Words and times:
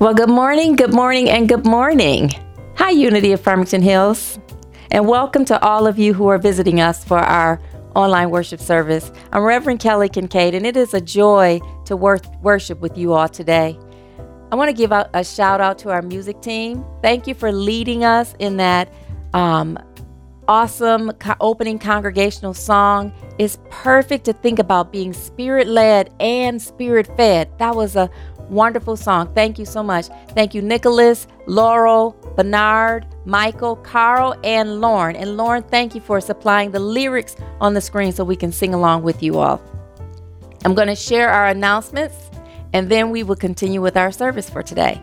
Well, 0.00 0.14
good 0.14 0.28
morning, 0.28 0.76
good 0.76 0.94
morning, 0.94 1.28
and 1.28 1.48
good 1.48 1.66
morning. 1.66 2.30
Hi, 2.76 2.90
Unity 2.90 3.32
of 3.32 3.40
Farmington 3.40 3.82
Hills, 3.82 4.38
and 4.92 5.08
welcome 5.08 5.44
to 5.46 5.60
all 5.60 5.88
of 5.88 5.98
you 5.98 6.14
who 6.14 6.28
are 6.28 6.38
visiting 6.38 6.80
us 6.80 7.02
for 7.02 7.18
our 7.18 7.60
online 7.96 8.30
worship 8.30 8.60
service. 8.60 9.10
I'm 9.32 9.42
Reverend 9.42 9.80
Kelly 9.80 10.08
Kincaid, 10.08 10.54
and 10.54 10.64
it 10.64 10.76
is 10.76 10.94
a 10.94 11.00
joy 11.00 11.58
to 11.86 11.96
wor- 11.96 12.20
worship 12.42 12.78
with 12.78 12.96
you 12.96 13.12
all 13.12 13.28
today. 13.28 13.76
I 14.52 14.54
want 14.54 14.68
to 14.68 14.72
give 14.72 14.92
a, 14.92 15.24
shout 15.24 15.60
out 15.60 15.78
to 15.80 15.90
our 15.90 16.02
music 16.02 16.42
team. 16.42 16.84
Thank 17.02 17.26
you 17.26 17.34
for 17.34 17.50
leading 17.50 18.04
us 18.04 18.36
in 18.38 18.56
that 18.58 18.92
um, 19.34 19.80
awesome 20.46 21.10
co- 21.14 21.34
opening 21.40 21.80
congregational 21.80 22.54
song. 22.54 23.12
It's 23.36 23.58
perfect 23.68 24.26
to 24.26 24.32
think 24.32 24.60
about 24.60 24.92
being 24.92 25.12
spirit 25.12 25.66
led 25.66 26.14
and 26.20 26.62
spirit 26.62 27.08
fed. 27.16 27.50
That 27.58 27.74
was 27.74 27.96
a 27.96 28.08
Wonderful 28.48 28.96
song. 28.96 29.32
Thank 29.34 29.58
you 29.58 29.64
so 29.64 29.82
much. 29.82 30.06
Thank 30.30 30.54
you, 30.54 30.62
Nicholas, 30.62 31.26
Laurel, 31.46 32.12
Bernard, 32.36 33.06
Michael, 33.24 33.76
Carl, 33.76 34.34
and 34.42 34.80
Lauren. 34.80 35.16
And 35.16 35.36
Lauren, 35.36 35.62
thank 35.62 35.94
you 35.94 36.00
for 36.00 36.20
supplying 36.20 36.70
the 36.70 36.80
lyrics 36.80 37.36
on 37.60 37.74
the 37.74 37.80
screen 37.80 38.12
so 38.12 38.24
we 38.24 38.36
can 38.36 38.52
sing 38.52 38.74
along 38.74 39.02
with 39.02 39.22
you 39.22 39.38
all. 39.38 39.60
I'm 40.64 40.74
going 40.74 40.88
to 40.88 40.96
share 40.96 41.28
our 41.28 41.48
announcements 41.48 42.16
and 42.72 42.88
then 42.88 43.10
we 43.10 43.22
will 43.22 43.36
continue 43.36 43.80
with 43.80 43.96
our 43.96 44.10
service 44.10 44.48
for 44.48 44.62
today. 44.62 45.00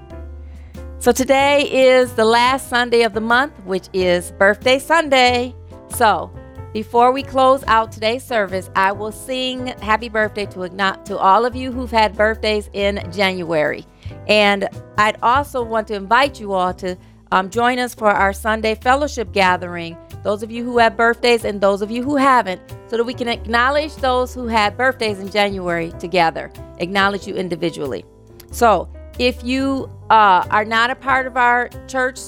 So, 1.00 1.12
today 1.12 1.70
is 1.72 2.14
the 2.14 2.26
last 2.26 2.68
Sunday 2.68 3.04
of 3.04 3.14
the 3.14 3.22
month, 3.22 3.54
which 3.66 3.90
is 3.94 4.32
Birthday 4.34 4.80
Sunday. 4.80 5.54
So, 5.90 6.32
before 6.76 7.14
we 7.14 7.24
close 7.24 7.64
out 7.68 7.90
today's 7.90 8.22
service, 8.22 8.70
I 8.76 8.92
will 8.92 9.14
sing 9.14 9.68
happy 9.80 10.10
birthday 10.10 10.46
to, 10.48 10.68
to 11.06 11.18
all 11.18 11.46
of 11.46 11.56
you 11.56 11.72
who've 11.72 11.90
had 11.90 12.18
birthdays 12.18 12.70
in 12.74 13.02
January. 13.14 13.86
And 14.28 14.68
I'd 14.98 15.18
also 15.24 15.64
want 15.64 15.88
to 15.88 15.94
invite 15.94 16.38
you 16.38 16.52
all 16.52 16.74
to 16.74 16.98
um, 17.32 17.50
join 17.50 17.80
us 17.80 17.96
for 17.96 18.12
our 18.12 18.34
Sunday 18.34 18.76
fellowship 18.76 19.32
gathering. 19.32 19.96
Those 20.24 20.44
of 20.44 20.52
you 20.52 20.66
who 20.66 20.78
have 20.80 20.98
birthdays 20.98 21.46
and 21.46 21.62
those 21.62 21.82
of 21.82 21.92
you 21.92 22.04
who 22.04 22.18
haven't, 22.18 22.62
so 22.88 22.98
that 22.98 23.06
we 23.06 23.14
can 23.14 23.30
acknowledge 23.30 23.96
those 23.96 24.34
who 24.34 24.48
had 24.48 24.76
birthdays 24.76 25.20
in 25.20 25.32
January 25.32 25.94
together, 25.94 26.52
acknowledge 26.80 27.26
you 27.26 27.36
individually. 27.36 28.04
So, 28.52 28.90
if 29.18 29.42
you 29.46 29.90
uh, 30.10 30.46
are 30.50 30.66
not 30.66 30.92
a 30.92 30.96
part 30.96 31.26
of 31.26 31.38
our 31.38 31.70
church 31.88 32.20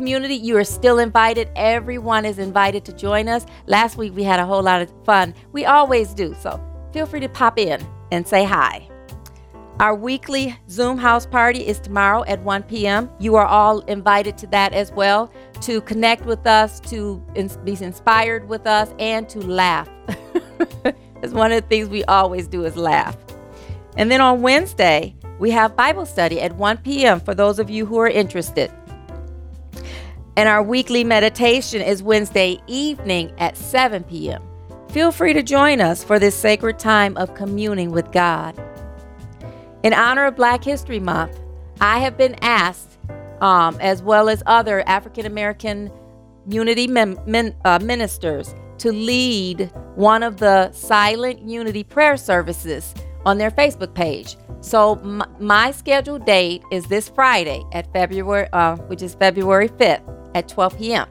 community, 0.00 0.34
you 0.34 0.56
are 0.56 0.64
still 0.64 0.98
invited. 0.98 1.50
Everyone 1.56 2.24
is 2.24 2.38
invited 2.38 2.86
to 2.86 2.92
join 2.94 3.28
us. 3.28 3.44
Last 3.66 3.98
week 3.98 4.14
we 4.16 4.22
had 4.22 4.40
a 4.40 4.46
whole 4.46 4.62
lot 4.62 4.80
of 4.80 4.90
fun. 5.04 5.34
We 5.52 5.66
always 5.66 6.14
do. 6.14 6.34
So 6.40 6.58
feel 6.90 7.04
free 7.04 7.20
to 7.20 7.28
pop 7.28 7.58
in 7.58 7.86
and 8.10 8.26
say 8.26 8.44
hi. 8.44 8.88
Our 9.78 9.94
weekly 9.94 10.58
Zoom 10.70 10.96
house 10.96 11.26
party 11.26 11.66
is 11.66 11.78
tomorrow 11.78 12.24
at 12.24 12.40
1 12.40 12.62
p.m. 12.62 13.10
You 13.18 13.36
are 13.36 13.44
all 13.44 13.80
invited 13.80 14.38
to 14.38 14.46
that 14.46 14.72
as 14.72 14.90
well 14.90 15.30
to 15.60 15.82
connect 15.82 16.24
with 16.24 16.46
us, 16.46 16.80
to 16.88 17.22
be 17.62 17.76
inspired 17.78 18.48
with 18.48 18.66
us, 18.66 18.94
and 18.98 19.28
to 19.28 19.40
laugh. 19.40 19.90
It's 21.22 21.34
one 21.34 21.52
of 21.52 21.60
the 21.60 21.68
things 21.68 21.90
we 21.90 22.02
always 22.04 22.48
do 22.48 22.64
is 22.64 22.74
laugh. 22.76 23.14
And 23.98 24.10
then 24.10 24.22
on 24.22 24.40
Wednesday, 24.40 25.14
we 25.38 25.50
have 25.50 25.76
Bible 25.76 26.06
study 26.06 26.40
at 26.40 26.56
1 26.56 26.78
p.m. 26.78 27.20
for 27.20 27.34
those 27.34 27.58
of 27.58 27.68
you 27.68 27.84
who 27.84 27.98
are 27.98 28.08
interested. 28.08 28.72
And 30.36 30.48
our 30.48 30.62
weekly 30.62 31.04
meditation 31.04 31.82
is 31.82 32.02
Wednesday 32.02 32.60
evening 32.66 33.32
at 33.38 33.56
7 33.56 34.04
p.m. 34.04 34.42
Feel 34.90 35.12
free 35.12 35.32
to 35.32 35.42
join 35.42 35.80
us 35.80 36.02
for 36.04 36.18
this 36.18 36.34
sacred 36.34 36.78
time 36.78 37.16
of 37.16 37.34
communing 37.34 37.90
with 37.90 38.10
God. 38.12 38.60
In 39.82 39.92
honor 39.92 40.26
of 40.26 40.36
Black 40.36 40.62
History 40.62 41.00
Month, 41.00 41.38
I 41.80 41.98
have 42.00 42.16
been 42.16 42.36
asked, 42.42 42.98
um, 43.40 43.76
as 43.80 44.02
well 44.02 44.28
as 44.28 44.42
other 44.46 44.82
African 44.88 45.26
American 45.26 45.90
unity 46.48 46.86
min- 46.86 47.54
uh, 47.64 47.78
ministers, 47.80 48.54
to 48.78 48.92
lead 48.92 49.70
one 49.94 50.22
of 50.22 50.38
the 50.38 50.70
silent 50.72 51.40
unity 51.42 51.84
prayer 51.84 52.16
services 52.16 52.94
on 53.26 53.38
their 53.38 53.50
Facebook 53.50 53.94
page. 53.94 54.36
So 54.60 54.96
m- 54.96 55.22
my 55.38 55.70
scheduled 55.70 56.24
date 56.24 56.62
is 56.70 56.86
this 56.86 57.08
Friday 57.08 57.62
at 57.72 57.92
February, 57.92 58.48
uh, 58.52 58.76
which 58.76 59.02
is 59.02 59.14
February 59.14 59.68
5th 59.68 60.19
at 60.34 60.48
12 60.48 60.78
p.m. 60.78 61.08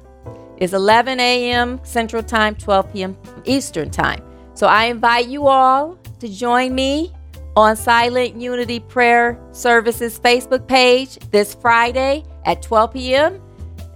It's 0.58 0.74
11 0.74 1.20
a.m. 1.20 1.80
Central 1.84 2.22
Time, 2.22 2.56
12 2.56 2.94
p.m. 2.94 3.18
Eastern 3.46 3.90
Time. 3.90 4.22
So 4.54 4.68
I 4.68 4.86
invite 4.86 5.28
you 5.28 5.48
all 5.48 5.98
to 6.20 6.28
join 6.28 6.76
me 6.76 7.14
on 7.56 7.76
Silent 7.76 8.36
Unity 8.36 8.80
Prayer 8.82 9.40
Services 9.52 10.20
Facebook 10.20 10.68
page 10.68 11.18
this 11.32 11.54
Friday 11.56 12.24
at 12.46 12.62
12 12.62 12.94
p.m. 12.94 13.42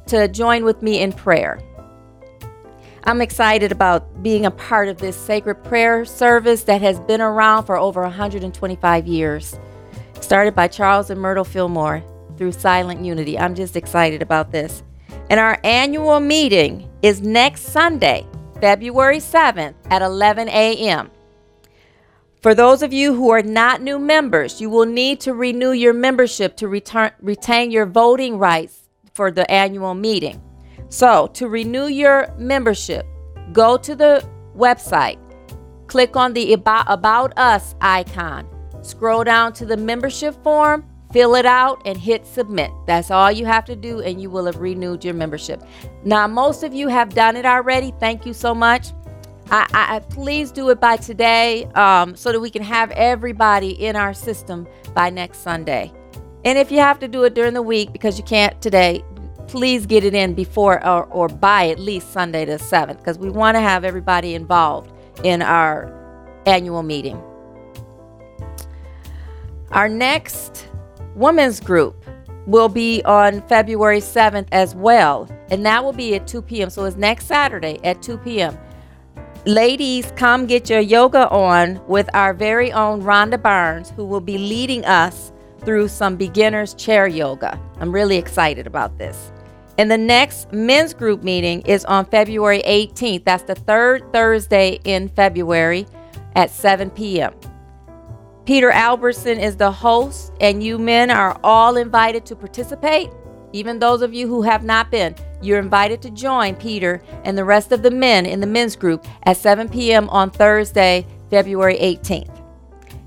to 0.08 0.28
join 0.28 0.64
with 0.64 0.82
me 0.82 1.02
in 1.02 1.12
prayer. 1.12 1.60
I'm 3.06 3.20
excited 3.22 3.74
about 3.74 4.24
being 4.24 4.46
a 4.46 4.52
part 4.52 4.88
of 4.88 4.98
this 4.98 5.18
sacred 5.18 5.56
prayer 5.66 6.06
service 6.06 6.64
that 6.64 6.82
has 6.82 7.00
been 7.02 7.20
around 7.20 7.66
for 7.66 7.78
over 7.78 8.02
125 8.02 9.08
years. 9.08 9.60
Started 10.22 10.56
by 10.56 10.70
Charles 10.70 11.10
and 11.10 11.20
Myrtle 11.20 11.44
Fillmore 11.44 12.02
through 12.38 12.54
Silent 12.54 13.04
Unity. 13.04 13.38
I'm 13.38 13.56
just 13.56 13.76
excited 13.76 14.22
about 14.22 14.52
this. 14.54 14.84
And 15.30 15.40
our 15.40 15.60
annual 15.64 16.20
meeting 16.20 16.90
is 17.02 17.22
next 17.22 17.64
Sunday, 17.64 18.26
February 18.60 19.18
7th 19.18 19.76
at 19.90 20.02
11 20.02 20.50
a.m. 20.50 21.12
For 22.42 22.54
those 22.54 22.84
of 22.84 22.92
you 22.92 23.14
who 23.14 23.30
are 23.30 23.42
not 23.42 23.82
new 23.82 23.98
members, 23.98 24.60
you 24.60 24.70
will 24.70 24.86
need 24.86 25.22
to 25.22 25.34
renew 25.34 25.72
your 25.72 25.94
membership 25.94 26.58
to 26.58 26.68
return, 26.68 27.12
retain 27.22 27.72
your 27.72 27.86
voting 27.86 28.38
rights 28.38 28.90
for 29.14 29.32
the 29.32 29.50
annual 29.50 29.94
meeting. 29.94 30.42
So, 30.90 31.28
to 31.36 31.48
renew 31.48 31.88
your 31.88 32.34
membership, 32.38 33.06
go 33.54 33.78
to 33.78 33.96
the 33.96 34.28
website, 34.58 35.18
click 35.88 36.18
on 36.18 36.34
the 36.34 36.54
About, 36.54 36.86
About 36.90 37.38
Us 37.38 37.76
icon, 37.80 38.46
scroll 38.82 39.24
down 39.24 39.54
to 39.54 39.66
the 39.66 39.78
membership 39.78 40.36
form, 40.44 40.86
fill 41.14 41.36
it 41.36 41.46
out 41.46 41.82
and 41.86 41.98
hit 41.98 42.26
submit. 42.26 42.72
That's 42.88 43.12
all 43.12 43.32
you 43.32 43.46
have 43.46 43.64
to 43.66 43.76
do, 43.76 44.02
and 44.02 44.20
you 44.20 44.30
will 44.30 44.46
have 44.48 44.58
renewed 44.58 45.06
your 45.06 45.14
membership. 45.14 45.64
Now, 46.04 46.28
most 46.28 46.64
of 46.64 46.74
you 46.74 46.88
have 46.88 47.14
done 47.14 47.38
it 47.38 47.46
already. 47.46 47.94
Thank 48.00 48.26
you 48.26 48.34
so 48.34 48.54
much. 48.54 48.88
I, 49.52 49.68
I 49.72 50.00
please 50.00 50.52
do 50.52 50.70
it 50.70 50.80
by 50.80 50.98
today 50.98 51.66
um, 51.76 52.16
so 52.16 52.32
that 52.32 52.40
we 52.40 52.50
can 52.50 52.64
have 52.64 52.90
everybody 52.92 53.72
in 53.72 53.96
our 53.96 54.14
system 54.14 54.68
by 54.96 55.12
next 55.12 55.40
Sunday. 55.40 55.94
And 56.44 56.58
if 56.58 56.72
you 56.72 56.80
have 56.80 57.00
to 57.00 57.08
do 57.08 57.24
it 57.24 57.36
during 57.36 57.54
the 57.54 57.62
week 57.62 57.94
because 57.94 58.18
you 58.18 58.24
can't 58.24 58.60
today, 58.62 59.04
please 59.48 59.86
get 59.86 60.04
it 60.04 60.14
in 60.14 60.34
before 60.34 60.86
or, 60.86 61.06
or 61.06 61.28
by 61.28 61.70
at 61.70 61.80
least 61.80 62.12
Sunday 62.12 62.46
the 62.46 62.54
7th 62.54 62.98
because 62.98 63.20
we 63.20 63.30
want 63.30 63.56
to 63.56 63.62
have 63.62 63.84
everybody 63.84 64.34
involved 64.34 64.92
in 65.24 65.42
our 65.42 65.92
annual 66.46 66.82
meeting. 66.82 67.22
Our 69.72 69.88
next 69.90 70.68
women's 71.16 71.60
group 71.60 72.06
will 72.46 72.70
be 72.70 73.02
on 73.06 73.42
February 73.48 74.00
7th 74.00 74.48
as 74.52 74.76
well, 74.76 75.30
and 75.50 75.66
that 75.66 75.84
will 75.84 75.94
be 75.94 76.16
at 76.16 76.28
2 76.28 76.42
p.m. 76.42 76.70
So 76.70 76.86
it's 76.86 76.98
next 76.98 77.28
Saturday 77.28 77.80
at 77.84 78.02
2 78.02 78.18
p.m. 78.18 78.58
Ladies, 79.46 80.12
come 80.16 80.46
get 80.46 80.70
your 80.70 80.80
yoga 80.80 81.28
on 81.30 81.86
with 81.88 82.10
our 82.14 82.34
very 82.34 82.72
own 82.72 83.02
Rhonda 83.02 83.42
Barnes, 83.42 83.90
who 83.92 84.06
will 84.06 84.22
be 84.22 84.38
leading 84.38 84.86
us 84.86 85.34
through 85.66 85.88
some 85.88 86.16
beginner's 86.16 86.74
chair 86.74 87.08
yoga. 87.08 87.60
I'm 87.80 87.92
really 87.92 88.18
excited 88.18 88.68
about 88.68 88.98
this. 88.98 89.32
And 89.78 89.90
the 89.90 89.98
next 89.98 90.52
men's 90.54 90.94
group 90.94 91.24
meeting 91.24 91.62
is 91.62 91.84
on 91.86 92.06
February 92.06 92.62
18th. 92.66 93.24
That's 93.26 93.44
the 93.44 93.56
third 93.56 94.12
Thursday 94.14 94.80
in 94.84 95.10
February 95.10 95.88
at 96.36 96.50
7 96.52 96.90
p.m. 96.92 97.34
Peter 98.46 98.72
Albertson 98.72 99.40
is 99.40 99.56
the 99.56 99.72
host, 99.72 100.34
and 100.42 100.62
you 100.62 100.78
men 100.78 101.10
are 101.10 101.40
all 101.44 101.78
invited 101.78 102.26
to 102.26 102.36
participate. 102.36 103.10
Even 103.54 103.80
those 103.80 104.02
of 104.02 104.14
you 104.14 104.28
who 104.28 104.42
have 104.42 104.64
not 104.64 104.92
been, 104.92 105.16
you're 105.42 105.60
invited 105.60 106.02
to 106.02 106.10
join 106.10 106.56
Peter 106.56 107.02
and 107.24 107.38
the 107.38 107.46
rest 107.46 107.72
of 107.72 107.84
the 107.84 107.92
men 107.92 108.26
in 108.26 108.42
the 108.42 108.48
men's 108.48 108.76
group 108.76 109.06
at 109.24 109.38
7 109.38 109.70
p.m. 109.70 110.10
on 110.10 110.30
Thursday, 110.30 111.06
February 111.30 111.78
18th. 111.78 112.42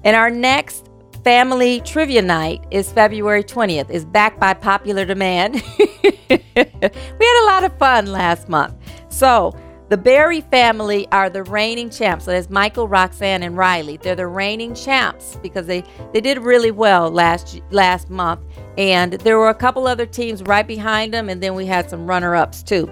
And 0.04 0.16
our 0.16 0.30
next 0.30 0.88
family 1.22 1.80
trivia 1.80 2.22
night 2.22 2.64
is 2.70 2.90
February 2.92 3.42
20th. 3.42 3.90
Is 3.90 4.04
back 4.04 4.38
by 4.38 4.54
popular 4.54 5.04
demand. 5.04 5.54
we 5.78 6.40
had 6.60 7.42
a 7.42 7.46
lot 7.46 7.64
of 7.64 7.76
fun 7.78 8.06
last 8.06 8.48
month. 8.48 8.74
So, 9.08 9.54
the 9.88 9.96
Berry 9.96 10.40
family 10.40 11.06
are 11.12 11.30
the 11.30 11.44
reigning 11.44 11.90
champs. 11.90 12.24
So 12.24 12.32
there's 12.32 12.50
Michael, 12.50 12.88
Roxanne, 12.88 13.42
and 13.44 13.56
Riley. 13.56 13.98
They're 13.98 14.16
the 14.16 14.26
reigning 14.26 14.74
champs 14.74 15.38
because 15.42 15.66
they, 15.66 15.84
they 16.12 16.20
did 16.20 16.38
really 16.38 16.72
well 16.72 17.10
last 17.10 17.60
last 17.70 18.10
month. 18.10 18.40
And 18.76 19.12
there 19.14 19.38
were 19.38 19.48
a 19.48 19.54
couple 19.54 19.86
other 19.86 20.06
teams 20.06 20.42
right 20.42 20.66
behind 20.66 21.14
them, 21.14 21.28
and 21.28 21.40
then 21.40 21.54
we 21.54 21.66
had 21.66 21.88
some 21.88 22.06
runner-ups 22.06 22.62
too. 22.62 22.90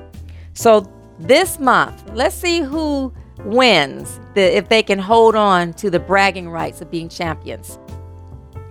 So 0.52 0.88
this 1.18 1.58
month, 1.58 2.10
let's 2.14 2.36
see 2.36 2.60
who 2.60 3.12
wins 3.40 4.20
the, 4.34 4.56
if 4.56 4.68
they 4.68 4.82
can 4.82 4.98
hold 4.98 5.34
on 5.34 5.72
to 5.74 5.90
the 5.90 5.98
bragging 5.98 6.48
rights 6.48 6.80
of 6.80 6.90
being 6.90 7.08
champions. 7.08 7.78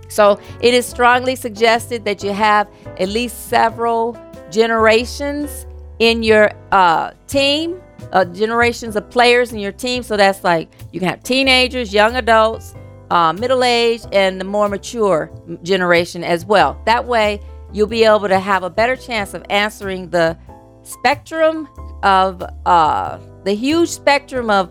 So 0.08 0.40
it 0.62 0.74
is 0.74 0.86
strongly 0.86 1.36
suggested 1.36 2.06
that 2.06 2.24
you 2.24 2.32
have 2.32 2.70
at 3.00 3.10
least 3.10 3.50
several 3.50 4.18
generations 4.50 5.66
in 6.00 6.24
your 6.24 6.52
uh, 6.72 7.12
team 7.28 7.82
uh, 8.12 8.26
generations 8.26 8.96
of 8.96 9.10
players 9.10 9.52
in 9.54 9.60
your 9.60 9.72
team. 9.72 10.04
So 10.04 10.18
that's 10.18 10.44
like 10.44 10.72
you 10.92 11.00
can 11.00 11.10
have 11.10 11.24
teenagers, 11.24 11.94
young 11.94 12.16
adults, 12.16 12.76
uh, 13.10 13.34
middle 13.34 13.64
age, 13.64 14.02
and 14.12 14.40
the 14.40 14.46
more 14.46 14.70
mature 14.70 15.32
generation 15.64 16.24
as 16.24 16.46
well. 16.46 16.82
That 16.86 17.06
way, 17.06 17.40
you'll 17.72 17.88
be 17.88 18.04
able 18.04 18.28
to 18.28 18.40
have 18.40 18.64
a 18.64 18.70
better 18.70 18.96
chance 18.96 19.34
of 19.34 19.44
answering 19.50 20.10
the 20.10 20.38
spectrum 20.84 21.68
of 22.04 22.44
uh, 22.66 23.20
the 23.46 23.54
huge 23.54 23.90
spectrum 23.90 24.50
of 24.50 24.70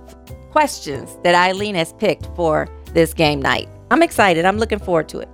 questions 0.50 1.17
that 1.25 1.34
Eileen 1.34 1.75
has 1.75 1.93
picked 1.94 2.26
for 2.37 2.69
this 2.93 3.14
game 3.14 3.40
night. 3.40 3.69
I'm 3.90 4.02
excited. 4.02 4.44
I'm 4.44 4.58
looking 4.58 4.79
forward 4.79 5.08
to 5.11 5.20
it. 5.20 5.29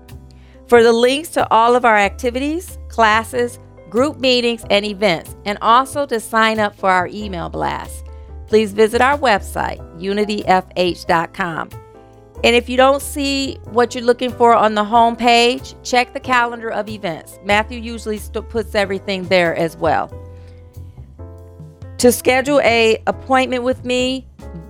For 0.69 0.83
the 0.83 0.93
links 0.93 1.31
to 1.31 1.51
all 1.51 1.75
of 1.77 1.85
our 1.85 1.97
activities, 1.97 2.79
classes, 2.89 3.59
group 3.91 4.19
meetings, 4.19 4.65
and 4.71 4.85
events, 4.85 5.37
and 5.45 5.59
also 5.63 6.07
to 6.07 6.21
sign 6.21 6.59
up 6.59 6.75
for 6.77 6.91
our 6.91 7.09
email 7.09 7.49
blast. 7.49 8.05
Please 8.47 8.73
visit 8.73 9.01
our 9.01 9.19
website, 9.19 9.79
unityfh.com. 10.01 11.71
And 12.45 12.55
if 12.55 12.69
you 12.69 12.77
don't 12.77 13.03
see 13.03 13.59
what 13.73 13.95
you're 13.95 14.05
looking 14.05 14.31
for 14.31 14.55
on 14.55 14.75
the 14.75 14.85
home 14.85 15.17
page, 15.17 15.75
check 15.83 16.13
the 16.13 16.21
calendar 16.21 16.71
of 16.71 16.89
events. 16.89 17.39
Matthew 17.45 17.81
usually 17.81 18.19
st- 18.19 18.49
puts 18.49 18.75
everything 18.75 19.25
there 19.25 19.57
as 19.57 19.77
well. 19.77 20.09
To 21.99 22.13
schedule 22.13 22.61
a 22.61 23.03
appointment 23.09 23.65
with 23.65 23.85
me 23.85 24.27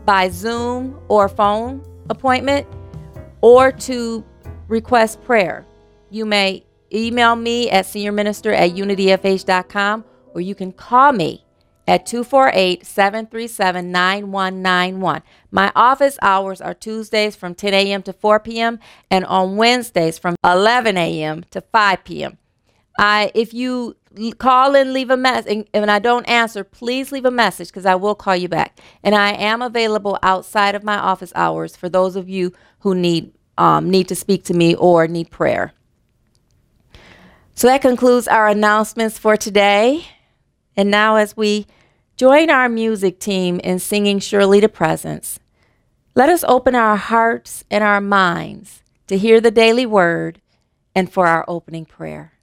by 0.07 0.31
Zoom 0.31 0.99
or 1.09 1.29
phone 1.29 1.85
appointment 2.09 2.67
or 3.43 3.71
to 3.71 4.25
request 4.69 5.23
prayer, 5.23 5.67
you 6.11 6.25
may 6.25 6.65
email 6.93 7.37
me 7.37 7.71
at 7.71 7.85
seniorminister 7.85 8.55
at 8.55 8.71
unityfh.com 8.71 10.05
or 10.35 10.41
you 10.41 10.55
can 10.55 10.73
call 10.73 11.13
me 11.13 11.45
at 11.87 12.05
248 12.05 12.85
737 12.85 13.91
9191. 13.91 15.23
My 15.51 15.73
office 15.75 16.19
hours 16.21 16.61
are 16.61 16.75
Tuesdays 16.75 17.35
from 17.35 17.55
10 17.55 17.73
a.m. 17.73 18.03
to 18.03 18.13
4 18.13 18.41
p.m. 18.41 18.79
and 19.11 19.25
on 19.25 19.57
Wednesdays 19.57 20.19
from 20.19 20.37
11 20.45 20.99
a.m. 20.99 21.45
to 21.51 21.63
5 21.63 22.05
p.m. 22.05 22.39
I, 22.99 23.31
if 23.35 23.55
you 23.55 23.97
call 24.39 24.75
and 24.75 24.93
leave 24.93 25.11
a 25.11 25.17
message 25.17 25.67
and 25.73 25.91
I 25.91 25.99
don't 25.99 26.29
answer, 26.29 26.63
please 26.63 27.11
leave 27.13 27.25
a 27.25 27.31
message 27.31 27.69
because 27.69 27.87
I 27.87 27.95
will 27.95 28.15
call 28.15 28.37
you 28.37 28.49
back. 28.49 28.79
And 29.03 29.15
I 29.15 29.33
am 29.33 29.63
available 29.63 30.19
outside 30.23 30.75
of 30.75 30.85
my 30.85 30.99
office 30.99 31.33
hours 31.35 31.77
for 31.77 31.89
those 31.89 32.17
of 32.17 32.29
you 32.29 32.53
who 32.81 32.95
need 32.95 33.33
um, 33.57 33.91
need 33.91 34.07
to 34.09 34.15
speak 34.15 34.45
to 34.45 34.55
me 34.55 34.77
or 34.77 35.09
need 35.09 35.31
prayer. 35.31 35.73
So 37.59 37.67
that 37.67 37.83
concludes 37.83 38.29
our 38.29 38.47
announcements 38.47 39.19
for 39.19 39.37
today. 39.37 40.07
And 40.77 40.93
now, 40.93 41.17
as 41.17 41.37
we 41.37 41.67
join 42.17 42.51
our 42.51 42.69
music 42.69 43.19
team 43.19 43.59
in 43.65 43.81
singing 43.81 44.21
Surely 44.21 44.61
the 44.61 44.69
Presence, 44.69 45.41
let 46.15 46.29
us 46.29 46.45
open 46.47 46.77
our 46.77 46.95
hearts 46.95 47.65
and 47.69 47.83
our 47.83 48.01
minds 48.01 48.85
to 49.09 49.19
hear 49.19 49.41
the 49.41 49.51
daily 49.51 49.87
word 49.87 50.41
and 50.95 51.13
for 51.13 51.27
our 51.27 51.45
opening 51.49 51.85
prayer. 51.85 52.38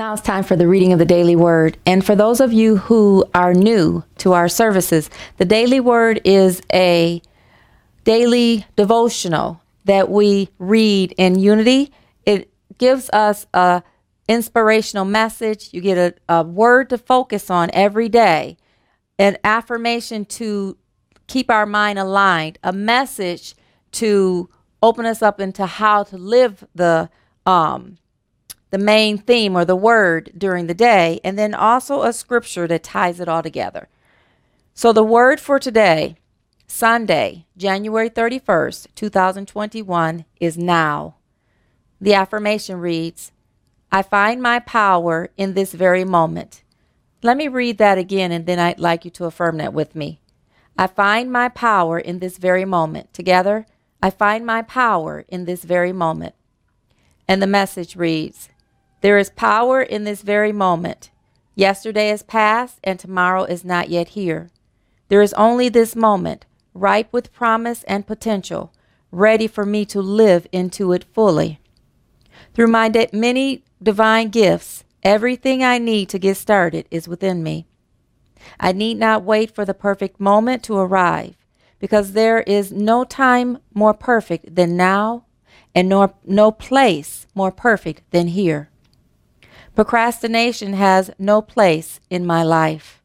Now 0.00 0.14
it's 0.14 0.22
time 0.22 0.44
for 0.44 0.56
the 0.56 0.66
reading 0.66 0.94
of 0.94 0.98
the 0.98 1.04
daily 1.04 1.36
word. 1.36 1.76
And 1.84 2.02
for 2.02 2.16
those 2.16 2.40
of 2.40 2.54
you 2.54 2.78
who 2.78 3.26
are 3.34 3.52
new 3.52 4.02
to 4.16 4.32
our 4.32 4.48
services, 4.48 5.10
the 5.36 5.44
daily 5.44 5.78
word 5.78 6.22
is 6.24 6.62
a 6.72 7.20
daily 8.04 8.64
devotional 8.76 9.60
that 9.84 10.08
we 10.08 10.48
read 10.58 11.12
in 11.18 11.38
unity. 11.38 11.92
It 12.24 12.50
gives 12.78 13.10
us 13.10 13.46
a 13.52 13.82
inspirational 14.26 15.04
message. 15.04 15.68
You 15.74 15.82
get 15.82 15.98
a, 15.98 16.34
a 16.34 16.44
word 16.44 16.88
to 16.88 16.96
focus 16.96 17.50
on 17.50 17.68
every 17.74 18.08
day, 18.08 18.56
an 19.18 19.36
affirmation 19.44 20.24
to 20.24 20.78
keep 21.26 21.50
our 21.50 21.66
mind 21.66 21.98
aligned, 21.98 22.58
a 22.64 22.72
message 22.72 23.54
to 23.92 24.48
open 24.82 25.04
us 25.04 25.20
up 25.20 25.40
into 25.40 25.66
how 25.66 26.04
to 26.04 26.16
live 26.16 26.66
the 26.74 27.10
um, 27.44 27.98
the 28.70 28.78
main 28.78 29.18
theme 29.18 29.56
or 29.56 29.64
the 29.64 29.76
word 29.76 30.32
during 30.36 30.66
the 30.66 30.74
day, 30.74 31.20
and 31.22 31.38
then 31.38 31.54
also 31.54 32.02
a 32.02 32.12
scripture 32.12 32.66
that 32.68 32.82
ties 32.82 33.20
it 33.20 33.28
all 33.28 33.42
together. 33.42 33.88
So 34.74 34.92
the 34.92 35.04
word 35.04 35.40
for 35.40 35.58
today, 35.58 36.16
Sunday, 36.66 37.46
January 37.56 38.08
31st, 38.08 38.86
2021, 38.94 40.24
is 40.40 40.56
now. 40.56 41.16
The 42.00 42.14
affirmation 42.14 42.78
reads, 42.78 43.32
I 43.92 44.02
find 44.02 44.40
my 44.40 44.60
power 44.60 45.30
in 45.36 45.54
this 45.54 45.72
very 45.72 46.04
moment. 46.04 46.62
Let 47.22 47.36
me 47.36 47.48
read 47.48 47.78
that 47.78 47.98
again, 47.98 48.30
and 48.30 48.46
then 48.46 48.58
I'd 48.58 48.78
like 48.78 49.04
you 49.04 49.10
to 49.10 49.24
affirm 49.24 49.58
that 49.58 49.74
with 49.74 49.96
me. 49.96 50.20
I 50.78 50.86
find 50.86 51.30
my 51.30 51.48
power 51.48 51.98
in 51.98 52.20
this 52.20 52.38
very 52.38 52.64
moment. 52.64 53.12
Together, 53.12 53.66
I 54.02 54.10
find 54.10 54.46
my 54.46 54.62
power 54.62 55.24
in 55.28 55.44
this 55.44 55.64
very 55.64 55.92
moment. 55.92 56.34
And 57.28 57.42
the 57.42 57.46
message 57.46 57.96
reads 57.96 58.48
There 59.00 59.18
is 59.18 59.30
power 59.30 59.80
in 59.80 60.04
this 60.04 60.22
very 60.22 60.52
moment. 60.52 61.10
Yesterday 61.54 62.10
is 62.10 62.22
past, 62.22 62.78
and 62.84 62.98
tomorrow 62.98 63.44
is 63.44 63.64
not 63.64 63.88
yet 63.88 64.08
here. 64.08 64.50
There 65.08 65.22
is 65.22 65.32
only 65.34 65.68
this 65.68 65.96
moment, 65.96 66.46
ripe 66.74 67.12
with 67.12 67.32
promise 67.32 67.82
and 67.84 68.06
potential, 68.06 68.72
ready 69.10 69.46
for 69.46 69.66
me 69.66 69.84
to 69.86 70.00
live 70.00 70.46
into 70.52 70.92
it 70.92 71.04
fully. 71.12 71.60
Through 72.54 72.68
my 72.68 72.90
many 73.12 73.64
divine 73.82 74.28
gifts, 74.28 74.84
everything 75.02 75.64
I 75.64 75.78
need 75.78 76.08
to 76.10 76.18
get 76.18 76.36
started 76.36 76.86
is 76.90 77.08
within 77.08 77.42
me. 77.42 77.66
I 78.58 78.72
need 78.72 78.98
not 78.98 79.24
wait 79.24 79.54
for 79.54 79.64
the 79.64 79.74
perfect 79.74 80.20
moment 80.20 80.62
to 80.64 80.76
arrive 80.76 81.36
because 81.78 82.12
there 82.12 82.40
is 82.42 82.72
no 82.72 83.04
time 83.04 83.58
more 83.74 83.94
perfect 83.94 84.54
than 84.54 84.76
now 84.76 85.24
and 85.74 85.88
nor, 85.88 86.14
no 86.24 86.50
place 86.50 87.26
more 87.34 87.52
perfect 87.52 88.10
than 88.10 88.28
here. 88.28 88.69
Procrastination 89.74 90.72
has 90.72 91.10
no 91.18 91.40
place 91.40 92.00
in 92.10 92.26
my 92.26 92.42
life. 92.42 93.02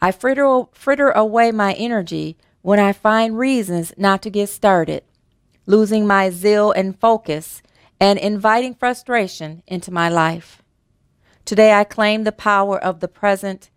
I 0.00 0.10
fritter, 0.10 0.64
fritter 0.72 1.10
away 1.10 1.52
my 1.52 1.74
energy 1.74 2.36
when 2.60 2.80
I 2.80 2.92
find 2.92 3.38
reasons 3.38 3.92
not 3.96 4.20
to 4.22 4.30
get 4.30 4.48
started, 4.48 5.04
losing 5.64 6.06
my 6.06 6.30
zeal 6.30 6.72
and 6.72 6.98
focus 6.98 7.62
and 8.00 8.18
inviting 8.18 8.74
frustration 8.74 9.62
into 9.68 9.92
my 9.92 10.08
life. 10.08 10.60
Today 11.44 11.72
I 11.72 11.84
claim 11.84 12.24
the 12.24 12.32
power 12.32 12.78
of 12.78 12.98
the 12.98 13.08
present 13.08 13.70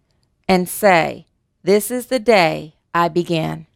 and 0.48 0.68
say, 0.68 1.28
This 1.64 1.92
is 1.92 2.08
the 2.08 2.20
day 2.20 2.76
I 2.94 3.08
began. 3.08 3.68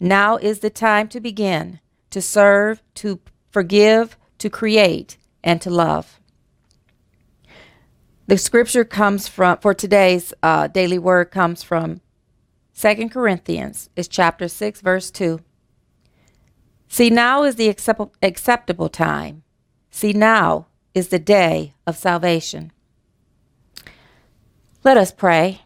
Now 0.00 0.36
is 0.36 0.60
the 0.60 0.70
time 0.70 1.06
to 1.08 1.20
begin, 1.20 1.80
to 2.10 2.22
serve, 2.22 2.82
to 2.94 3.20
forgive, 3.50 4.16
to 4.38 4.48
create, 4.48 5.18
and 5.44 5.60
to 5.60 5.70
love. 5.70 6.18
The 8.32 8.38
scripture 8.38 8.86
comes 8.86 9.28
from, 9.28 9.58
for 9.58 9.74
today's 9.74 10.32
uh, 10.42 10.66
daily 10.66 10.98
word 10.98 11.30
comes 11.30 11.62
from 11.62 12.00
Second 12.72 13.10
Corinthians, 13.10 13.90
is 13.94 14.08
chapter 14.08 14.48
6, 14.48 14.80
verse 14.80 15.10
2. 15.10 15.40
See, 16.88 17.10
now 17.10 17.42
is 17.42 17.56
the 17.56 17.68
accept- 17.68 18.16
acceptable 18.22 18.88
time. 18.88 19.42
See, 19.90 20.14
now 20.14 20.68
is 20.94 21.08
the 21.08 21.18
day 21.18 21.74
of 21.86 21.98
salvation. 21.98 22.72
Let 24.82 24.96
us 24.96 25.12
pray. 25.12 25.60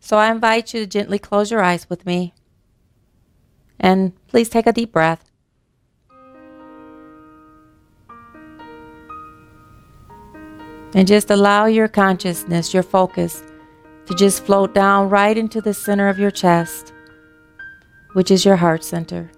So 0.00 0.16
I 0.16 0.32
invite 0.32 0.74
you 0.74 0.80
to 0.80 0.86
gently 0.88 1.20
close 1.20 1.52
your 1.52 1.62
eyes 1.62 1.88
with 1.88 2.04
me. 2.04 2.34
And 3.78 4.12
please 4.26 4.48
take 4.48 4.66
a 4.66 4.72
deep 4.72 4.90
breath. 4.90 5.30
And 10.94 11.08
just 11.08 11.30
allow 11.30 11.66
your 11.66 11.88
consciousness, 11.88 12.72
your 12.72 12.84
focus, 12.84 13.42
to 14.06 14.14
just 14.14 14.44
float 14.44 14.74
down 14.74 15.10
right 15.10 15.36
into 15.36 15.60
the 15.60 15.74
center 15.74 16.08
of 16.08 16.18
your 16.18 16.30
chest, 16.30 16.92
which 18.12 18.30
is 18.30 18.44
your 18.44 18.56
heart 18.56 18.84
center. 18.84 19.30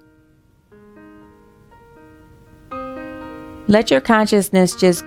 Let 3.69 3.91
your 3.91 4.01
consciousness 4.01 4.77
just 4.77 5.05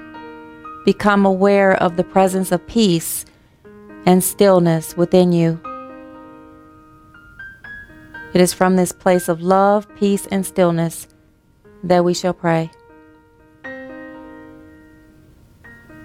become 0.85 1.25
aware 1.25 1.75
of 1.81 1.97
the 1.97 2.03
presence 2.03 2.51
of 2.51 2.65
peace 2.67 3.25
and 4.05 4.23
stillness 4.23 4.97
within 4.97 5.31
you. 5.31 5.61
It 8.33 8.41
is 8.41 8.53
from 8.53 8.75
this 8.75 8.91
place 8.91 9.29
of 9.29 9.41
love, 9.41 9.87
peace, 9.95 10.27
and 10.27 10.45
stillness 10.45 11.07
that 11.83 12.03
we 12.03 12.13
shall 12.13 12.33
pray. 12.33 12.71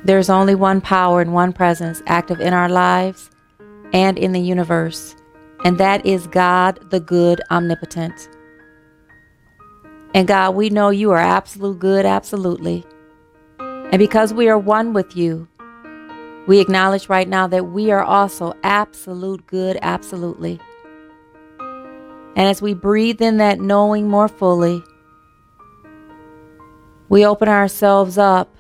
There 0.05 0.19
is 0.19 0.29
only 0.29 0.55
one 0.55 0.83
power 0.83 1.23
and 1.23 1.33
one 1.33 1.53
presence 1.55 2.03
active 2.07 2.41
in 2.41 2.53
our 2.53 2.69
lives 2.69 3.31
and 3.95 4.19
in 4.19 4.33
the 4.33 4.41
universe, 4.41 5.17
and 5.65 5.79
that 5.79 6.05
is 6.05 6.27
God, 6.27 6.91
the 6.91 7.01
good, 7.01 7.41
omnipotent. 7.51 8.29
And 10.15 10.29
God, 10.29 10.55
we 10.55 10.69
know 10.69 10.91
you 10.91 11.11
are 11.11 11.19
absolute 11.19 11.79
good, 11.79 12.05
absolutely. 12.05 12.85
And 13.59 13.99
because 13.99 14.35
we 14.35 14.49
are 14.49 14.59
one 14.59 14.93
with 14.93 15.17
you, 15.17 15.49
we 16.47 16.61
acknowledge 16.61 17.09
right 17.09 17.29
now 17.29 17.47
that 17.47 17.71
we 17.71 17.91
are 17.91 18.03
also 18.03 18.53
absolute 18.63 19.47
good, 19.47 19.79
absolutely. 19.81 20.61
And 21.59 22.47
as 22.47 22.61
we 22.61 22.75
breathe 22.75 23.23
in 23.23 23.39
that 23.39 23.59
knowing 23.59 24.09
more 24.09 24.29
fully, 24.29 24.85
we 27.09 27.25
open 27.25 27.49
ourselves 27.49 28.19
up 28.19 28.54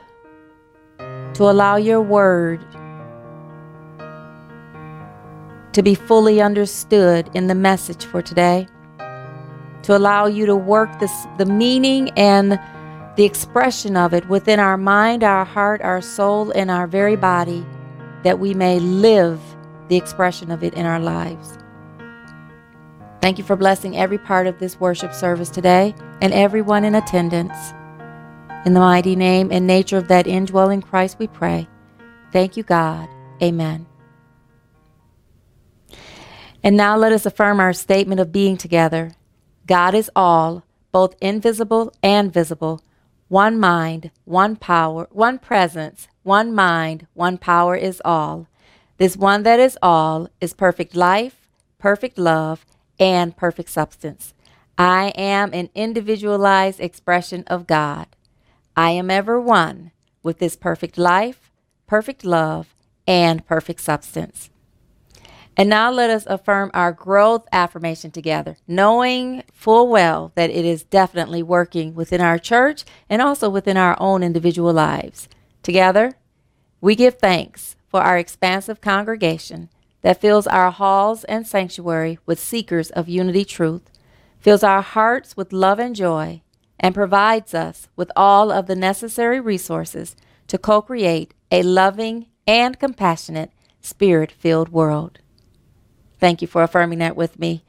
to 1.34 1.44
allow 1.44 1.76
your 1.76 2.00
word 2.00 2.64
to 5.72 5.82
be 5.82 5.94
fully 5.94 6.40
understood 6.40 7.28
in 7.34 7.48
the 7.48 7.54
message 7.54 8.04
for 8.04 8.22
today 8.22 8.66
to 9.84 9.96
allow 9.96 10.26
you 10.26 10.46
to 10.46 10.56
work 10.56 10.98
this, 10.98 11.26
the 11.36 11.44
meaning 11.44 12.08
and 12.16 12.58
the 13.16 13.24
expression 13.24 13.96
of 13.96 14.14
it 14.14 14.26
within 14.28 14.58
our 14.58 14.78
mind, 14.78 15.22
our 15.22 15.44
heart, 15.44 15.80
our 15.82 16.00
soul, 16.00 16.50
and 16.52 16.70
our 16.70 16.86
very 16.86 17.16
body, 17.16 17.64
that 18.22 18.38
we 18.38 18.54
may 18.54 18.80
live 18.80 19.40
the 19.88 19.96
expression 19.96 20.50
of 20.50 20.64
it 20.64 20.72
in 20.74 20.86
our 20.86 20.98
lives. 20.98 21.58
Thank 23.20 23.36
you 23.36 23.44
for 23.44 23.56
blessing 23.56 23.96
every 23.96 24.18
part 24.18 24.46
of 24.46 24.58
this 24.58 24.80
worship 24.80 25.12
service 25.12 25.50
today 25.50 25.94
and 26.22 26.32
everyone 26.32 26.84
in 26.84 26.94
attendance. 26.94 27.74
In 28.64 28.72
the 28.72 28.80
mighty 28.80 29.14
name 29.14 29.52
and 29.52 29.66
nature 29.66 29.98
of 29.98 30.08
that 30.08 30.26
indwelling 30.26 30.80
Christ, 30.80 31.18
we 31.18 31.26
pray. 31.26 31.68
Thank 32.32 32.56
you, 32.56 32.62
God. 32.62 33.08
Amen. 33.42 33.86
And 36.62 36.74
now 36.74 36.96
let 36.96 37.12
us 37.12 37.26
affirm 37.26 37.60
our 37.60 37.74
statement 37.74 38.22
of 38.22 38.32
being 38.32 38.56
together. 38.56 39.12
God 39.66 39.94
is 39.94 40.10
all, 40.16 40.64
both 40.92 41.14
invisible 41.20 41.92
and 42.02 42.32
visible, 42.32 42.80
one 43.28 43.60
mind, 43.60 44.10
one 44.24 44.56
power, 44.56 45.08
one 45.10 45.38
presence, 45.38 46.08
one 46.22 46.54
mind, 46.54 47.06
one 47.12 47.36
power 47.36 47.76
is 47.76 48.00
all. 48.02 48.48
This 48.96 49.14
one 49.14 49.42
that 49.42 49.60
is 49.60 49.76
all 49.82 50.30
is 50.40 50.54
perfect 50.54 50.96
life, 50.96 51.48
perfect 51.78 52.16
love, 52.16 52.64
and 52.98 53.36
perfect 53.36 53.68
substance. 53.68 54.32
I 54.78 55.12
am 55.16 55.52
an 55.52 55.68
individualized 55.74 56.80
expression 56.80 57.44
of 57.46 57.66
God. 57.66 58.06
I 58.76 58.90
am 58.90 59.10
ever 59.10 59.40
one 59.40 59.92
with 60.22 60.38
this 60.38 60.56
perfect 60.56 60.98
life, 60.98 61.50
perfect 61.86 62.24
love, 62.24 62.74
and 63.06 63.46
perfect 63.46 63.80
substance. 63.80 64.50
And 65.56 65.68
now 65.68 65.92
let 65.92 66.10
us 66.10 66.26
affirm 66.26 66.72
our 66.74 66.90
growth 66.90 67.46
affirmation 67.52 68.10
together, 68.10 68.56
knowing 68.66 69.44
full 69.52 69.88
well 69.88 70.32
that 70.34 70.50
it 70.50 70.64
is 70.64 70.82
definitely 70.82 71.42
working 71.42 71.94
within 71.94 72.20
our 72.20 72.38
church 72.38 72.84
and 73.08 73.22
also 73.22 73.48
within 73.48 73.76
our 73.76 73.96
own 74.00 74.24
individual 74.24 74.72
lives. 74.72 75.28
Together, 75.62 76.14
we 76.80 76.96
give 76.96 77.18
thanks 77.18 77.76
for 77.88 78.02
our 78.02 78.18
expansive 78.18 78.80
congregation 78.80 79.68
that 80.02 80.20
fills 80.20 80.48
our 80.48 80.72
halls 80.72 81.22
and 81.24 81.46
sanctuary 81.46 82.18
with 82.26 82.40
seekers 82.40 82.90
of 82.90 83.08
unity 83.08 83.44
truth, 83.44 83.88
fills 84.40 84.64
our 84.64 84.82
hearts 84.82 85.36
with 85.36 85.52
love 85.52 85.78
and 85.78 85.94
joy, 85.94 86.42
and 86.84 86.94
provides 86.94 87.54
us 87.54 87.88
with 87.96 88.12
all 88.14 88.52
of 88.52 88.66
the 88.66 88.76
necessary 88.76 89.40
resources 89.40 90.14
to 90.46 90.58
co 90.58 90.82
create 90.82 91.32
a 91.50 91.62
loving 91.62 92.26
and 92.46 92.78
compassionate, 92.78 93.50
spirit 93.80 94.30
filled 94.30 94.68
world. 94.68 95.18
Thank 96.20 96.42
you 96.42 96.46
for 96.46 96.62
affirming 96.62 96.98
that 96.98 97.16
with 97.16 97.38
me. 97.38 97.64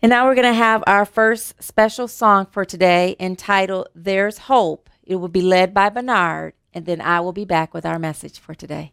And 0.00 0.10
now 0.10 0.26
we're 0.26 0.36
going 0.36 0.46
to 0.46 0.54
have 0.54 0.84
our 0.86 1.04
first 1.04 1.60
special 1.60 2.06
song 2.06 2.46
for 2.52 2.64
today 2.64 3.16
entitled 3.18 3.88
There's 3.96 4.38
Hope. 4.38 4.88
It 5.02 5.16
will 5.16 5.26
be 5.26 5.42
led 5.42 5.74
by 5.74 5.88
Bernard, 5.88 6.52
and 6.72 6.86
then 6.86 7.00
I 7.00 7.18
will 7.18 7.32
be 7.32 7.44
back 7.44 7.74
with 7.74 7.84
our 7.84 7.98
message 7.98 8.38
for 8.38 8.54
today. 8.54 8.92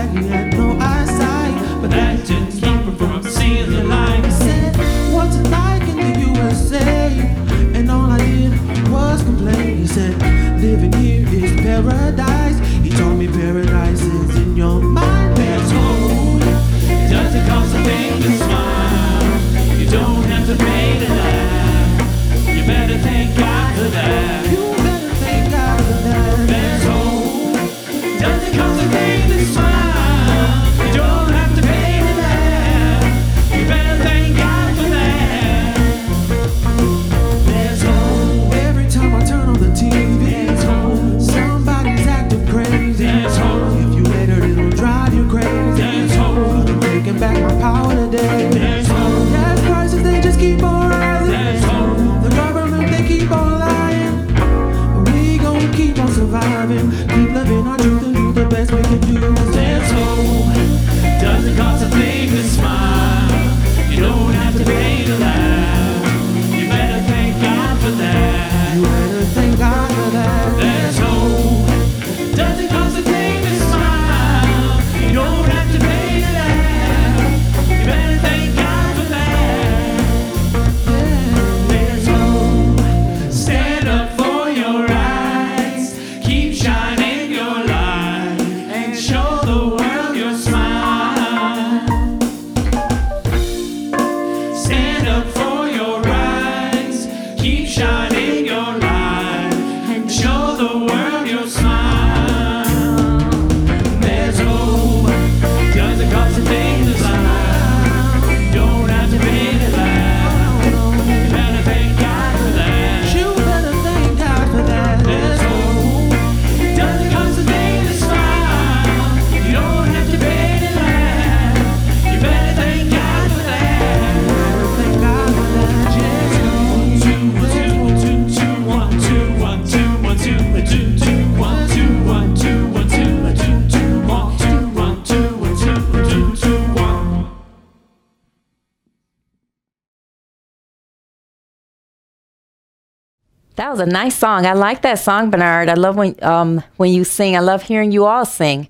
a 143.79 143.85
nice 143.85 144.15
song. 144.15 144.45
I 144.45 144.53
like 144.53 144.81
that 144.81 144.99
song, 144.99 145.29
Bernard. 145.29 145.69
I 145.69 145.73
love 145.73 145.95
when 145.95 146.15
um, 146.23 146.63
when 146.77 146.91
you 146.91 147.03
sing. 147.03 147.35
I 147.35 147.39
love 147.39 147.63
hearing 147.63 147.91
you 147.91 148.05
all 148.05 148.25
sing. 148.25 148.67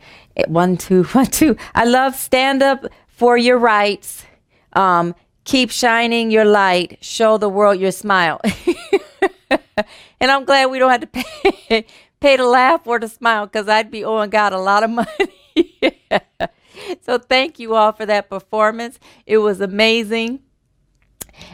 One, 0.47 0.77
two, 0.77 1.03
one, 1.11 1.27
two. 1.27 1.55
I 1.75 1.85
love 1.85 2.15
stand 2.15 2.61
up 2.63 2.85
for 3.07 3.37
your 3.37 3.57
rights. 3.57 4.25
Um, 4.73 5.15
keep 5.43 5.71
shining 5.71 6.31
your 6.31 6.45
light. 6.45 6.97
Show 7.01 7.37
the 7.37 7.49
world 7.49 7.79
your 7.79 7.91
smile. 7.91 8.39
and 10.19 10.31
I'm 10.31 10.45
glad 10.45 10.67
we 10.67 10.79
don't 10.79 10.91
have 10.91 11.01
to 11.01 11.07
pay, 11.07 11.85
pay 12.19 12.37
to 12.37 12.45
laugh 12.45 12.85
or 12.85 12.99
to 12.99 13.07
smile 13.07 13.45
because 13.45 13.67
I'd 13.67 13.91
be 13.91 14.03
owing 14.03 14.29
God 14.29 14.53
a 14.53 14.59
lot 14.59 14.83
of 14.83 14.89
money. 14.89 15.99
so 17.01 17.17
thank 17.17 17.59
you 17.59 17.75
all 17.75 17.91
for 17.91 18.05
that 18.05 18.29
performance. 18.29 18.99
It 19.25 19.39
was 19.39 19.61
amazing. 19.61 20.41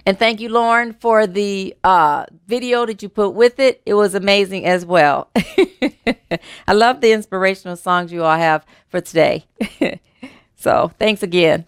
And 0.06 0.18
thank 0.18 0.40
you, 0.42 0.50
Lauren, 0.50 0.94
for 0.94 1.28
the 1.28 1.76
uh, 1.84 2.26
video 2.48 2.86
that 2.86 3.04
you 3.04 3.10
put 3.10 3.32
with 3.32 3.60
it. 3.60 3.82
It 3.86 3.94
was 3.94 4.16
amazing 4.16 4.66
as 4.66 4.86
well. 4.86 5.30
I 6.68 6.74
love 6.74 7.02
the 7.02 7.12
inspirational 7.12 7.76
songs 7.76 8.12
you 8.12 8.24
all 8.24 8.38
have 8.38 8.66
for 8.88 9.02
today. 9.02 9.46
so 10.56 10.92
thanks 10.98 11.22
again. 11.22 11.66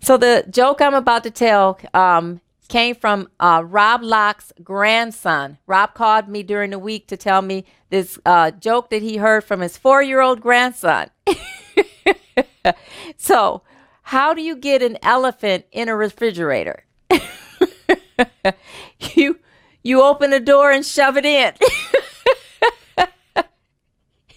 So 0.00 0.16
the 0.16 0.44
joke 0.48 0.80
I'm 0.80 0.94
about 0.94 1.24
to 1.24 1.30
tell 1.30 1.78
um, 1.92 2.40
came 2.68 2.94
from 2.94 3.28
uh, 3.40 3.62
Rob 3.66 4.02
Locke's 4.02 4.52
grandson. 4.62 5.58
Rob 5.66 5.94
called 5.94 6.28
me 6.28 6.42
during 6.42 6.70
the 6.70 6.78
week 6.78 7.06
to 7.08 7.16
tell 7.16 7.42
me 7.42 7.64
this 7.90 8.18
uh, 8.24 8.50
joke 8.52 8.90
that 8.90 9.02
he 9.02 9.16
heard 9.16 9.44
from 9.44 9.60
his 9.60 9.76
four-year-old 9.76 10.40
grandson. 10.40 11.10
so 13.16 13.62
how 14.02 14.32
do 14.32 14.42
you 14.42 14.56
get 14.56 14.82
an 14.82 14.98
elephant 15.02 15.64
in 15.72 15.88
a 15.88 15.96
refrigerator? 15.96 16.84
You 19.14 19.38
you 19.82 20.02
open 20.02 20.30
the 20.30 20.40
door 20.40 20.70
and 20.70 20.84
shove 20.84 21.16
it 21.16 21.24
in. 21.24 21.54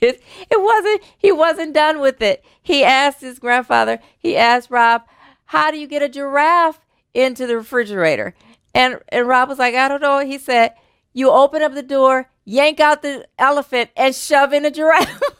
it, 0.01 0.21
it 0.49 0.61
wasn't 0.61 1.01
he 1.17 1.31
wasn't 1.31 1.73
done 1.73 1.99
with 1.99 2.21
it. 2.21 2.43
He 2.61 2.83
asked 2.83 3.21
his 3.21 3.39
grandfather, 3.39 3.99
he 4.17 4.37
asked 4.37 4.69
Rob, 4.71 5.03
how 5.45 5.71
do 5.71 5.77
you 5.77 5.87
get 5.87 6.01
a 6.01 6.09
giraffe 6.09 6.79
into 7.13 7.45
the 7.47 7.57
refrigerator? 7.57 8.35
And 8.73 8.99
and 9.09 9.27
Rob 9.27 9.49
was 9.49 9.59
like, 9.59 9.75
I 9.75 9.87
don't 9.87 10.01
know. 10.01 10.19
He 10.19 10.37
said, 10.37 10.73
you 11.13 11.29
open 11.29 11.61
up 11.61 11.73
the 11.73 11.83
door, 11.83 12.29
yank 12.45 12.79
out 12.79 13.01
the 13.01 13.27
elephant, 13.37 13.91
and 13.95 14.15
shove 14.15 14.53
in 14.53 14.65
a 14.65 14.71
giraffe. 14.71 15.21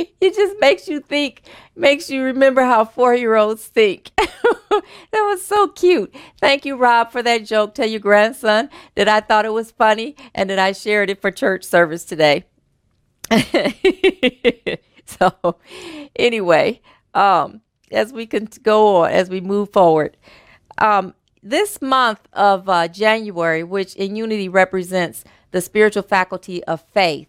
it 0.20 0.34
just 0.34 0.56
makes 0.60 0.88
you 0.88 1.00
think, 1.00 1.42
makes 1.76 2.10
you 2.10 2.22
remember 2.22 2.62
how 2.62 2.84
four 2.84 3.14
year 3.14 3.34
olds 3.36 3.66
think. 3.66 4.10
that 4.16 4.82
was 5.12 5.44
so 5.44 5.68
cute. 5.68 6.14
Thank 6.40 6.64
you, 6.64 6.76
Rob, 6.76 7.10
for 7.10 7.22
that 7.22 7.44
joke. 7.44 7.74
Tell 7.74 7.88
your 7.88 8.00
grandson 8.00 8.70
that 8.94 9.08
I 9.08 9.20
thought 9.20 9.44
it 9.44 9.52
was 9.52 9.70
funny 9.70 10.16
and 10.34 10.48
that 10.50 10.58
I 10.58 10.72
shared 10.72 11.10
it 11.10 11.20
for 11.20 11.30
church 11.30 11.64
service 11.64 12.04
today. 12.04 12.44
so, 15.06 15.56
anyway, 16.16 16.80
um, 17.14 17.60
as 17.90 18.12
we 18.12 18.26
can 18.26 18.48
go 18.62 19.02
on, 19.02 19.10
as 19.10 19.28
we 19.30 19.40
move 19.40 19.72
forward, 19.72 20.16
um, 20.78 21.14
this 21.42 21.80
month 21.80 22.20
of 22.32 22.68
uh, 22.68 22.88
January, 22.88 23.62
which 23.64 23.94
in 23.94 24.16
Unity 24.16 24.48
represents 24.48 25.24
the 25.52 25.60
spiritual 25.60 26.02
faculty 26.02 26.62
of 26.64 26.82
faith, 26.92 27.28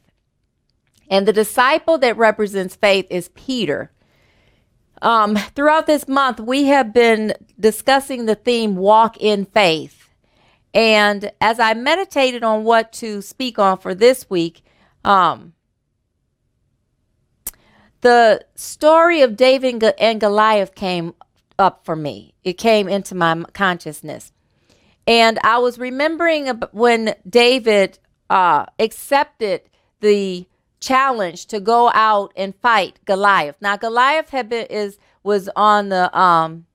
and 1.12 1.28
the 1.28 1.34
disciple 1.34 1.98
that 1.98 2.16
represents 2.16 2.76
faith 2.76 3.06
is 3.10 3.30
Peter. 3.36 3.92
Um, 5.02 5.36
throughout 5.36 5.86
this 5.86 6.08
month, 6.08 6.40
we 6.40 6.66
have 6.66 6.94
been 6.94 7.34
discussing 7.60 8.26
the 8.26 8.36
theme 8.36 8.78
walk 8.78 9.18
in 9.18 9.46
faith. 9.46 10.10
And 10.74 11.32
as 11.42 11.60
I 11.60 11.74
meditated 11.74 12.44
on 12.44 12.64
what 12.64 12.94
to 12.94 13.22
speak 13.22 13.60
on 13.60 13.78
for 13.78 13.94
this 13.94 14.30
week, 14.30 14.64
um, 15.04 15.52
the 18.00 18.46
story 18.56 19.22
of 19.22 19.36
David 19.36 19.84
and 20.00 20.22
Goliath 20.22 20.76
came 20.76 21.14
up 21.60 21.84
for 21.84 21.98
me. 21.98 22.34
It 22.46 22.54
came 22.54 22.88
into 22.88 23.16
my 23.16 23.44
consciousness. 23.54 24.32
And 25.06 25.40
I 25.44 25.58
was 25.58 25.78
remembering 25.78 26.48
when 26.72 27.16
David 27.28 28.00
uh, 28.30 28.68
accepted 28.80 29.64
the 30.00 30.48
challenge 30.82 31.46
to 31.46 31.60
go 31.60 31.90
out 31.94 32.34
and 32.36 32.54
fight 32.56 33.00
Goliath. 33.06 33.56
Now 33.62 33.78
Goliath 33.78 34.32
had 34.32 34.50
been 34.50 34.66
is 34.66 34.98
was 35.24 35.50
on 35.56 35.90
the 35.90 36.16
um 36.18 36.66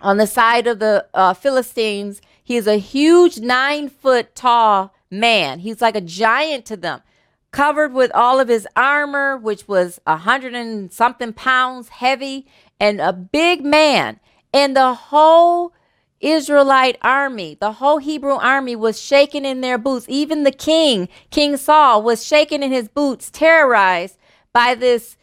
on 0.00 0.16
the 0.16 0.26
side 0.26 0.66
of 0.66 0.78
the 0.78 1.06
uh, 1.14 1.34
Philistines. 1.34 2.20
He's 2.42 2.66
a 2.66 2.76
huge 2.76 3.38
nine 3.38 3.88
foot 3.88 4.34
tall 4.34 4.94
man. 5.10 5.60
He's 5.60 5.80
like 5.80 5.96
a 5.96 6.00
giant 6.00 6.64
to 6.66 6.76
them, 6.76 7.02
covered 7.50 7.92
with 7.92 8.10
all 8.14 8.40
of 8.40 8.48
his 8.48 8.66
armor, 8.74 9.36
which 9.36 9.68
was 9.68 10.00
a 10.06 10.16
hundred 10.16 10.54
and 10.54 10.92
something 10.92 11.32
pounds 11.32 11.88
heavy, 11.88 12.46
and 12.80 13.00
a 13.00 13.12
big 13.12 13.64
man. 13.64 14.20
And 14.52 14.74
the 14.74 14.94
whole 14.94 15.72
Israelite 16.20 16.98
army, 17.02 17.56
the 17.60 17.72
whole 17.72 17.98
Hebrew 17.98 18.34
army 18.34 18.74
was 18.74 19.00
shaken 19.00 19.44
in 19.44 19.60
their 19.60 19.78
boots. 19.78 20.06
Even 20.08 20.44
the 20.44 20.52
king, 20.52 21.08
King 21.30 21.56
Saul, 21.56 22.02
was 22.02 22.26
shaken 22.26 22.62
in 22.62 22.72
his 22.72 22.88
boots, 22.88 23.30
terrorized 23.30 24.18
by 24.52 24.74
this 24.74 25.16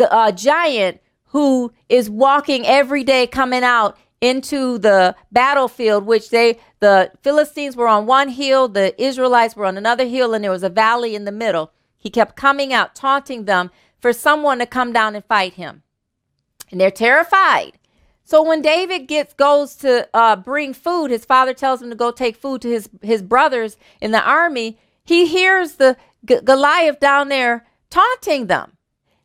uh, 0.00 0.32
giant 0.32 1.00
who 1.26 1.72
is 1.88 2.08
walking 2.08 2.66
every 2.66 3.04
day, 3.04 3.26
coming 3.26 3.62
out 3.62 3.98
into 4.20 4.78
the 4.78 5.14
battlefield, 5.30 6.06
which 6.06 6.30
they, 6.30 6.58
the 6.80 7.12
Philistines 7.22 7.76
were 7.76 7.86
on 7.86 8.06
one 8.06 8.30
hill, 8.30 8.66
the 8.68 9.00
Israelites 9.00 9.54
were 9.54 9.66
on 9.66 9.76
another 9.76 10.06
hill, 10.06 10.34
and 10.34 10.42
there 10.42 10.50
was 10.50 10.62
a 10.62 10.70
valley 10.70 11.14
in 11.14 11.24
the 11.24 11.32
middle. 11.32 11.72
He 11.98 12.10
kept 12.10 12.34
coming 12.34 12.72
out, 12.72 12.94
taunting 12.94 13.44
them 13.44 13.70
for 14.00 14.12
someone 14.12 14.58
to 14.58 14.66
come 14.66 14.92
down 14.92 15.14
and 15.14 15.24
fight 15.24 15.54
him. 15.54 15.82
And 16.70 16.80
they're 16.80 16.90
terrified. 16.90 17.77
So 18.28 18.42
when 18.42 18.60
David 18.60 19.08
gets 19.08 19.32
goes 19.32 19.74
to 19.76 20.06
uh, 20.12 20.36
bring 20.36 20.74
food, 20.74 21.10
his 21.10 21.24
father 21.24 21.54
tells 21.54 21.80
him 21.80 21.88
to 21.88 21.96
go 21.96 22.10
take 22.10 22.36
food 22.36 22.60
to 22.60 22.68
his 22.68 22.90
his 23.00 23.22
brothers 23.22 23.78
in 24.02 24.10
the 24.10 24.22
army. 24.22 24.78
He 25.02 25.26
hears 25.26 25.76
the 25.76 25.96
G- 26.26 26.42
Goliath 26.44 27.00
down 27.00 27.30
there 27.30 27.66
taunting 27.88 28.48
them. 28.48 28.76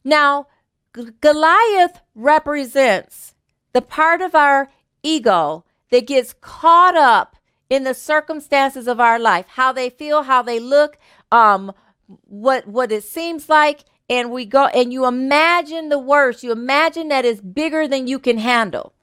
Now, 0.05 0.47
G- 0.95 1.09
Goliath 1.19 1.99
represents 2.15 3.35
the 3.73 3.81
part 3.81 4.21
of 4.21 4.35
our 4.35 4.69
ego 5.03 5.65
that 5.91 6.07
gets 6.07 6.33
caught 6.39 6.95
up 6.95 7.35
in 7.69 7.83
the 7.83 7.93
circumstances 7.93 8.87
of 8.87 9.01
our 9.01 9.19
life, 9.19 9.47
how 9.49 9.73
they 9.73 9.89
feel, 9.89 10.23
how 10.23 10.41
they 10.41 10.61
look, 10.61 10.97
um, 11.29 11.73
what 12.07 12.69
what 12.69 12.89
it 12.89 13.03
seems 13.03 13.49
like, 13.49 13.83
and 14.09 14.31
we 14.31 14.45
go 14.45 14.65
and 14.67 14.91
you 14.91 15.05
imagine 15.05 15.89
the 15.89 15.99
worst. 15.99 16.43
You 16.43 16.51
imagine 16.51 17.07
that 17.09 17.25
it's 17.25 17.41
bigger 17.41 17.87
than 17.87 18.07
you 18.07 18.19
can 18.19 18.37
handle. 18.37 18.93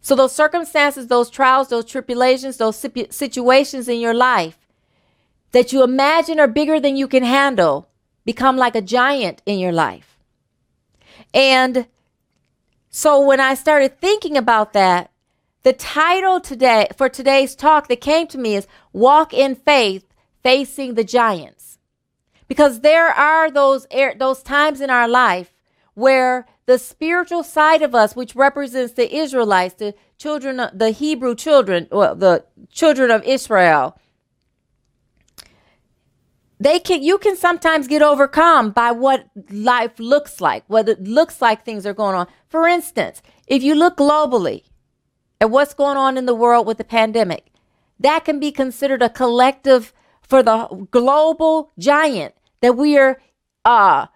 So 0.00 0.14
those 0.14 0.32
circumstances, 0.32 1.08
those 1.08 1.30
trials, 1.30 1.68
those 1.68 1.84
tribulations, 1.84 2.56
those 2.56 2.84
situations 3.10 3.88
in 3.88 4.00
your 4.00 4.14
life 4.14 4.58
that 5.52 5.72
you 5.72 5.82
imagine 5.82 6.38
are 6.38 6.48
bigger 6.48 6.78
than 6.78 6.96
you 6.96 7.08
can 7.08 7.24
handle 7.24 7.88
become 8.24 8.56
like 8.56 8.76
a 8.76 8.82
giant 8.82 9.42
in 9.46 9.58
your 9.58 9.72
life. 9.72 10.18
And 11.34 11.86
so 12.90 13.20
when 13.20 13.40
I 13.40 13.54
started 13.54 14.00
thinking 14.00 14.36
about 14.36 14.72
that, 14.72 15.10
the 15.62 15.72
title 15.72 16.40
today 16.40 16.86
for 16.96 17.08
today's 17.08 17.54
talk 17.56 17.88
that 17.88 18.00
came 18.00 18.26
to 18.28 18.38
me 18.38 18.54
is 18.54 18.68
Walk 18.92 19.34
in 19.34 19.56
Faith 19.56 20.04
Facing 20.42 20.94
the 20.94 21.04
Giants. 21.04 21.75
Because 22.48 22.80
there 22.80 23.08
are 23.08 23.50
those 23.50 23.86
those 24.18 24.42
times 24.42 24.80
in 24.80 24.90
our 24.90 25.08
life 25.08 25.52
where 25.94 26.46
the 26.66 26.78
spiritual 26.78 27.42
side 27.42 27.82
of 27.82 27.94
us, 27.94 28.14
which 28.14 28.36
represents 28.36 28.92
the 28.94 29.14
Israelites, 29.14 29.74
the 29.74 29.94
children, 30.18 30.60
the 30.72 30.90
Hebrew 30.90 31.34
children, 31.34 31.88
well, 31.90 32.14
the 32.14 32.44
children 32.70 33.10
of 33.10 33.22
Israel, 33.24 33.98
they 36.58 36.78
can 36.78 37.02
you 37.02 37.18
can 37.18 37.36
sometimes 37.36 37.86
get 37.86 38.02
overcome 38.02 38.70
by 38.70 38.90
what 38.90 39.26
life 39.50 39.98
looks 39.98 40.40
like, 40.40 40.64
what 40.66 40.88
it 40.88 41.02
looks 41.02 41.40
like 41.40 41.64
things 41.64 41.86
are 41.86 41.94
going 41.94 42.14
on. 42.14 42.26
For 42.48 42.66
instance, 42.66 43.22
if 43.46 43.62
you 43.62 43.74
look 43.74 43.96
globally 43.96 44.64
at 45.40 45.50
what's 45.50 45.74
going 45.74 45.96
on 45.96 46.16
in 46.16 46.26
the 46.26 46.34
world 46.34 46.66
with 46.66 46.78
the 46.78 46.84
pandemic, 46.84 47.52
that 48.00 48.24
can 48.24 48.40
be 48.40 48.52
considered 48.52 49.02
a 49.02 49.10
collective 49.10 49.92
for 50.26 50.42
the 50.42 50.86
global 50.90 51.70
giant 51.78 52.34
that 52.60 52.76
we 52.76 52.98
are 52.98 53.20
uh, 53.64 54.06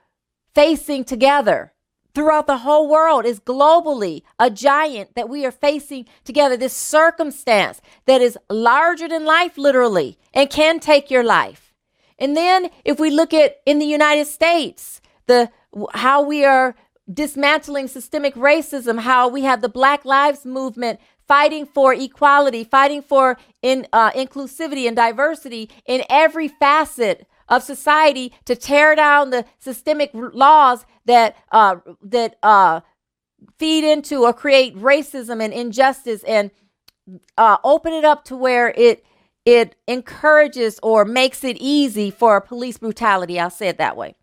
facing 0.55 1.05
together 1.05 1.73
throughout 2.14 2.46
the 2.46 2.59
whole 2.59 2.88
world 2.88 3.25
is 3.25 3.40
globally 3.40 4.23
a 4.38 4.51
giant 4.51 5.14
that 5.14 5.29
we 5.29 5.46
are 5.46 5.53
facing 5.53 6.07
together. 6.25 6.57
This 6.57 6.77
circumstance 6.77 7.81
that 8.07 8.20
is 8.20 8.37
larger 8.49 9.09
than 9.09 9.25
life, 9.25 9.57
literally, 9.57 10.18
and 10.35 10.51
can 10.51 10.81
take 10.81 11.11
your 11.11 11.23
life. 11.23 11.73
And 12.18 12.37
then 12.37 12.70
if 12.85 12.99
we 12.99 13.11
look 13.11 13.33
at 13.33 13.61
in 13.64 13.79
the 13.79 13.87
United 13.87 14.27
States, 14.27 15.01
the 15.27 15.51
how 15.94 16.23
we 16.23 16.44
are 16.44 16.75
dismantling 17.12 17.88
systemic 17.88 18.35
racism, 18.35 19.01
how 19.01 19.29
we 19.29 19.42
have 19.42 19.62
the 19.62 19.68
Black 19.68 20.05
Lives 20.05 20.44
Movement 20.44 21.01
fighting 21.31 21.64
for 21.64 21.95
equality, 21.95 22.64
fighting 22.64 23.01
for 23.01 23.38
in, 23.62 23.87
uh, 23.93 24.11
inclusivity 24.11 24.88
and 24.88 24.97
diversity 24.97 25.71
in 25.87 26.03
every 26.11 26.49
facet 26.49 27.25
of 27.49 27.62
society 27.62 28.33
to 28.45 28.57
tear 28.57 28.97
down 28.97 29.31
the 29.31 29.45
systemic 29.61 30.11
laws 30.12 30.85
that 31.05 31.37
uh, 31.53 31.77
that 32.03 32.37
uh, 32.43 32.81
feed 33.61 33.85
into 33.85 34.25
or 34.25 34.33
create 34.33 34.77
racism 34.77 35.40
and 35.40 35.53
injustice, 35.53 36.25
and 36.25 36.51
uh, 37.38 37.59
open 37.62 37.93
it 37.93 38.05
up 38.05 38.25
to 38.25 38.35
where 38.35 38.75
it 38.77 39.05
it 39.45 39.77
encourages 39.87 40.81
or 40.83 41.05
makes 41.05 41.45
it 41.45 41.57
easy 41.61 42.11
for 42.11 42.40
police 42.40 42.79
brutality. 42.79 43.38
I'll 43.38 43.51
say 43.51 43.69
it 43.69 43.79
that 43.79 43.97
way. 43.97 44.16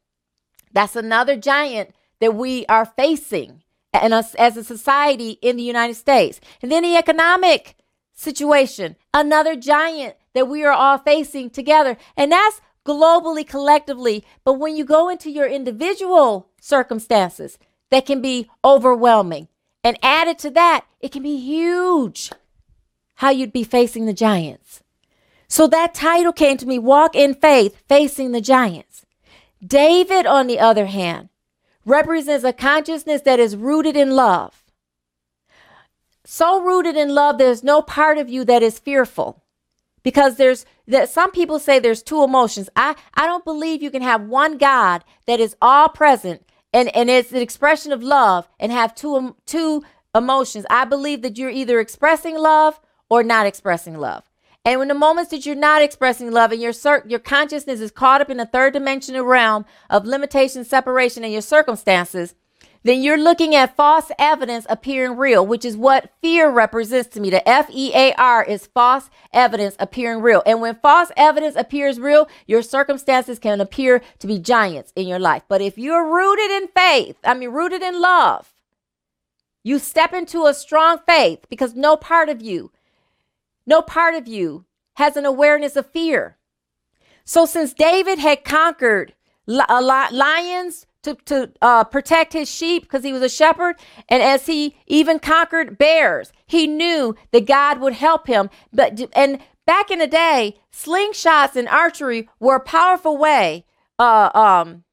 That's 0.73 0.97
another 0.97 1.37
giant 1.37 1.91
that 2.19 2.35
we 2.35 2.65
are 2.65 2.85
facing 2.85 3.63
and 3.93 4.13
us 4.13 4.35
as 4.35 4.57
a 4.57 4.63
society 4.63 5.39
in 5.41 5.57
the 5.57 5.63
United 5.63 5.95
States. 5.95 6.39
And 6.61 6.71
then 6.71 6.83
the 6.83 6.95
economic 6.95 7.75
situation, 8.13 8.95
another 9.13 9.55
giant 9.55 10.15
that 10.33 10.47
we 10.47 10.63
are 10.63 10.71
all 10.71 10.97
facing 10.97 11.49
together. 11.49 11.97
And 12.15 12.31
that's 12.31 12.61
globally, 12.85 13.47
collectively. 13.47 14.25
But 14.43 14.53
when 14.53 14.75
you 14.75 14.85
go 14.85 15.09
into 15.09 15.29
your 15.29 15.47
individual 15.47 16.49
circumstances, 16.59 17.57
that 17.89 18.05
can 18.05 18.21
be 18.21 18.49
overwhelming. 18.63 19.47
And 19.83 19.97
added 20.01 20.39
to 20.39 20.49
that, 20.51 20.85
it 20.99 21.11
can 21.11 21.23
be 21.23 21.37
huge 21.37 22.31
how 23.15 23.29
you'd 23.29 23.53
be 23.53 23.63
facing 23.63 24.05
the 24.05 24.13
giants. 24.13 24.83
So 25.47 25.65
that 25.67 25.93
title 25.93 26.33
came 26.33 26.57
to 26.57 26.65
me 26.65 26.77
Walk 26.77 27.15
in 27.15 27.33
Faith, 27.33 27.81
Facing 27.87 28.31
the 28.31 28.41
Giants. 28.41 29.05
David, 29.65 30.25
on 30.25 30.47
the 30.47 30.59
other 30.59 30.87
hand, 30.87 31.29
represents 31.87 32.43
a 32.43 32.53
consciousness 32.53 33.21
that 33.21 33.39
is 33.39 33.55
rooted 33.55 33.95
in 33.95 34.11
love. 34.11 34.63
So 36.25 36.61
rooted 36.61 36.97
in 36.97 37.15
love, 37.15 37.37
there's 37.37 37.63
no 37.63 37.81
part 37.81 38.17
of 38.17 38.29
you 38.29 38.43
that 38.45 38.61
is 38.61 38.77
fearful. 38.77 39.43
Because 40.03 40.35
there's 40.35 40.65
that 40.87 41.09
some 41.09 41.31
people 41.31 41.59
say 41.59 41.79
there's 41.79 42.03
two 42.03 42.23
emotions. 42.23 42.69
I, 42.75 42.95
I 43.13 43.25
don't 43.25 43.43
believe 43.43 43.81
you 43.81 43.91
can 43.91 44.01
have 44.01 44.21
one 44.21 44.57
God 44.57 45.03
that 45.25 45.39
is 45.39 45.55
all 45.61 45.89
present 45.89 46.43
and, 46.71 46.93
and 46.95 47.09
it's 47.09 47.31
an 47.31 47.41
expression 47.41 47.91
of 47.91 48.03
love 48.03 48.47
and 48.59 48.71
have 48.71 48.93
two 48.93 49.35
two 49.45 49.83
emotions. 50.13 50.65
I 50.69 50.85
believe 50.85 51.21
that 51.23 51.37
you're 51.37 51.49
either 51.49 51.79
expressing 51.79 52.37
love 52.37 52.79
or 53.09 53.23
not 53.23 53.47
expressing 53.47 53.97
love. 53.97 54.26
And 54.67 54.81
in 54.81 54.89
the 54.89 54.93
moments 54.95 55.31
that 55.31 55.45
you're 55.45 55.55
not 55.55 55.81
expressing 55.81 56.29
love 56.29 56.51
and 56.51 56.61
your 56.61 56.73
cir- 56.73 57.05
your 57.07 57.19
consciousness 57.19 57.79
is 57.79 57.89
caught 57.89 58.19
up 58.19 58.29
in 58.29 58.37
a 58.37 58.45
third 58.45 58.73
dimensional 58.73 59.23
realm 59.23 59.65
of 59.89 60.05
limitation, 60.05 60.65
separation, 60.65 61.23
and 61.23 61.31
your 61.31 61.41
circumstances, 61.41 62.35
then 62.83 63.01
you're 63.01 63.17
looking 63.17 63.55
at 63.55 63.77
false 63.77 64.11
evidence 64.19 64.65
appearing 64.69 65.15
real, 65.15 65.47
which 65.47 65.63
is 65.63 65.77
what 65.77 66.11
fear 66.21 66.51
represents 66.51 67.07
to 67.11 67.21
me. 67.21 67.29
The 67.29 67.47
F 67.47 67.69
E 67.71 67.93
A 67.95 68.13
R 68.15 68.43
is 68.43 68.67
false 68.67 69.09
evidence 69.31 69.77
appearing 69.79 70.21
real. 70.21 70.43
And 70.45 70.59
when 70.59 70.75
false 70.75 71.13
evidence 71.15 71.55
appears 71.55 71.97
real, 71.97 72.27
your 72.45 72.61
circumstances 72.61 73.39
can 73.39 73.61
appear 73.61 74.01
to 74.19 74.27
be 74.27 74.37
giants 74.37 74.91
in 74.97 75.07
your 75.07 75.19
life. 75.19 75.43
But 75.47 75.61
if 75.61 75.77
you're 75.77 76.13
rooted 76.13 76.51
in 76.51 76.67
faith, 76.75 77.15
I 77.23 77.35
mean, 77.35 77.51
rooted 77.51 77.81
in 77.81 78.01
love, 78.01 78.51
you 79.63 79.79
step 79.79 80.11
into 80.11 80.45
a 80.45 80.53
strong 80.53 80.99
faith 81.07 81.45
because 81.49 81.73
no 81.73 81.95
part 81.95 82.27
of 82.27 82.41
you 82.41 82.73
no 83.67 83.81
part 83.81 84.15
of 84.15 84.27
you 84.27 84.65
has 84.95 85.15
an 85.15 85.25
awareness 85.25 85.75
of 85.75 85.91
fear. 85.91 86.37
So 87.23 87.45
since 87.45 87.73
David 87.73 88.17
had 88.17 88.43
conquered 88.45 89.13
lions 89.45 90.87
to, 91.03 91.15
to 91.25 91.51
uh, 91.61 91.83
protect 91.83 92.33
his 92.33 92.49
sheep 92.49 92.83
because 92.83 93.03
he 93.03 93.13
was 93.13 93.21
a 93.21 93.29
shepherd, 93.29 93.75
and 94.09 94.23
as 94.23 94.45
he 94.45 94.77
even 94.87 95.19
conquered 95.19 95.77
bears, 95.77 96.31
he 96.47 96.67
knew 96.67 97.15
that 97.31 97.45
God 97.45 97.79
would 97.79 97.93
help 97.93 98.27
him. 98.27 98.49
But 98.73 98.99
and 99.13 99.39
back 99.65 99.91
in 99.91 99.99
the 99.99 100.07
day, 100.07 100.57
slingshots 100.73 101.55
and 101.55 101.67
archery 101.67 102.29
were 102.39 102.55
a 102.55 102.61
powerful 102.61 103.17
way. 103.17 103.65
Uh, 103.99 104.29
um, 104.33 104.83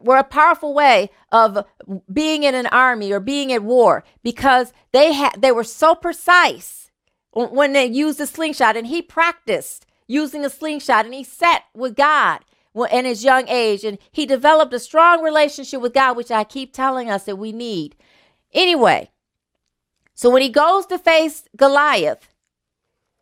were 0.00 0.16
a 0.16 0.24
powerful 0.24 0.72
way 0.72 1.10
of 1.30 1.64
being 2.10 2.42
in 2.42 2.54
an 2.54 2.66
army 2.68 3.12
or 3.12 3.20
being 3.20 3.52
at 3.52 3.62
war 3.62 4.02
because 4.22 4.72
they 4.92 5.12
had 5.12 5.34
they 5.36 5.52
were 5.52 5.64
so 5.64 5.94
precise 5.94 6.79
when 7.32 7.72
they 7.72 7.86
used 7.86 8.20
a 8.20 8.26
slingshot 8.26 8.76
and 8.76 8.86
he 8.86 9.02
practiced 9.02 9.86
using 10.06 10.44
a 10.44 10.50
slingshot 10.50 11.04
and 11.04 11.14
he 11.14 11.24
sat 11.24 11.64
with 11.74 11.94
God 11.94 12.40
in 12.90 13.04
his 13.04 13.24
young 13.24 13.48
age 13.48 13.84
and 13.84 13.98
he 14.10 14.26
developed 14.26 14.74
a 14.74 14.78
strong 14.78 15.22
relationship 15.22 15.80
with 15.80 15.94
God, 15.94 16.16
which 16.16 16.30
I 16.30 16.44
keep 16.44 16.72
telling 16.72 17.10
us 17.10 17.24
that 17.24 17.36
we 17.36 17.52
need. 17.52 17.96
Anyway, 18.52 19.10
so 20.14 20.30
when 20.30 20.42
he 20.42 20.48
goes 20.48 20.86
to 20.86 20.98
face 20.98 21.44
Goliath, 21.56 22.28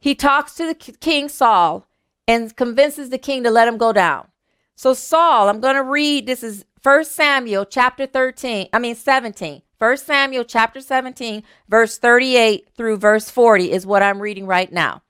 he 0.00 0.14
talks 0.14 0.54
to 0.54 0.66
the 0.66 0.74
king 0.74 1.28
Saul 1.28 1.86
and 2.26 2.54
convinces 2.56 3.10
the 3.10 3.18
king 3.18 3.42
to 3.42 3.50
let 3.50 3.68
him 3.68 3.78
go 3.78 3.92
down. 3.92 4.28
So 4.74 4.94
Saul, 4.94 5.48
I'm 5.48 5.60
going 5.60 5.76
to 5.76 5.82
read 5.82 6.26
this 6.26 6.42
is 6.42 6.64
1 6.82 7.04
Samuel 7.04 7.64
chapter 7.64 8.06
13, 8.06 8.68
I 8.72 8.78
mean 8.78 8.94
17. 8.94 9.62
1 9.78 9.96
Samuel 9.96 10.44
chapter 10.44 10.80
17, 10.80 11.42
verse 11.68 11.98
38 11.98 12.68
through 12.76 12.96
verse 12.96 13.30
40 13.30 13.72
is 13.72 13.86
what 13.86 14.02
I'm 14.02 14.20
reading 14.20 14.46
right 14.46 14.72
now. 14.72 15.02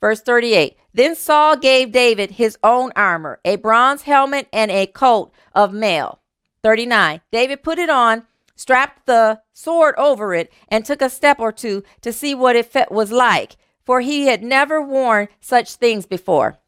Verse 0.00 0.20
38 0.20 0.76
Then 0.92 1.14
Saul 1.14 1.56
gave 1.56 1.92
David 1.92 2.32
his 2.32 2.58
own 2.62 2.92
armor, 2.96 3.40
a 3.44 3.56
bronze 3.56 4.02
helmet, 4.02 4.48
and 4.52 4.70
a 4.70 4.86
coat 4.86 5.32
of 5.54 5.72
mail. 5.72 6.20
39 6.62 7.20
David 7.32 7.62
put 7.62 7.78
it 7.78 7.90
on, 7.90 8.24
strapped 8.54 9.06
the 9.06 9.40
sword 9.52 9.94
over 9.96 10.34
it, 10.34 10.52
and 10.68 10.84
took 10.84 11.00
a 11.00 11.08
step 11.08 11.38
or 11.38 11.52
two 11.52 11.82
to 12.02 12.12
see 12.12 12.34
what 12.34 12.56
it 12.56 12.90
was 12.90 13.10
like, 13.10 13.56
for 13.84 14.00
he 14.00 14.26
had 14.26 14.42
never 14.42 14.82
worn 14.82 15.28
such 15.40 15.76
things 15.76 16.04
before. 16.04 16.58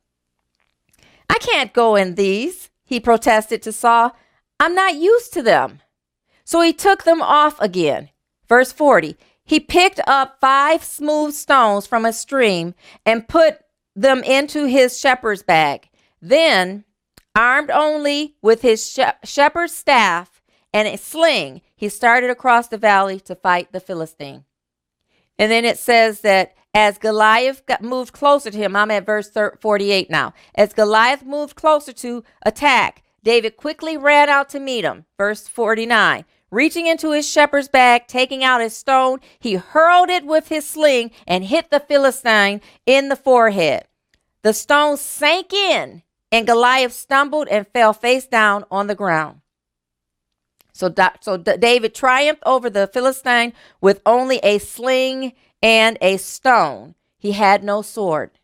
I 1.28 1.38
can't 1.38 1.74
go 1.74 1.96
in 1.96 2.14
these, 2.14 2.70
he 2.84 2.98
protested 2.98 3.60
to 3.62 3.72
Saul. 3.72 4.16
I'm 4.60 4.74
not 4.74 4.96
used 4.96 5.32
to 5.34 5.42
them. 5.42 5.80
So 6.44 6.60
he 6.60 6.72
took 6.72 7.04
them 7.04 7.22
off 7.22 7.60
again. 7.60 8.10
Verse 8.48 8.72
40 8.72 9.16
He 9.44 9.60
picked 9.60 10.00
up 10.06 10.38
five 10.40 10.82
smooth 10.82 11.34
stones 11.34 11.86
from 11.86 12.04
a 12.04 12.12
stream 12.12 12.74
and 13.04 13.28
put 13.28 13.58
them 13.94 14.22
into 14.22 14.66
his 14.66 14.98
shepherd's 14.98 15.42
bag. 15.42 15.88
Then, 16.20 16.84
armed 17.36 17.70
only 17.70 18.36
with 18.42 18.62
his 18.62 18.98
shepherd's 19.24 19.74
staff 19.74 20.40
and 20.72 20.88
a 20.88 20.96
sling, 20.96 21.62
he 21.76 21.88
started 21.88 22.30
across 22.30 22.68
the 22.68 22.78
valley 22.78 23.20
to 23.20 23.34
fight 23.34 23.72
the 23.72 23.80
Philistine. 23.80 24.44
And 25.38 25.50
then 25.52 25.64
it 25.64 25.78
says 25.78 26.20
that 26.22 26.54
as 26.74 26.98
Goliath 26.98 27.64
got 27.66 27.82
moved 27.82 28.12
closer 28.12 28.50
to 28.50 28.58
him, 28.58 28.76
I'm 28.76 28.90
at 28.90 29.06
verse 29.06 29.30
48 29.60 30.10
now. 30.10 30.34
As 30.54 30.72
Goliath 30.72 31.24
moved 31.24 31.56
closer 31.56 31.92
to 31.92 32.24
attack, 32.44 33.02
David 33.22 33.56
quickly 33.56 33.96
ran 33.96 34.28
out 34.28 34.48
to 34.50 34.60
meet 34.60 34.84
him. 34.84 35.04
Verse 35.16 35.48
49. 35.48 36.24
Reaching 36.50 36.86
into 36.86 37.12
his 37.12 37.28
shepherd's 37.28 37.68
bag, 37.68 38.06
taking 38.06 38.42
out 38.42 38.62
his 38.62 38.74
stone, 38.74 39.20
he 39.38 39.54
hurled 39.54 40.08
it 40.08 40.24
with 40.24 40.48
his 40.48 40.66
sling 40.66 41.10
and 41.26 41.44
hit 41.44 41.70
the 41.70 41.80
Philistine 41.80 42.62
in 42.86 43.08
the 43.08 43.16
forehead. 43.16 43.84
The 44.42 44.54
stone 44.54 44.96
sank 44.96 45.52
in, 45.52 46.02
and 46.32 46.46
Goliath 46.46 46.92
stumbled 46.92 47.48
and 47.48 47.66
fell 47.66 47.92
face 47.92 48.26
down 48.26 48.64
on 48.70 48.86
the 48.86 48.94
ground. 48.94 49.40
So, 50.72 50.94
so 51.20 51.36
David 51.36 51.94
triumphed 51.94 52.42
over 52.46 52.70
the 52.70 52.86
Philistine 52.86 53.52
with 53.80 54.00
only 54.06 54.38
a 54.38 54.58
sling 54.58 55.32
and 55.60 55.98
a 56.00 56.16
stone. 56.16 56.94
He 57.18 57.32
had 57.32 57.64
no 57.64 57.82
sword. 57.82 58.38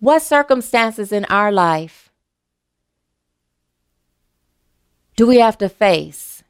What 0.00 0.22
circumstances 0.22 1.12
in 1.12 1.26
our 1.26 1.52
life 1.52 2.10
do 5.14 5.26
we 5.26 5.38
have 5.38 5.58
to 5.58 5.68
face 5.68 6.42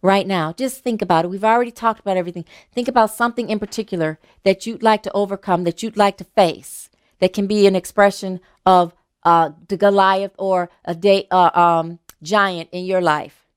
right 0.00 0.24
now? 0.24 0.52
Just 0.52 0.84
think 0.84 1.02
about 1.02 1.24
it. 1.24 1.28
We've 1.28 1.42
already 1.42 1.72
talked 1.72 1.98
about 1.98 2.16
everything. 2.16 2.44
Think 2.72 2.86
about 2.86 3.10
something 3.10 3.50
in 3.50 3.58
particular 3.58 4.20
that 4.44 4.64
you'd 4.64 4.84
like 4.84 5.02
to 5.02 5.12
overcome, 5.12 5.64
that 5.64 5.82
you'd 5.82 5.96
like 5.96 6.16
to 6.18 6.24
face, 6.24 6.88
that 7.18 7.32
can 7.32 7.48
be 7.48 7.66
an 7.66 7.74
expression 7.74 8.38
of 8.64 8.94
uh, 9.24 9.50
the 9.66 9.76
Goliath 9.76 10.32
or 10.38 10.70
a 10.84 11.26
uh, 11.32 11.50
um, 11.60 11.98
giant 12.22 12.68
in 12.70 12.84
your 12.84 13.00
life. 13.00 13.48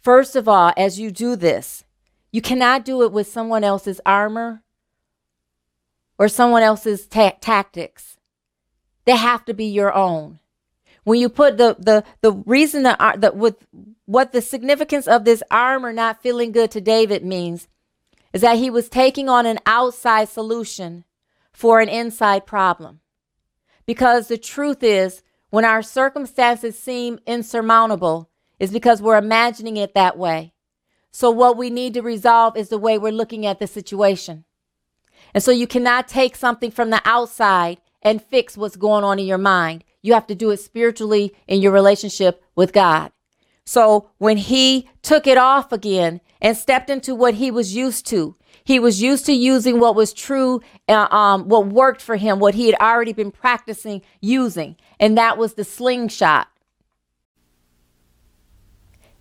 First 0.00 0.34
of 0.34 0.48
all, 0.48 0.72
as 0.76 0.98
you 0.98 1.12
do 1.12 1.36
this, 1.36 1.84
you 2.32 2.42
cannot 2.42 2.84
do 2.84 3.04
it 3.04 3.12
with 3.12 3.28
someone 3.28 3.62
else's 3.62 4.00
armor 4.04 4.62
or 6.18 6.26
someone 6.26 6.64
else's 6.64 7.06
ta- 7.06 7.36
tactics. 7.40 8.16
They 9.04 9.16
have 9.16 9.44
to 9.46 9.54
be 9.54 9.66
your 9.66 9.92
own 9.92 10.38
when 11.04 11.20
you 11.20 11.28
put 11.28 11.56
the 11.58 11.76
the 11.78 12.04
the 12.20 12.32
reason 12.32 12.84
that 12.84 13.36
with 13.36 13.56
what 14.06 14.32
the 14.32 14.40
significance 14.40 15.06
of 15.06 15.24
this 15.24 15.42
armor 15.50 15.92
not 15.92 16.22
feeling 16.22 16.52
good 16.52 16.70
to 16.72 16.80
David 16.80 17.24
means 17.24 17.68
is 18.32 18.40
that 18.40 18.58
he 18.58 18.70
was 18.70 18.88
taking 18.88 19.28
on 19.28 19.46
an 19.46 19.58
outside 19.66 20.28
solution 20.28 21.04
for 21.52 21.80
an 21.80 21.88
inside 21.88 22.46
problem. 22.46 23.00
Because 23.84 24.28
the 24.28 24.38
truth 24.38 24.82
is, 24.82 25.22
when 25.50 25.64
our 25.64 25.82
circumstances 25.82 26.78
seem 26.78 27.18
insurmountable, 27.26 28.30
is 28.58 28.70
because 28.70 29.02
we're 29.02 29.18
imagining 29.18 29.76
it 29.76 29.92
that 29.94 30.16
way. 30.16 30.54
So 31.10 31.30
what 31.30 31.58
we 31.58 31.68
need 31.68 31.92
to 31.94 32.00
resolve 32.00 32.56
is 32.56 32.70
the 32.70 32.78
way 32.78 32.96
we're 32.96 33.12
looking 33.12 33.44
at 33.44 33.58
the 33.58 33.66
situation. 33.66 34.44
And 35.34 35.42
so 35.42 35.50
you 35.50 35.66
cannot 35.66 36.08
take 36.08 36.36
something 36.36 36.70
from 36.70 36.88
the 36.88 37.02
outside 37.04 37.81
and 38.02 38.22
fix 38.22 38.56
what's 38.56 38.76
going 38.76 39.04
on 39.04 39.18
in 39.18 39.26
your 39.26 39.38
mind. 39.38 39.84
You 40.02 40.14
have 40.14 40.26
to 40.26 40.34
do 40.34 40.50
it 40.50 40.58
spiritually 40.58 41.34
in 41.46 41.60
your 41.62 41.72
relationship 41.72 42.42
with 42.54 42.72
God. 42.72 43.12
So 43.64 44.10
when 44.18 44.36
he 44.36 44.88
took 45.02 45.26
it 45.26 45.38
off 45.38 45.72
again 45.72 46.20
and 46.40 46.56
stepped 46.56 46.90
into 46.90 47.14
what 47.14 47.34
he 47.34 47.50
was 47.50 47.76
used 47.76 48.06
to, 48.08 48.36
he 48.64 48.78
was 48.78 49.02
used 49.02 49.26
to 49.26 49.32
using 49.32 49.80
what 49.80 49.94
was 49.94 50.12
true, 50.12 50.60
uh, 50.88 51.06
um, 51.10 51.48
what 51.48 51.66
worked 51.66 52.00
for 52.00 52.16
him, 52.16 52.38
what 52.38 52.54
he 52.54 52.66
had 52.66 52.76
already 52.80 53.12
been 53.12 53.30
practicing 53.30 54.02
using, 54.20 54.76
and 55.00 55.16
that 55.16 55.38
was 55.38 55.54
the 55.54 55.64
slingshot. 55.64 56.48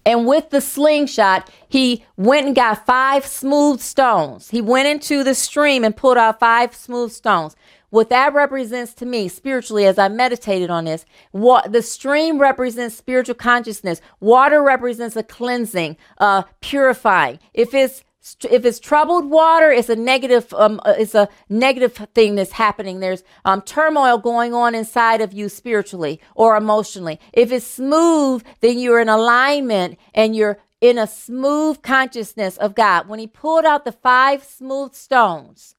And 0.03 0.25
with 0.25 0.49
the 0.49 0.61
slingshot, 0.61 1.49
he 1.69 2.03
went 2.17 2.47
and 2.47 2.55
got 2.55 2.85
five 2.85 3.25
smooth 3.25 3.81
stones. 3.81 4.49
He 4.49 4.59
went 4.59 4.87
into 4.87 5.23
the 5.23 5.35
stream 5.35 5.83
and 5.83 5.95
pulled 5.95 6.17
out 6.17 6.39
five 6.39 6.73
smooth 6.73 7.11
stones. 7.11 7.55
What 7.91 8.09
that 8.09 8.33
represents 8.33 8.93
to 8.95 9.05
me 9.05 9.27
spiritually, 9.27 9.85
as 9.85 9.99
I 9.99 10.07
meditated 10.07 10.69
on 10.69 10.85
this, 10.85 11.05
what 11.31 11.73
the 11.73 11.81
stream 11.81 12.39
represents 12.39 12.95
spiritual 12.95 13.35
consciousness. 13.35 13.99
Water 14.21 14.63
represents 14.63 15.17
a 15.17 15.23
cleansing, 15.23 15.97
uh, 16.17 16.43
purifying. 16.61 17.39
If 17.53 17.73
it's 17.73 18.03
if 18.49 18.65
it's 18.65 18.79
troubled 18.79 19.29
water, 19.29 19.71
it's 19.71 19.89
a 19.89 19.95
negative. 19.95 20.53
Um, 20.53 20.79
uh, 20.85 20.93
it's 20.97 21.15
a 21.15 21.27
negative 21.49 21.93
thing 22.13 22.35
that's 22.35 22.53
happening. 22.53 23.01
There's 23.01 23.23
um, 23.43 23.61
turmoil 23.61 24.17
going 24.19 24.53
on 24.53 24.73
inside 24.73 25.19
of 25.19 25.33
you 25.33 25.49
spiritually 25.49 26.21
or 26.33 26.55
emotionally. 26.55 27.19
If 27.33 27.51
it's 27.51 27.65
smooth, 27.65 28.43
then 28.61 28.79
you're 28.79 29.01
in 29.01 29.09
alignment 29.09 29.97
and 30.13 30.33
you're 30.33 30.59
in 30.79 30.97
a 30.97 31.07
smooth 31.07 31.81
consciousness 31.81 32.55
of 32.57 32.73
God. 32.73 33.09
When 33.09 33.19
He 33.19 33.27
pulled 33.27 33.65
out 33.65 33.83
the 33.83 33.91
five 33.91 34.43
smooth 34.45 34.93
stones, 34.93 35.75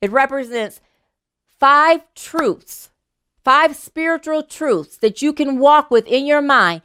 it 0.00 0.10
represents 0.10 0.80
five 1.62 2.02
truths, 2.16 2.90
five 3.44 3.76
spiritual 3.76 4.42
truths 4.42 4.96
that 4.96 5.22
you 5.22 5.32
can 5.32 5.60
walk 5.60 5.92
with 5.92 6.04
in 6.08 6.26
your 6.26 6.42
mind. 6.42 6.82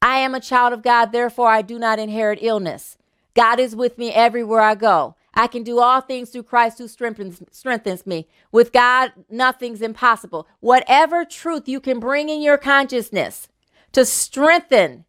I 0.00 0.20
am 0.20 0.34
a 0.34 0.40
child 0.40 0.72
of 0.72 0.82
God, 0.82 1.12
therefore 1.12 1.50
I 1.50 1.60
do 1.60 1.78
not 1.78 1.98
inherit 1.98 2.38
illness. 2.40 2.96
God 3.34 3.60
is 3.60 3.76
with 3.76 3.98
me 3.98 4.10
everywhere 4.10 4.62
I 4.62 4.76
go. 4.76 5.16
I 5.34 5.46
can 5.46 5.62
do 5.62 5.78
all 5.78 6.00
things 6.00 6.30
through 6.30 6.44
Christ 6.44 6.78
who 6.78 6.88
strengthens, 6.88 7.42
strengthens 7.50 8.06
me. 8.06 8.26
With 8.50 8.72
God, 8.72 9.12
nothing's 9.28 9.82
impossible. 9.82 10.48
Whatever 10.60 11.26
truth 11.26 11.68
you 11.68 11.78
can 11.78 12.00
bring 12.00 12.30
in 12.30 12.40
your 12.40 12.56
consciousness 12.56 13.48
to 13.92 14.06
strengthen 14.06 15.04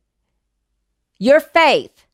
your 1.17 1.39
faith 1.39 2.05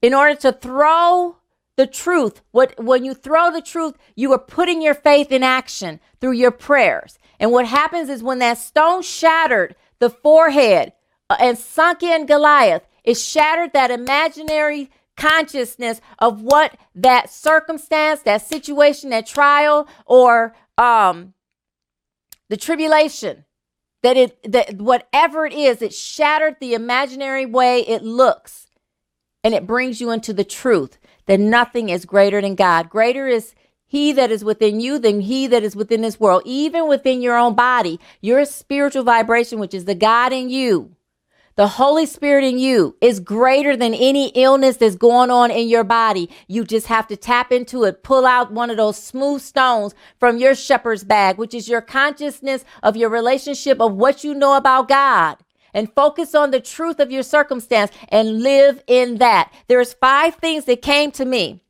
in 0.00 0.14
order 0.14 0.36
to 0.36 0.52
throw 0.52 1.37
the 1.78 1.86
truth, 1.86 2.42
what 2.50 2.74
when 2.82 3.04
you 3.04 3.14
throw 3.14 3.52
the 3.52 3.62
truth, 3.62 3.94
you 4.16 4.32
are 4.32 4.38
putting 4.38 4.82
your 4.82 4.94
faith 4.94 5.30
in 5.30 5.44
action 5.44 6.00
through 6.20 6.32
your 6.32 6.50
prayers. 6.50 7.20
And 7.38 7.52
what 7.52 7.66
happens 7.66 8.08
is 8.08 8.20
when 8.20 8.40
that 8.40 8.58
stone 8.58 9.00
shattered 9.00 9.76
the 10.00 10.10
forehead 10.10 10.92
uh, 11.30 11.36
and 11.38 11.56
sunk 11.56 12.02
in 12.02 12.26
Goliath, 12.26 12.82
it 13.04 13.16
shattered 13.16 13.72
that 13.74 13.92
imaginary 13.92 14.90
consciousness 15.16 16.00
of 16.18 16.42
what 16.42 16.76
that 16.96 17.30
circumstance, 17.30 18.22
that 18.22 18.42
situation, 18.42 19.10
that 19.10 19.26
trial, 19.26 19.86
or 20.04 20.56
um, 20.78 21.32
the 22.48 22.56
tribulation, 22.56 23.44
that 24.02 24.16
it 24.16 24.52
that 24.52 24.78
whatever 24.78 25.46
it 25.46 25.52
is, 25.52 25.80
it 25.80 25.94
shattered 25.94 26.56
the 26.58 26.74
imaginary 26.74 27.46
way 27.46 27.82
it 27.82 28.02
looks, 28.02 28.66
and 29.44 29.54
it 29.54 29.64
brings 29.64 30.00
you 30.00 30.10
into 30.10 30.32
the 30.32 30.42
truth 30.42 30.98
that 31.28 31.40
nothing 31.40 31.90
is 31.90 32.06
greater 32.06 32.42
than 32.42 32.56
God. 32.56 32.90
Greater 32.90 33.28
is 33.28 33.54
he 33.86 34.12
that 34.14 34.32
is 34.32 34.44
within 34.44 34.80
you 34.80 34.98
than 34.98 35.22
he 35.22 35.48
that 35.48 35.64
is 35.64 35.76
within 35.76 36.02
this 36.02 36.20
world, 36.20 36.42
even 36.46 36.88
within 36.88 37.22
your 37.22 37.38
own 37.38 37.56
body, 37.56 38.00
your 38.22 38.44
spiritual 38.46 39.04
vibration, 39.04 39.60
which 39.60 39.74
is 39.74 39.86
the 39.86 39.96
God 39.96 40.34
in 40.34 40.50
you 40.50 40.92
the 41.56 41.68
Holy 41.68 42.06
Spirit 42.06 42.44
in 42.44 42.58
you 42.58 42.96
is 43.00 43.20
greater 43.20 43.76
than 43.76 43.94
any 43.94 44.28
illness 44.36 44.76
that's 44.78 44.96
going 44.96 45.30
on 45.30 45.50
in 45.50 45.68
your 45.68 45.84
body. 45.84 46.30
You 46.48 46.64
just 46.64 46.86
have 46.88 47.08
to 47.08 47.16
tap 47.16 47.52
into 47.52 47.84
it, 47.84 48.04
pull 48.04 48.26
out 48.26 48.52
one 48.52 48.70
of 48.70 48.76
those 48.78 48.96
smooth 49.02 49.42
stones 49.42 49.94
from 50.20 50.38
your 50.38 50.54
shepherd's 50.54 51.04
bag, 51.04 51.38
which 51.38 51.54
is 51.54 51.68
your 51.68 51.82
consciousness 51.82 52.64
of 52.82 52.96
your 52.96 53.10
relationship 53.10 53.80
of 53.80 53.94
what 53.94 54.24
you 54.24 54.34
know 54.34 54.56
about 54.56 54.88
God 54.88 55.38
and 55.78 55.94
focus 55.94 56.34
on 56.34 56.50
the 56.50 56.58
truth 56.58 56.98
of 56.98 57.12
your 57.12 57.22
circumstance 57.22 57.92
and 58.08 58.42
live 58.42 58.82
in 58.88 59.18
that. 59.18 59.52
There's 59.68 59.92
five 59.92 60.34
things 60.34 60.64
that 60.64 60.82
came 60.82 61.12
to 61.12 61.24
me 61.24 61.60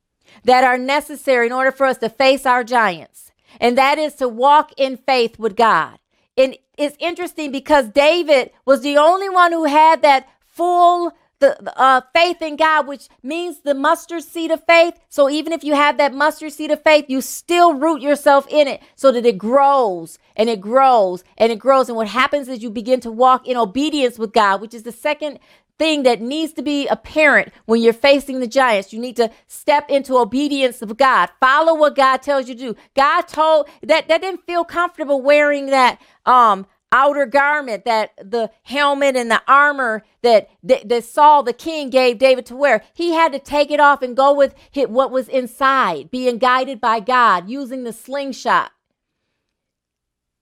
that 0.44 0.64
are 0.64 0.78
necessary 0.78 1.44
in 1.44 1.52
order 1.52 1.70
for 1.70 1.84
us 1.84 1.98
to 1.98 2.08
face 2.08 2.46
our 2.46 2.64
giants. 2.64 3.32
And 3.60 3.76
that 3.76 3.98
is 3.98 4.14
to 4.14 4.26
walk 4.26 4.72
in 4.78 4.96
faith 4.96 5.38
with 5.38 5.56
God. 5.56 5.98
And 6.38 6.56
it's 6.78 6.96
interesting 6.98 7.52
because 7.52 7.88
David 7.88 8.50
was 8.64 8.80
the 8.80 8.96
only 8.96 9.28
one 9.28 9.52
who 9.52 9.64
had 9.64 10.00
that 10.00 10.26
full 10.46 11.12
the 11.40 11.80
uh, 11.80 12.00
faith 12.14 12.42
in 12.42 12.56
God, 12.56 12.86
which 12.86 13.08
means 13.22 13.60
the 13.60 13.74
mustard 13.74 14.22
seed 14.24 14.50
of 14.50 14.64
faith. 14.64 14.98
So 15.08 15.30
even 15.30 15.52
if 15.52 15.64
you 15.64 15.74
have 15.74 15.98
that 15.98 16.14
mustard 16.14 16.52
seed 16.52 16.70
of 16.70 16.82
faith, 16.82 17.06
you 17.08 17.20
still 17.20 17.74
root 17.74 18.02
yourself 18.02 18.46
in 18.48 18.68
it 18.68 18.82
so 18.96 19.12
that 19.12 19.26
it 19.26 19.38
grows 19.38 20.18
and 20.36 20.48
it 20.48 20.60
grows 20.60 21.24
and 21.36 21.52
it 21.52 21.58
grows. 21.58 21.88
And 21.88 21.96
what 21.96 22.08
happens 22.08 22.48
is 22.48 22.62
you 22.62 22.70
begin 22.70 23.00
to 23.00 23.10
walk 23.10 23.46
in 23.46 23.56
obedience 23.56 24.18
with 24.18 24.32
God, 24.32 24.60
which 24.60 24.74
is 24.74 24.82
the 24.82 24.92
second 24.92 25.38
thing 25.78 26.02
that 26.02 26.20
needs 26.20 26.52
to 26.54 26.62
be 26.62 26.88
apparent 26.88 27.52
when 27.66 27.80
you're 27.80 27.92
facing 27.92 28.40
the 28.40 28.46
giants. 28.46 28.92
You 28.92 28.98
need 28.98 29.16
to 29.16 29.30
step 29.46 29.88
into 29.88 30.18
obedience 30.18 30.82
of 30.82 30.96
God. 30.96 31.30
Follow 31.40 31.74
what 31.74 31.94
God 31.94 32.18
tells 32.18 32.48
you 32.48 32.54
to 32.54 32.60
do. 32.72 32.76
God 32.96 33.22
told 33.22 33.68
that 33.82 34.08
that 34.08 34.20
didn't 34.20 34.44
feel 34.44 34.64
comfortable 34.64 35.22
wearing 35.22 35.66
that 35.66 36.00
um 36.26 36.66
outer 36.90 37.26
garment 37.26 37.84
that 37.84 38.12
the 38.16 38.50
helmet 38.62 39.16
and 39.16 39.30
the 39.30 39.42
armor 39.46 40.04
that, 40.22 40.48
that, 40.62 41.04
Saul 41.04 41.42
the 41.42 41.52
king 41.52 41.90
gave 41.90 42.18
David 42.18 42.46
to 42.46 42.56
wear. 42.56 42.82
He 42.94 43.12
had 43.12 43.32
to 43.32 43.38
take 43.38 43.70
it 43.70 43.80
off 43.80 44.02
and 44.02 44.16
go 44.16 44.32
with 44.32 44.54
what 44.74 45.10
was 45.10 45.28
inside, 45.28 46.10
being 46.10 46.38
guided 46.38 46.80
by 46.80 47.00
God, 47.00 47.48
using 47.48 47.84
the 47.84 47.92
slingshot. 47.92 48.72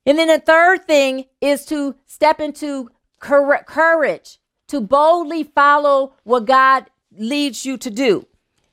And 0.04 0.18
then 0.18 0.28
the 0.28 0.38
third 0.38 0.86
thing 0.86 1.24
is 1.40 1.66
to 1.66 1.96
step 2.06 2.40
into 2.40 2.90
courage 3.18 4.38
to 4.68 4.80
boldly 4.80 5.42
follow 5.42 6.14
what 6.22 6.44
God 6.44 6.86
leads 7.16 7.66
you 7.66 7.76
to 7.78 7.90
do. 7.90 8.26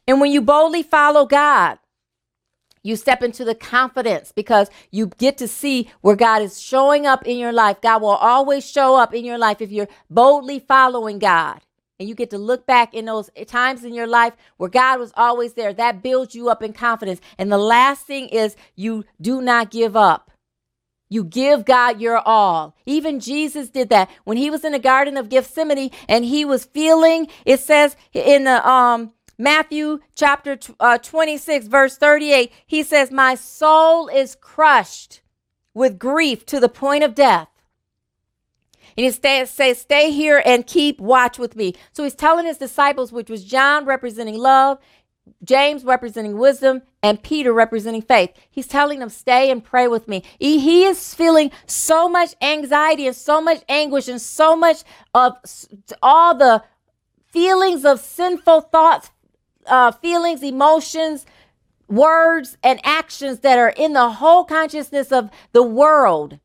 And 0.08 0.20
when 0.20 0.32
you 0.32 0.42
boldly 0.42 0.84
follow 0.84 1.26
God, 1.26 1.80
you 2.84 2.98
step 2.98 3.24
into 3.24 3.46
the 3.46 3.56
confidence 3.56 4.32
because 4.34 4.70
you 4.92 5.08
get 5.18 5.38
to 5.38 5.48
see 5.48 5.90
where 6.02 6.18
God 6.18 6.42
is 6.42 6.62
showing 6.62 7.08
up 7.08 7.26
in 7.26 7.38
your 7.38 7.54
life. 7.54 7.82
God 7.82 8.02
will 8.02 8.10
always 8.10 8.70
show 8.70 8.96
up 8.96 9.14
in 9.14 9.24
your 9.26 9.38
life 9.38 9.62
if 9.62 9.72
you're 9.72 9.88
boldly 10.10 10.60
following 10.60 11.18
God. 11.18 11.62
And 12.00 12.10
you 12.10 12.16
get 12.16 12.32
to 12.32 12.38
look 12.38 12.66
back 12.66 12.94
in 12.94 13.06
those 13.06 13.30
times 13.48 13.86
in 13.86 13.94
your 13.94 14.08
life 14.08 14.34
where 14.58 14.70
God 14.70 15.00
was 15.00 15.14
always 15.16 15.54
there. 15.54 15.72
That 15.72 16.04
builds 16.04 16.36
you 16.36 16.50
up 16.50 16.62
in 16.62 16.74
confidence. 16.74 17.22
And 17.38 17.50
the 17.52 17.58
last 17.58 18.06
thing 18.06 18.28
is 18.28 18.58
you 18.76 19.06
do 19.22 19.42
not 19.42 19.72
give 19.72 19.96
up. 19.96 20.32
You 21.08 21.24
give 21.24 21.64
God 21.64 22.02
your 22.02 22.18
all. 22.18 22.76
Even 22.86 23.20
Jesus 23.20 23.70
did 23.70 23.90
that 23.90 24.10
when 24.24 24.36
he 24.36 24.50
was 24.50 24.66
in 24.66 24.72
the 24.72 24.80
Garden 24.80 25.16
of 25.16 25.30
Gethsemane 25.30 25.92
and 26.10 26.26
he 26.26 26.44
was 26.44 26.66
feeling, 26.66 27.28
it 27.46 27.60
says 27.60 27.96
in 28.14 28.46
the 28.46 28.68
um, 28.68 29.14
Matthew 29.44 30.00
chapter 30.16 30.58
uh, 30.80 30.98
26, 30.98 31.68
verse 31.68 31.98
38, 31.98 32.50
he 32.66 32.82
says, 32.82 33.12
My 33.12 33.36
soul 33.36 34.08
is 34.08 34.36
crushed 34.36 35.22
with 35.74 36.00
grief 36.00 36.46
to 36.46 36.62
the 36.62 36.70
point 36.70 37.04
of 37.04 37.14
death. 37.14 37.50
And 38.98 39.04
he 39.04 39.12
says, 39.12 39.52
Stay 39.82 40.12
here 40.12 40.42
and 40.46 40.66
keep 40.66 40.98
watch 40.98 41.38
with 41.38 41.58
me. 41.58 41.76
So 41.92 42.04
he's 42.06 42.16
telling 42.16 42.46
his 42.46 42.58
disciples, 42.58 43.12
which 43.12 43.30
was 43.30 43.44
John 43.44 43.84
representing 43.84 44.38
love, 44.38 44.80
James 45.44 45.84
representing 45.84 46.38
wisdom 46.38 46.82
and 47.02 47.22
Peter 47.22 47.52
representing 47.52 48.02
faith. 48.02 48.32
He's 48.50 48.68
telling 48.68 49.00
them, 49.00 49.10
stay 49.10 49.52
and 49.52 49.64
pray 49.64 49.90
with 49.90 50.08
me. 50.08 50.24
He, 50.40 50.60
he, 50.60 50.86
is 50.86 51.14
feeling 51.14 51.52
so 51.66 52.08
much 52.08 52.36
anxiety 52.42 53.08
and 53.08 53.16
so 53.16 53.42
much 53.42 53.62
anguish 53.68 54.08
and 54.08 54.22
so 54.22 54.56
much 54.56 54.84
of 55.14 55.38
all 56.02 56.36
the 56.36 56.64
feelings 57.34 57.84
of 57.84 58.00
sinful 58.00 58.62
thoughts, 58.62 59.10
uh, 59.68 59.92
feelings, 59.92 60.44
emotions, 60.44 61.26
words, 61.88 62.58
and 62.64 62.80
actions 62.84 63.40
that 63.40 63.58
are 63.58 63.74
in 63.76 63.94
the 63.94 64.10
whole 64.10 64.44
consciousness 64.44 65.12
of 65.12 65.30
the 65.52 65.64
world, 65.64 66.40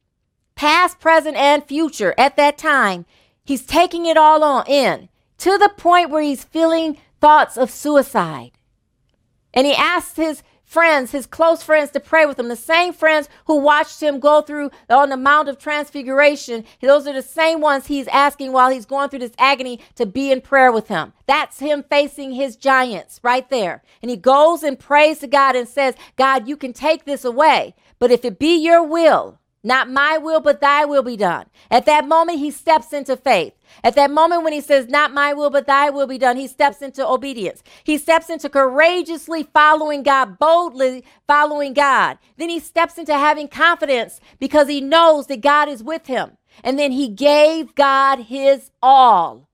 past, 0.55 1.01
present, 1.01 1.37
and 1.37 1.65
future 1.65 2.15
at 2.19 2.37
that 2.37 2.59
time. 2.59 3.07
He's 3.45 3.65
taking 3.65 4.07
it 4.07 4.17
all 4.17 4.45
on 4.45 4.67
in 4.67 5.09
to 5.39 5.57
the 5.57 5.71
point 5.77 6.11
where 6.11 6.23
he's 6.23 6.45
feeling 6.45 6.99
thoughts 7.21 7.57
of 7.57 7.71
suicide. 7.71 8.53
And 9.55 9.67
he 9.67 9.75
asks 9.75 10.17
his 10.17 10.43
friends, 10.69 11.13
his 11.13 11.27
close 11.27 11.63
friends, 11.63 11.91
to 11.91 12.01
pray 12.01 12.27
with 12.27 12.39
him. 12.39 12.49
The 12.49 12.57
same 12.57 12.93
friends 12.93 13.29
who 13.47 13.57
watched 13.57 14.03
him 14.03 14.21
go 14.21 14.43
through 14.43 14.71
on 14.91 15.09
the 15.09 15.17
Mount 15.17 15.49
of 15.49 15.59
Transfiguration. 15.59 16.65
Those 16.81 17.07
are 17.07 17.15
the 17.15 17.23
same 17.23 17.61
ones 17.61 17.87
he's 17.87 18.07
asking 18.09 18.53
while 18.53 18.71
he's 18.71 18.85
going 18.85 19.09
through 19.09 19.21
this 19.21 19.33
agony 19.39 19.81
to 19.97 20.05
be 20.05 20.31
in 20.31 20.43
prayer 20.43 20.71
with 20.71 20.89
him. 20.89 21.15
That's 21.27 21.59
him 21.59 21.85
facing 21.89 22.33
his 22.33 22.55
giants 22.55 23.19
right 23.23 23.49
there. 23.49 23.83
And 24.03 24.11
he 24.11 24.17
goes 24.17 24.63
and 24.63 24.79
prays 24.79 25.21
to 25.21 25.27
God 25.27 25.57
and 25.57 25.67
says, 25.67 25.95
God, 26.17 26.47
you 26.47 26.57
can 26.57 26.73
take 26.75 27.05
this 27.05 27.25
away. 27.25 27.75
But 27.99 28.11
if 28.11 28.25
it 28.25 28.39
be 28.39 28.55
your 28.57 28.83
will, 28.83 29.38
not 29.65 29.91
my 29.91 30.19
will, 30.19 30.41
but 30.41 30.61
thy 30.61 30.85
will 30.85 31.03
be 31.03 31.17
done. 31.17 31.47
At 31.71 31.85
that 31.87 32.07
moment, 32.07 32.39
he 32.39 32.51
steps 32.51 32.93
into 32.93 33.17
faith. 33.17 33.55
At 33.83 33.97
that 33.97 34.11
moment, 34.11 34.45
when 34.45 34.53
he 34.53 34.61
says, 34.61 34.87
Not 34.89 35.13
my 35.13 35.33
will, 35.35 35.51
but 35.51 35.67
thy 35.67 35.91
will 35.91 36.07
be 36.07 36.19
done, 36.19 36.37
he 36.37 36.47
steps 36.47 36.81
into 36.81 37.07
obedience. 37.07 37.63
He 37.83 37.99
steps 37.99 38.31
into 38.31 38.49
courageously 38.49 39.49
following 39.53 40.03
God, 40.03 40.39
boldly 40.39 41.05
following 41.27 41.75
God. 41.75 42.19
Then 42.37 42.49
he 42.49 42.61
steps 42.61 42.99
into 42.99 43.15
having 43.15 43.49
confidence 43.49 44.21
because 44.39 44.69
he 44.69 44.81
knows 44.81 45.27
that 45.27 45.41
God 45.41 45.69
is 45.69 45.83
with 45.83 46.07
him. 46.07 46.37
And 46.63 46.79
then 46.79 46.93
he 46.93 47.09
gave 47.09 47.75
God 47.75 48.21
his 48.21 48.71
all. 48.83 49.49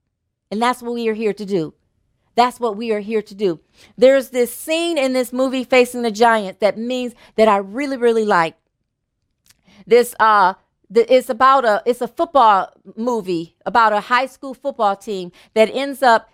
And 0.50 0.60
that's 0.60 0.82
what 0.82 0.94
we 0.94 1.08
are 1.08 1.14
here 1.14 1.32
to 1.32 1.44
do. 1.44 1.74
That's 2.34 2.60
what 2.60 2.76
we 2.76 2.92
are 2.92 3.00
here 3.00 3.22
to 3.22 3.34
do. 3.34 3.60
There's 3.96 4.30
this 4.30 4.54
scene 4.54 4.98
in 4.98 5.12
this 5.12 5.32
movie, 5.32 5.64
Facing 5.64 6.02
the 6.02 6.10
Giant, 6.10 6.60
that 6.60 6.76
means 6.76 7.14
that 7.36 7.48
I 7.48 7.58
really, 7.58 7.96
really 7.96 8.24
like. 8.24 8.56
This 9.86 10.14
uh 10.18 10.54
it's 10.94 11.30
about 11.30 11.64
a 11.64 11.82
it's 11.86 12.00
a 12.00 12.08
football 12.08 12.70
movie 12.96 13.56
about 13.66 13.92
a 13.92 14.00
high 14.00 14.26
school 14.26 14.54
football 14.54 14.96
team 14.96 15.32
that 15.54 15.70
ends 15.72 16.02
up 16.02 16.30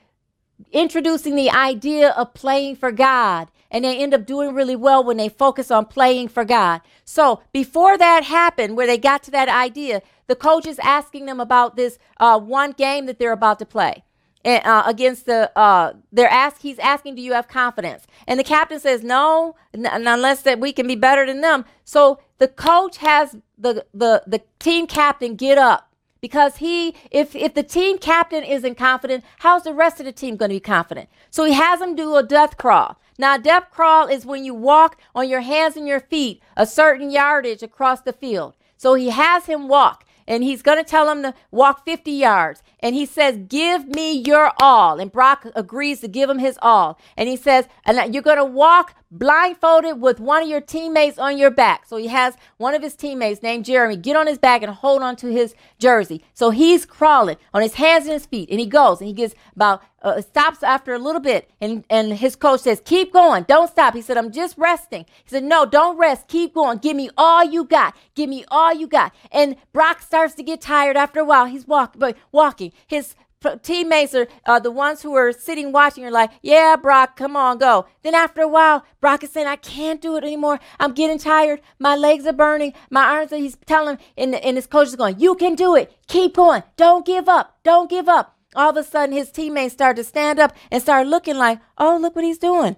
introducing 0.73 1.35
the 1.35 1.51
idea 1.51 2.11
of 2.11 2.35
playing 2.35 2.77
for 2.77 2.93
God. 2.93 3.49
And 3.73 3.85
they 3.85 3.99
end 3.99 4.15
up 4.15 4.27
doing 4.27 4.53
really 4.53 4.75
well 4.75 5.05
when 5.05 5.17
they 5.17 5.29
focus 5.29 5.71
on 5.71 5.87
playing 5.87 6.29
for 6.29 6.45
God. 6.45 6.81
So 7.05 7.41
before 7.53 7.97
that 7.97 8.25
happened, 8.25 8.77
where 8.77 8.87
they 8.87 8.99
got 8.99 9.23
to 9.25 9.31
that 9.31 9.49
idea, 9.49 10.03
the 10.27 10.35
coach 10.35 10.67
is 10.67 10.81
asking 10.81 11.27
them 11.27 11.39
about 11.39 11.77
this 11.77 11.99
uh, 12.19 12.41
one 12.41 12.73
game 12.73 13.07
that 13.07 13.21
they're 13.21 13.31
about 13.31 13.61
to 13.61 13.65
play. 13.65 14.03
Uh, 14.43 14.85
against 14.87 15.27
the 15.27 15.53
uh, 15.59 15.93
they're 16.11 16.27
ask 16.31 16.63
he's 16.63 16.79
asking 16.79 17.15
do 17.15 17.21
you 17.21 17.35
have 17.35 17.47
confidence? 17.47 18.07
And 18.27 18.41
the 18.41 18.45
captain 18.45 18.81
says 18.81 19.05
no 19.05 19.55
n- 19.75 19.85
unless 19.85 20.41
that 20.43 20.59
we 20.59 20.73
can 20.73 20.87
be 20.87 20.95
better 20.95 21.27
than 21.27 21.43
them. 21.43 21.67
So 21.85 22.21
the 22.39 22.49
coach 22.49 22.97
has 22.99 23.37
the 23.59 23.85
the 23.93 24.23
the 24.27 24.41
team 24.59 24.87
captain 24.87 25.37
get 25.37 25.59
up 25.59 25.93
because 26.23 26.57
he 26.57 26.95
if 27.11 27.37
if 27.37 27.53
the 27.53 27.63
team 27.63 27.99
captain 27.99 28.43
isn't 28.43 28.77
confident 28.77 29.25
how's 29.41 29.65
the 29.65 29.75
rest 29.75 30.01
of 30.01 30.07
the 30.07 30.13
team 30.13 30.37
going 30.37 30.49
to 30.49 30.57
be 30.57 30.61
confident? 30.61 31.11
So 31.31 31.45
he 31.45 31.53
has 31.53 31.81
them 31.81 31.95
do 31.95 32.17
a 32.17 32.23
death 32.23 32.57
crawl. 32.57 32.99
Now 33.19 33.37
death 33.37 33.67
crawl 33.71 34.07
is 34.07 34.25
when 34.25 34.43
you 34.43 34.55
walk 34.55 34.99
on 35.15 35.29
your 35.29 35.43
hands 35.43 35.77
and 35.77 35.87
your 35.87 36.01
feet 36.01 36.43
a 36.57 36.65
certain 36.65 37.11
yardage 37.11 37.63
across 37.63 38.01
the 38.01 38.15
field. 38.15 38.55
So 38.79 38.95
he 38.95 39.11
has 39.11 39.45
him 39.45 39.69
walk 39.69 40.07
and 40.27 40.45
he's 40.45 40.63
going 40.63 40.79
to 40.79 40.89
tell 40.89 41.11
him 41.11 41.23
to 41.23 41.35
walk 41.51 41.85
50 41.85 42.11
yards. 42.13 42.63
And 42.83 42.95
he 42.95 43.07
says, 43.07 43.39
Give 43.49 43.87
me 43.89 44.13
your 44.13 44.53
all. 44.61 44.99
And 44.99 45.13
Brock 45.13 45.47
agrees 45.55 46.01
to 46.01 46.09
give 46.09 46.29
him 46.29 46.39
his 46.39 46.59
all. 46.63 46.99
And 47.17 47.29
he 47.29 47.37
says, 47.37 47.67
And 47.85 48.13
you're 48.13 48.23
going 48.23 48.39
to 48.39 48.45
walk 48.45 48.95
blindfolded 49.11 50.01
with 50.01 50.21
one 50.21 50.43
of 50.43 50.49
your 50.49 50.61
teammates 50.61 51.19
on 51.19 51.37
your 51.37 51.51
back. 51.51 51.85
So 51.87 51.97
he 51.97 52.07
has 52.09 52.37
one 52.59 52.75
of 52.75 52.83
his 52.83 52.95
teammates 52.95 53.43
named 53.43 53.65
Jeremy 53.65 53.97
get 53.97 54.17
on 54.17 54.27
his 54.27 54.39
back 54.39 54.63
and 54.63 54.73
hold 54.73 55.03
on 55.03 55.17
to 55.17 55.29
his 55.29 55.55
jersey. 55.79 56.23
So 56.33 56.51
he's 56.51 56.87
crawling 56.87 57.37
on 57.53 57.63
his 57.63 57.75
hands 57.75 58.05
and 58.05 58.13
his 58.13 58.27
feet. 58.27 58.49
And 58.51 58.61
he 58.61 58.67
goes 58.67 59.01
and 59.01 59.09
he 59.09 59.15
gets 59.15 59.35
about 59.57 59.83
uh, 60.03 60.21
stops 60.23 60.63
after 60.63 60.95
a 60.95 60.99
little 60.99 61.21
bit 61.21 61.51
and, 61.61 61.85
and 61.91 62.15
his 62.15 62.35
coach 62.35 62.61
says 62.61 62.81
keep 62.85 63.13
going 63.13 63.45
don't 63.47 63.71
stop 63.71 63.93
he 63.93 64.01
said 64.01 64.17
i'm 64.17 64.33
just 64.33 64.57
resting 64.57 65.05
he 65.23 65.29
said 65.29 65.45
no 65.45 65.67
don't 65.67 65.99
rest 65.99 66.27
keep 66.27 66.55
going 66.55 66.79
give 66.79 66.97
me 66.97 67.11
all 67.19 67.45
you 67.45 67.65
got 67.65 67.95
give 68.15 68.29
me 68.29 68.43
all 68.49 68.73
you 68.73 68.87
got 68.87 69.15
and 69.31 69.57
brock 69.75 70.01
starts 70.01 70.35
to 70.35 70.43
get 70.43 70.59
tired 70.59 70.97
after 70.97 71.21
a 71.21 71.25
while 71.25 71.45
he's 71.45 71.67
walk, 71.67 71.95
but 71.99 72.17
walking 72.33 72.70
his 72.87 73.15
teammates 73.63 74.15
are 74.15 74.29
uh, 74.45 74.59
the 74.59 74.71
ones 74.71 75.03
who 75.03 75.15
are 75.15 75.33
sitting 75.33 75.73
watching 75.73 76.05
are 76.05 76.11
like, 76.11 76.31
yeah, 76.43 76.77
Brock, 76.77 77.17
come 77.17 77.37
on, 77.37 77.59
go. 77.59 77.87
Then 78.03 78.15
after 78.15 78.43
a 78.43 78.49
while, 78.49 78.85
Brock 79.01 79.25
is 79.25 79.31
saying, 79.31 79.47
I 79.47 79.57
can't 79.57 80.01
do 80.01 80.17
it 80.17 80.25
anymore. 80.25 80.61
I'm 80.79 80.93
getting 80.93 81.19
tired. 81.19 81.61
My 81.79 81.97
legs 81.97 82.27
are 82.27 82.33
burning. 82.33 82.75
My 82.91 83.05
arms 83.05 83.33
are, 83.33 83.39
he's 83.39 83.57
telling 83.67 83.97
him, 83.97 84.05
and, 84.17 84.35
and 84.35 84.57
his 84.57 84.67
coach 84.67 84.89
is 84.89 84.97
going, 84.97 85.19
you 85.19 85.35
can 85.35 85.55
do 85.55 85.75
it. 85.75 85.93
Keep 86.07 86.37
going. 86.37 86.63
Don't 86.77 87.07
give 87.07 87.29
up. 87.29 87.59
Don't 87.63 87.89
give 87.89 88.09
up. 88.09 88.37
All 88.55 88.71
of 88.71 88.77
a 88.77 88.83
sudden, 88.83 89.15
his 89.15 89.31
teammates 89.31 89.75
start 89.75 89.97
to 89.97 90.05
stand 90.05 90.39
up 90.39 90.55
and 90.71 90.83
start 90.83 91.07
looking 91.07 91.37
like, 91.37 91.61
oh, 91.79 91.97
look 92.01 92.17
what 92.17 92.25
he's 92.25 92.39
doing. 92.39 92.77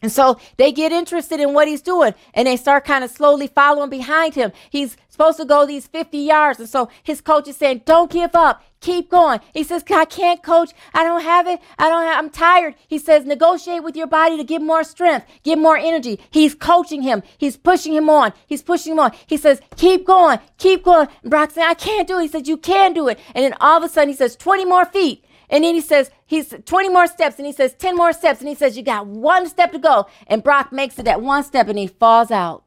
And 0.00 0.12
so 0.12 0.38
they 0.56 0.70
get 0.70 0.92
interested 0.92 1.40
in 1.40 1.54
what 1.54 1.66
he's 1.66 1.82
doing 1.82 2.14
and 2.32 2.46
they 2.46 2.56
start 2.56 2.84
kind 2.84 3.02
of 3.02 3.10
slowly 3.10 3.48
following 3.48 3.90
behind 3.90 4.34
him. 4.34 4.52
He's 4.70 4.96
supposed 5.18 5.38
to 5.38 5.44
go 5.44 5.66
these 5.66 5.88
50 5.88 6.16
yards. 6.16 6.60
And 6.60 6.68
so 6.68 6.88
his 7.02 7.20
coach 7.20 7.48
is 7.48 7.56
saying, 7.56 7.82
Don't 7.84 8.10
give 8.10 8.36
up. 8.36 8.62
Keep 8.80 9.10
going. 9.10 9.40
He 9.52 9.64
says, 9.64 9.82
I 9.90 10.04
can't, 10.04 10.40
coach. 10.40 10.70
I 10.94 11.02
don't 11.02 11.22
have 11.22 11.48
it. 11.48 11.60
I 11.76 11.88
don't 11.88 12.04
have, 12.04 12.16
I'm 12.16 12.30
tired. 12.30 12.76
He 12.86 12.96
says, 12.96 13.24
negotiate 13.24 13.82
with 13.82 13.96
your 13.96 14.06
body 14.06 14.36
to 14.36 14.44
get 14.44 14.62
more 14.62 14.84
strength, 14.84 15.26
get 15.42 15.58
more 15.58 15.76
energy. 15.76 16.20
He's 16.30 16.54
coaching 16.54 17.02
him. 17.02 17.24
He's 17.38 17.56
pushing 17.56 17.92
him 17.92 18.08
on. 18.08 18.32
He's 18.46 18.62
pushing 18.62 18.92
him 18.92 19.00
on. 19.00 19.10
He 19.26 19.36
says, 19.36 19.60
keep 19.76 20.06
going, 20.06 20.38
keep 20.58 20.84
going. 20.84 21.08
And 21.22 21.30
Brock 21.30 21.50
said, 21.50 21.66
I 21.66 21.74
can't 21.74 22.06
do 22.06 22.20
it. 22.20 22.22
He 22.22 22.28
says, 22.28 22.46
you 22.46 22.56
can 22.56 22.92
do 22.92 23.08
it. 23.08 23.18
And 23.34 23.44
then 23.44 23.54
all 23.60 23.78
of 23.78 23.82
a 23.82 23.88
sudden 23.88 24.10
he 24.10 24.14
says, 24.14 24.36
20 24.36 24.64
more 24.64 24.84
feet. 24.84 25.24
And 25.50 25.64
then 25.64 25.74
he 25.74 25.80
says, 25.80 26.12
he's 26.24 26.54
20 26.64 26.88
more 26.90 27.08
steps. 27.08 27.38
And 27.38 27.46
he 27.46 27.52
says, 27.52 27.74
10 27.74 27.96
more 27.96 28.12
steps. 28.12 28.38
And 28.38 28.48
he 28.48 28.54
says, 28.54 28.76
you 28.76 28.84
got 28.84 29.08
one 29.08 29.48
step 29.48 29.72
to 29.72 29.80
go. 29.80 30.06
And 30.28 30.44
Brock 30.44 30.70
makes 30.70 31.00
it 31.00 31.04
that 31.06 31.20
one 31.20 31.42
step 31.42 31.66
and 31.66 31.78
he 31.78 31.88
falls 31.88 32.30
out 32.30 32.62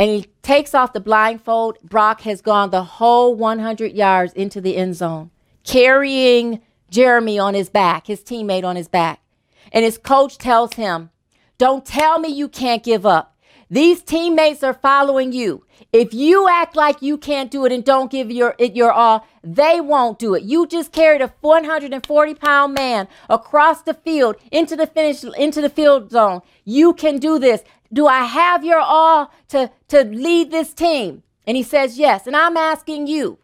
and 0.00 0.08
he 0.08 0.26
takes 0.40 0.74
off 0.74 0.94
the 0.94 1.00
blindfold. 1.00 1.78
Brock 1.82 2.22
has 2.22 2.40
gone 2.40 2.70
the 2.70 2.82
whole 2.82 3.34
100 3.34 3.92
yards 3.92 4.32
into 4.32 4.58
the 4.60 4.76
end 4.76 4.96
zone, 4.96 5.30
carrying 5.62 6.62
Jeremy 6.90 7.38
on 7.38 7.52
his 7.52 7.68
back, 7.68 8.06
his 8.06 8.22
teammate 8.22 8.64
on 8.64 8.76
his 8.76 8.88
back. 8.88 9.20
And 9.70 9.84
his 9.84 9.98
coach 9.98 10.38
tells 10.38 10.72
him, 10.72 11.10
Don't 11.58 11.84
tell 11.84 12.18
me 12.18 12.30
you 12.30 12.48
can't 12.48 12.82
give 12.82 13.04
up. 13.04 13.36
These 13.70 14.02
teammates 14.02 14.64
are 14.64 14.74
following 14.74 15.32
you. 15.32 15.64
If 15.92 16.14
you 16.14 16.48
act 16.48 16.74
like 16.74 17.02
you 17.02 17.16
can't 17.16 17.50
do 17.50 17.64
it 17.66 17.72
and 17.72 17.84
don't 17.84 18.10
give 18.10 18.30
your 18.30 18.54
it 18.58 18.74
your 18.74 18.92
all, 18.92 19.26
they 19.44 19.80
won't 19.80 20.18
do 20.18 20.34
it. 20.34 20.42
You 20.42 20.66
just 20.66 20.92
carried 20.92 21.20
a 21.20 21.32
140 21.40 22.34
pound 22.34 22.74
man 22.74 23.06
across 23.28 23.82
the 23.82 23.94
field 23.94 24.36
into 24.50 24.76
the 24.76 24.86
finish 24.86 25.22
into 25.22 25.60
the 25.60 25.68
field 25.68 26.10
zone. 26.10 26.40
You 26.64 26.94
can 26.94 27.18
do 27.18 27.38
this. 27.38 27.62
Do 27.92 28.06
I 28.06 28.24
have 28.24 28.64
your 28.64 28.78
all 28.78 29.32
to, 29.48 29.70
to 29.88 30.04
lead 30.04 30.50
this 30.50 30.72
team? 30.72 31.22
And 31.46 31.56
he 31.56 31.62
says, 31.62 31.98
Yes. 31.98 32.26
And 32.26 32.36
I'm 32.36 32.56
asking 32.56 33.06
you, 33.06 33.38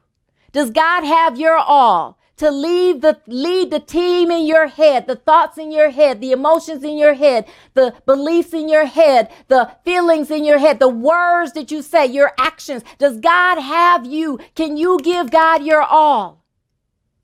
does 0.53 0.71
God 0.71 1.05
have 1.05 1.39
your 1.39 1.57
all 1.57 2.19
to 2.37 2.51
lead 2.51 3.01
the 3.01 3.19
lead 3.27 3.71
the 3.71 3.81
team 3.81 4.31
in 4.31 4.47
your 4.47 4.69
head, 4.69 5.07
the 5.07 5.17
thoughts 5.17 5.59
in 5.59 5.73
your 5.73 5.91
head, 5.91 6.21
the 6.21 6.33
emotions 6.33 6.85
in 6.85 6.97
your 6.99 7.15
head, 7.15 7.47
the 7.75 7.95
beliefs 8.05 8.53
in 8.53 8.69
your 8.69 8.87
head, 8.87 9.31
the 9.49 9.73
feelings 9.85 10.31
in 10.31 10.45
your 10.45 10.59
head, 10.59 10.79
the 10.79 10.89
words 10.89 11.53
that 11.53 11.71
you 11.71 11.83
say, 11.83 12.07
your 12.07 12.33
actions? 12.39 12.83
Does 12.99 13.19
God 13.19 13.59
have 13.59 14.07
you? 14.07 14.39
Can 14.55 14.77
you 14.77 14.99
give 15.03 15.31
God 15.31 15.65
your 15.65 15.83
all? 15.83 16.45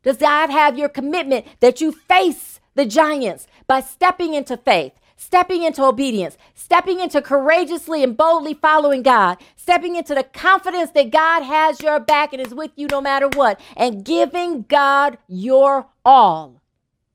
Does 0.02 0.16
God 0.16 0.50
have 0.50 0.78
your 0.78 0.88
commitment 0.88 1.46
that 1.60 1.80
you 1.80 1.92
face 1.92 2.60
the 2.74 2.86
giants 2.86 3.46
by 3.66 3.80
stepping 3.80 4.34
into 4.34 4.56
faith, 4.56 4.92
stepping 5.22 5.62
into 5.62 5.84
obedience, 5.84 6.36
stepping 6.52 6.98
into 6.98 7.22
courageously 7.22 8.02
and 8.02 8.16
boldly 8.16 8.54
following 8.54 9.02
God, 9.02 9.38
stepping 9.54 9.94
into 9.94 10.14
the 10.14 10.24
confidence 10.24 10.90
that 10.90 11.10
God 11.10 11.42
has 11.42 11.80
your 11.80 12.00
back 12.00 12.32
and 12.32 12.42
is 12.44 12.52
with 12.52 12.72
you 12.74 12.88
no 12.90 13.00
matter 13.00 13.28
what, 13.28 13.60
and 13.76 14.04
giving 14.04 14.62
God 14.62 15.18
your 15.28 15.86
all. 16.04 16.60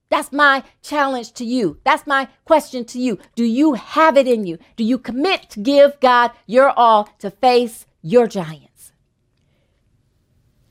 That's 0.10 0.32
my 0.32 0.64
challenge 0.82 1.34
to 1.34 1.44
you. 1.44 1.80
That's 1.84 2.08
my 2.08 2.30
question 2.46 2.86
to 2.86 3.00
you. 3.00 3.20
Do 3.36 3.44
you 3.44 3.74
have 3.74 4.16
it 4.16 4.26
in 4.26 4.46
you? 4.46 4.58
Do 4.78 4.86
you 4.86 4.98
commit 4.98 5.50
to 5.50 5.60
give 5.60 6.00
God 6.00 6.32
your 6.46 6.70
all 6.70 7.10
to 7.20 7.30
face 7.30 7.86
your 8.02 8.26
giants? 8.26 8.94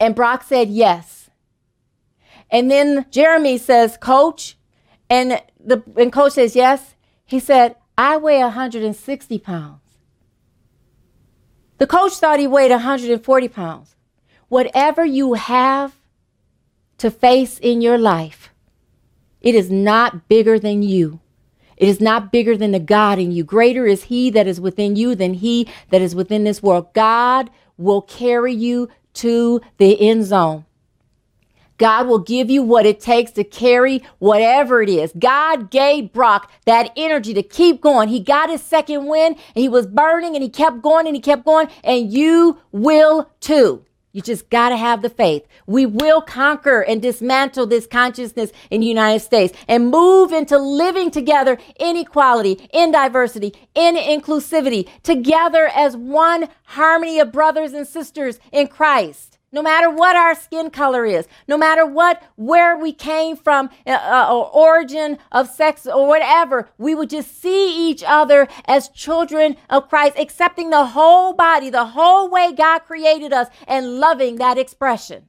And 0.00 0.14
Brock 0.14 0.42
said 0.42 0.70
yes. 0.70 1.28
And 2.50 2.70
then 2.70 3.04
Jeremy 3.10 3.58
says, 3.58 3.98
Coach, 3.98 4.56
and 5.10 5.42
the 5.60 5.82
and 5.96 6.12
coach 6.12 6.32
says 6.32 6.56
yes. 6.56 6.95
He 7.26 7.40
said, 7.40 7.76
I 7.98 8.16
weigh 8.16 8.40
160 8.40 9.38
pounds. 9.40 9.80
The 11.78 11.86
coach 11.86 12.14
thought 12.14 12.38
he 12.38 12.46
weighed 12.46 12.70
140 12.70 13.48
pounds. 13.48 13.96
Whatever 14.48 15.04
you 15.04 15.34
have 15.34 15.96
to 16.98 17.10
face 17.10 17.58
in 17.58 17.80
your 17.80 17.98
life, 17.98 18.50
it 19.40 19.54
is 19.54 19.70
not 19.70 20.28
bigger 20.28 20.58
than 20.58 20.82
you. 20.82 21.20
It 21.76 21.88
is 21.88 22.00
not 22.00 22.32
bigger 22.32 22.56
than 22.56 22.72
the 22.72 22.80
God 22.80 23.18
in 23.18 23.32
you. 23.32 23.44
Greater 23.44 23.86
is 23.86 24.04
He 24.04 24.30
that 24.30 24.46
is 24.46 24.60
within 24.60 24.96
you 24.96 25.14
than 25.14 25.34
He 25.34 25.68
that 25.90 26.00
is 26.00 26.14
within 26.14 26.44
this 26.44 26.62
world. 26.62 26.94
God 26.94 27.50
will 27.76 28.02
carry 28.02 28.54
you 28.54 28.88
to 29.14 29.60
the 29.78 30.00
end 30.00 30.24
zone. 30.24 30.65
God 31.78 32.06
will 32.06 32.18
give 32.18 32.50
you 32.50 32.62
what 32.62 32.86
it 32.86 33.00
takes 33.00 33.30
to 33.32 33.44
carry 33.44 34.02
whatever 34.18 34.82
it 34.82 34.88
is. 34.88 35.12
God 35.18 35.70
gave 35.70 36.12
Brock 36.12 36.50
that 36.64 36.92
energy 36.96 37.34
to 37.34 37.42
keep 37.42 37.80
going. 37.80 38.08
He 38.08 38.20
got 38.20 38.50
his 38.50 38.62
second 38.62 39.06
win 39.06 39.32
and 39.32 39.62
he 39.62 39.68
was 39.68 39.86
burning 39.86 40.34
and 40.34 40.42
he 40.42 40.48
kept 40.48 40.82
going 40.82 41.06
and 41.06 41.14
he 41.14 41.20
kept 41.20 41.44
going 41.44 41.68
and 41.84 42.12
you 42.12 42.58
will 42.72 43.30
too. 43.40 43.84
You 44.12 44.22
just 44.22 44.48
got 44.48 44.70
to 44.70 44.78
have 44.78 45.02
the 45.02 45.10
faith. 45.10 45.46
We 45.66 45.84
will 45.84 46.22
conquer 46.22 46.80
and 46.80 47.02
dismantle 47.02 47.66
this 47.66 47.86
consciousness 47.86 48.50
in 48.70 48.80
the 48.80 48.86
United 48.86 49.20
States 49.20 49.52
and 49.68 49.90
move 49.90 50.32
into 50.32 50.56
living 50.56 51.10
together 51.10 51.58
in 51.78 51.98
equality, 51.98 52.66
in 52.72 52.92
diversity, 52.92 53.52
in 53.74 53.94
inclusivity, 53.94 54.88
together 55.02 55.66
as 55.74 55.98
one 55.98 56.48
harmony 56.64 57.20
of 57.20 57.30
brothers 57.30 57.74
and 57.74 57.86
sisters 57.86 58.40
in 58.52 58.68
Christ 58.68 59.35
no 59.56 59.62
matter 59.62 59.88
what 59.88 60.14
our 60.14 60.34
skin 60.34 60.68
color 60.68 61.06
is, 61.06 61.26
no 61.48 61.56
matter 61.56 61.86
what, 61.86 62.22
where 62.36 62.76
we 62.76 62.92
came 62.92 63.34
from, 63.34 63.70
uh, 63.86 63.92
uh, 63.92 64.28
or 64.30 64.54
origin 64.54 65.16
of 65.32 65.48
sex 65.48 65.86
or 65.86 66.06
whatever, 66.06 66.68
we 66.76 66.94
would 66.94 67.08
just 67.08 67.40
see 67.40 67.90
each 67.90 68.04
other 68.06 68.48
as 68.66 68.90
children 68.90 69.56
of 69.70 69.88
Christ, 69.88 70.18
accepting 70.18 70.68
the 70.68 70.84
whole 70.84 71.32
body, 71.32 71.70
the 71.70 71.86
whole 71.86 72.28
way 72.28 72.52
God 72.52 72.80
created 72.80 73.32
us, 73.32 73.48
and 73.66 73.98
loving 73.98 74.36
that 74.36 74.58
expression. 74.58 75.24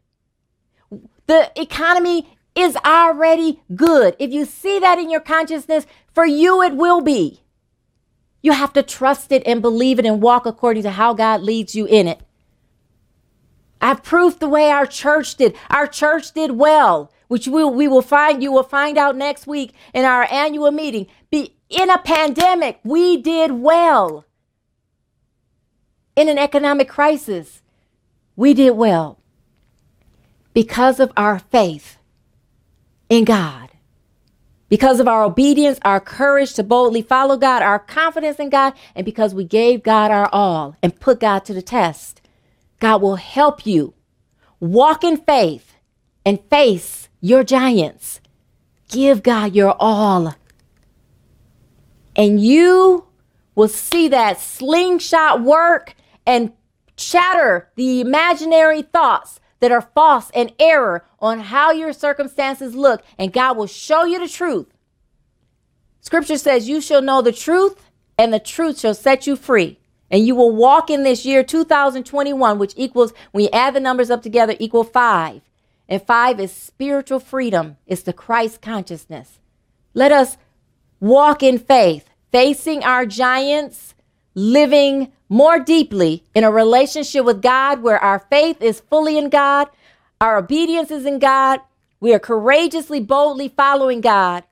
The 1.27 1.49
economy 1.55 2.37
is 2.53 2.75
already 2.85 3.61
good. 3.73 4.17
If 4.19 4.31
you 4.31 4.43
see 4.43 4.77
that 4.79 4.99
in 4.99 5.09
your 5.09 5.21
consciousness, 5.21 5.87
for 6.13 6.25
you 6.25 6.61
it 6.61 6.75
will 6.75 6.99
be. 6.99 7.43
You 8.41 8.51
have 8.51 8.73
to 8.73 8.83
trust 8.83 9.31
it 9.31 9.43
and 9.45 9.61
believe 9.61 9.99
it 9.99 10.05
and 10.05 10.21
walk 10.21 10.45
according 10.45 10.83
to 10.83 10.91
how 10.91 11.13
God 11.13 11.41
leads 11.41 11.75
you 11.75 11.85
in 11.85 12.09
it. 12.09 12.26
I 13.81 13.87
have 13.89 14.03
proved 14.03 14.39
the 14.39 14.49
way 14.49 14.69
our 14.69 14.85
church 14.85 15.35
did. 15.35 15.55
Our 15.69 15.87
church 15.87 16.33
did 16.33 16.51
well. 16.51 17.11
which 17.27 17.47
we, 17.47 17.63
we 17.63 17.87
will 17.87 18.01
find 18.01 18.41
you 18.41 18.51
will 18.51 18.63
find 18.63 18.97
out 18.97 19.15
next 19.15 19.47
week 19.47 19.73
in 19.93 20.05
our 20.05 20.27
annual 20.31 20.71
meeting. 20.71 21.07
Be 21.29 21.55
in 21.69 21.89
a 21.89 21.97
pandemic, 21.97 22.79
we 22.83 23.17
did 23.21 23.51
well. 23.51 24.25
In 26.15 26.29
an 26.29 26.37
economic 26.37 26.89
crisis, 26.89 27.61
we 28.35 28.53
did 28.53 28.71
well 28.71 29.19
because 30.53 30.99
of 30.99 31.11
our 31.15 31.39
faith 31.39 31.97
in 33.09 33.25
God. 33.25 33.69
Because 34.69 34.99
of 34.99 35.07
our 35.07 35.23
obedience, 35.23 35.79
our 35.83 36.01
courage 36.01 36.53
to 36.55 36.63
boldly 36.63 37.01
follow 37.01 37.37
God, 37.37 37.61
our 37.61 37.79
confidence 37.79 38.37
in 38.37 38.49
God, 38.49 38.73
and 38.95 39.05
because 39.05 39.33
we 39.33 39.45
gave 39.45 39.81
God 39.83 40.11
our 40.11 40.29
all 40.33 40.75
and 40.83 40.99
put 40.99 41.21
God 41.21 41.45
to 41.45 41.53
the 41.53 41.61
test, 41.61 42.16
God 42.79 43.01
will 43.01 43.15
help 43.15 43.65
you 43.65 43.93
walk 44.59 45.03
in 45.03 45.17
faith 45.17 45.75
and 46.25 46.39
face 46.49 47.09
your 47.21 47.43
giants. 47.43 48.21
Give 48.89 49.23
God 49.23 49.55
your 49.55 49.75
all. 49.79 50.35
And 52.15 52.41
you 52.41 53.05
will 53.55 53.67
see 53.67 54.07
that 54.09 54.39
slingshot 54.39 55.41
work 55.41 55.95
and 56.25 56.53
shatter 56.97 57.69
the 57.75 58.01
imaginary 58.01 58.81
thoughts 58.81 59.39
that 59.59 59.71
are 59.71 59.89
false 59.95 60.29
and 60.31 60.53
error 60.59 61.05
on 61.19 61.39
how 61.39 61.71
your 61.71 61.93
circumstances 61.93 62.75
look, 62.75 63.03
and 63.17 63.33
God 63.33 63.57
will 63.57 63.67
show 63.67 64.05
you 64.05 64.19
the 64.19 64.27
truth. 64.27 64.67
Scripture 66.01 66.37
says, 66.37 66.69
You 66.69 66.79
shall 66.79 67.01
know 67.01 67.21
the 67.21 67.31
truth, 67.31 67.81
and 68.17 68.31
the 68.31 68.39
truth 68.39 68.79
shall 68.79 68.93
set 68.93 69.25
you 69.25 69.35
free. 69.35 69.76
And 70.09 70.25
you 70.25 70.35
will 70.35 70.55
walk 70.55 70.89
in 70.89 71.03
this 71.03 71.25
year 71.25 71.43
2021, 71.43 72.59
which 72.59 72.73
equals, 72.77 73.13
when 73.31 73.43
you 73.43 73.49
add 73.51 73.73
the 73.73 73.79
numbers 73.79 74.09
up 74.09 74.21
together, 74.21 74.55
equal 74.59 74.83
five. 74.83 75.41
And 75.89 76.01
five 76.01 76.39
is 76.39 76.51
spiritual 76.51 77.19
freedom, 77.19 77.77
it's 77.85 78.03
the 78.03 78.13
Christ 78.13 78.61
consciousness. 78.61 79.39
Let 79.93 80.11
us 80.11 80.37
walk 80.99 81.41
in 81.41 81.57
faith, 81.57 82.09
facing 82.31 82.83
our 82.83 83.05
giants, 83.05 83.95
living 84.35 85.11
more 85.29 85.59
deeply 85.59 86.23
in 86.35 86.43
a 86.43 86.51
relationship 86.51 87.25
with 87.25 87.41
God 87.41 87.81
where 87.81 87.99
our 87.99 88.19
faith 88.19 88.61
is 88.61 88.81
fully 88.81 89.17
in 89.17 89.29
God, 89.29 89.69
our 90.19 90.37
obedience 90.37 90.91
is 90.91 91.05
in 91.05 91.19
God, 91.19 91.59
we 91.99 92.13
are 92.13 92.19
courageously, 92.19 92.99
boldly 92.99 93.47
following 93.47 94.01
God, 94.01 94.43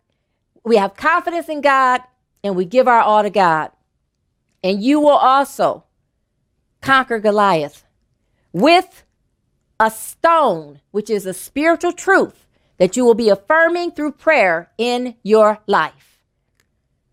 we 0.64 0.78
have 0.78 0.96
confidence 0.96 1.48
in 1.48 1.62
God, 1.62 2.02
and 2.44 2.56
we 2.56 2.66
give 2.66 2.88
our 2.88 3.02
all 3.02 3.24
to 3.24 3.30
God. 3.30 3.72
And 4.66 4.84
you 4.84 5.00
will 5.00 5.10
also 5.10 5.84
conquer 6.82 7.20
Goliath 7.20 7.86
with 8.52 9.04
a 9.80 9.92
stone, 9.92 10.82
which 10.90 11.08
is 11.08 11.28
a 11.28 11.36
spiritual 11.36 11.94
truth 11.94 12.48
that 12.80 12.98
you 12.98 13.06
will 13.06 13.14
be 13.14 13.30
affirming 13.30 13.92
through 13.92 14.14
prayer 14.14 14.72
in 14.80 15.18
your 15.22 15.60
life. 15.68 16.20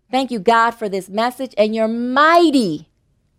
Thank 0.09 0.31
you, 0.31 0.39
God, 0.39 0.71
for 0.71 0.89
this 0.89 1.07
message 1.07 1.53
and 1.55 1.75
your 1.75 1.87
mighty 1.87 2.89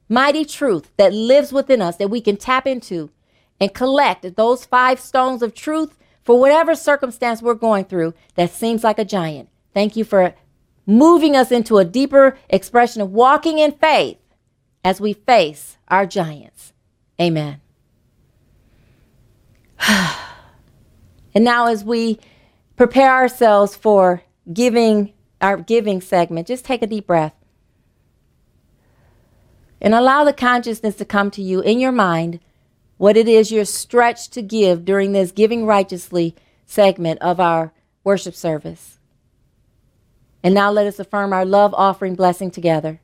mighty 0.09 0.45
truth 0.45 0.93
that 0.97 1.13
lives 1.13 1.53
within 1.53 1.83
us 1.83 1.97
that 1.97 2.11
we 2.11 2.21
can 2.21 2.37
tap 2.37 2.69
into 2.69 3.11
and 3.59 3.75
collect 3.75 4.37
those 4.37 4.65
five 4.65 5.01
stones 5.01 5.43
of 5.43 5.55
truth 5.55 5.99
for 6.23 6.39
whatever 6.39 6.77
circumstance 6.77 7.43
we're 7.43 7.55
going 7.55 7.85
through 7.85 8.15
that 8.37 8.53
seems 8.53 8.85
like 8.85 9.01
a 9.01 9.05
giant. 9.05 9.49
Thank 9.73 9.97
you 9.97 10.05
for 10.05 10.37
moving 10.87 11.37
us 11.37 11.51
into 11.51 11.79
a 11.79 11.85
deeper 11.85 12.37
expression 12.49 13.03
of 13.03 13.11
walking 13.11 13.59
in 13.59 13.73
faith 13.73 14.19
as 14.85 15.01
we 15.01 15.13
face 15.13 15.79
our 15.89 16.07
giants. 16.07 16.73
Amen. 17.21 17.61
and 19.89 21.45
now, 21.45 21.67
as 21.67 21.85
we 21.85 22.19
prepare 22.77 23.13
ourselves 23.13 23.75
for 23.75 24.23
giving 24.53 25.13
our 25.41 25.57
giving 25.57 26.01
segment, 26.01 26.47
just 26.47 26.65
take 26.65 26.83
a 26.83 26.87
deep 26.87 27.07
breath 27.07 27.35
and 29.81 29.95
allow 29.95 30.25
the 30.25 30.33
consciousness 30.33 30.95
to 30.97 31.05
come 31.05 31.31
to 31.31 31.43
you 31.43 31.61
in 31.61 31.79
your 31.79 31.93
mind 31.93 32.41
what 32.97 33.17
it 33.17 33.29
is 33.29 33.51
you're 33.51 33.65
stretched 33.65 34.33
to 34.33 34.41
give 34.41 34.85
during 34.85 35.13
this 35.13 35.33
Giving 35.33 35.67
Righteously 35.67 36.35
segment 36.65 37.21
of 37.21 37.39
our 37.39 37.73
worship 38.03 38.35
service. 38.35 38.94
And 40.45 40.55
now 40.55 40.71
let 40.71 40.87
us 40.87 41.01
affirm 41.01 41.33
our 41.33 41.45
love 41.45 41.75
offering 41.75 42.15
blessing 42.15 42.53
together. 42.53 43.01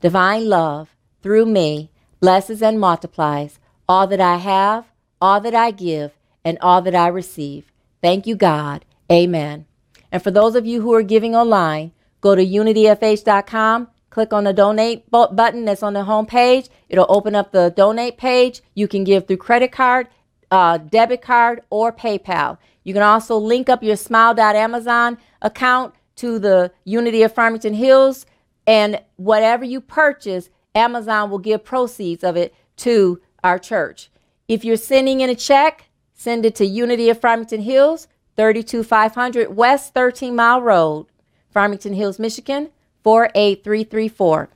Divine 0.00 0.48
love, 0.48 0.96
through 1.22 1.44
me, 1.44 1.90
blesses 2.20 2.62
and 2.62 2.80
multiplies 2.80 3.58
all 3.88 4.06
that 4.06 4.20
I 4.20 4.36
have, 4.36 4.86
all 5.20 5.40
that 5.40 5.54
I 5.54 5.70
give, 5.70 6.12
and 6.44 6.58
all 6.62 6.80
that 6.80 6.94
I 6.94 7.08
receive. 7.08 7.70
Thank 8.02 8.26
you, 8.26 8.34
God. 8.34 8.86
Amen. 9.12 9.66
And 10.10 10.22
for 10.22 10.30
those 10.30 10.54
of 10.54 10.64
you 10.64 10.80
who 10.80 10.94
are 10.94 11.02
giving 11.02 11.36
online, 11.36 11.92
go 12.22 12.34
to 12.34 12.44
unityfh.com 12.44 13.88
Click 14.16 14.32
on 14.32 14.44
the 14.44 14.52
donate 14.54 15.10
button 15.10 15.66
that's 15.66 15.82
on 15.82 15.92
the 15.92 16.04
home 16.04 16.24
page. 16.24 16.70
It'll 16.88 17.04
open 17.10 17.34
up 17.34 17.52
the 17.52 17.70
donate 17.76 18.16
page. 18.16 18.62
You 18.74 18.88
can 18.88 19.04
give 19.04 19.26
through 19.26 19.36
credit 19.36 19.72
card, 19.72 20.08
uh, 20.50 20.78
debit 20.78 21.20
card, 21.20 21.60
or 21.68 21.92
PayPal. 21.92 22.56
You 22.82 22.94
can 22.94 23.02
also 23.02 23.36
link 23.36 23.68
up 23.68 23.82
your 23.82 23.94
smile.amazon 23.96 25.18
account 25.42 25.94
to 26.16 26.38
the 26.38 26.72
Unity 26.84 27.22
of 27.22 27.34
Farmington 27.34 27.74
Hills, 27.74 28.26
and 28.66 29.00
whatever 29.16 29.64
you 29.64 29.80
purchase, 29.80 30.50
Amazon 30.74 31.30
will 31.30 31.38
give 31.38 31.64
proceeds 31.64 32.24
of 32.24 32.36
it 32.36 32.54
to 32.78 33.20
our 33.44 33.58
church. 33.58 34.10
If 34.48 34.64
you're 34.64 34.76
sending 34.76 35.20
in 35.20 35.30
a 35.30 35.34
check, 35.34 35.88
send 36.14 36.44
it 36.44 36.54
to 36.56 36.66
Unity 36.66 37.10
of 37.10 37.20
Farmington 37.20 37.62
Hills, 37.62 38.08
32500 38.36 39.56
West 39.56 39.94
13 39.94 40.34
Mile 40.34 40.60
Road, 40.60 41.06
Farmington 41.50 41.94
Hills, 41.94 42.18
Michigan 42.18 42.70
48334. 43.02 44.48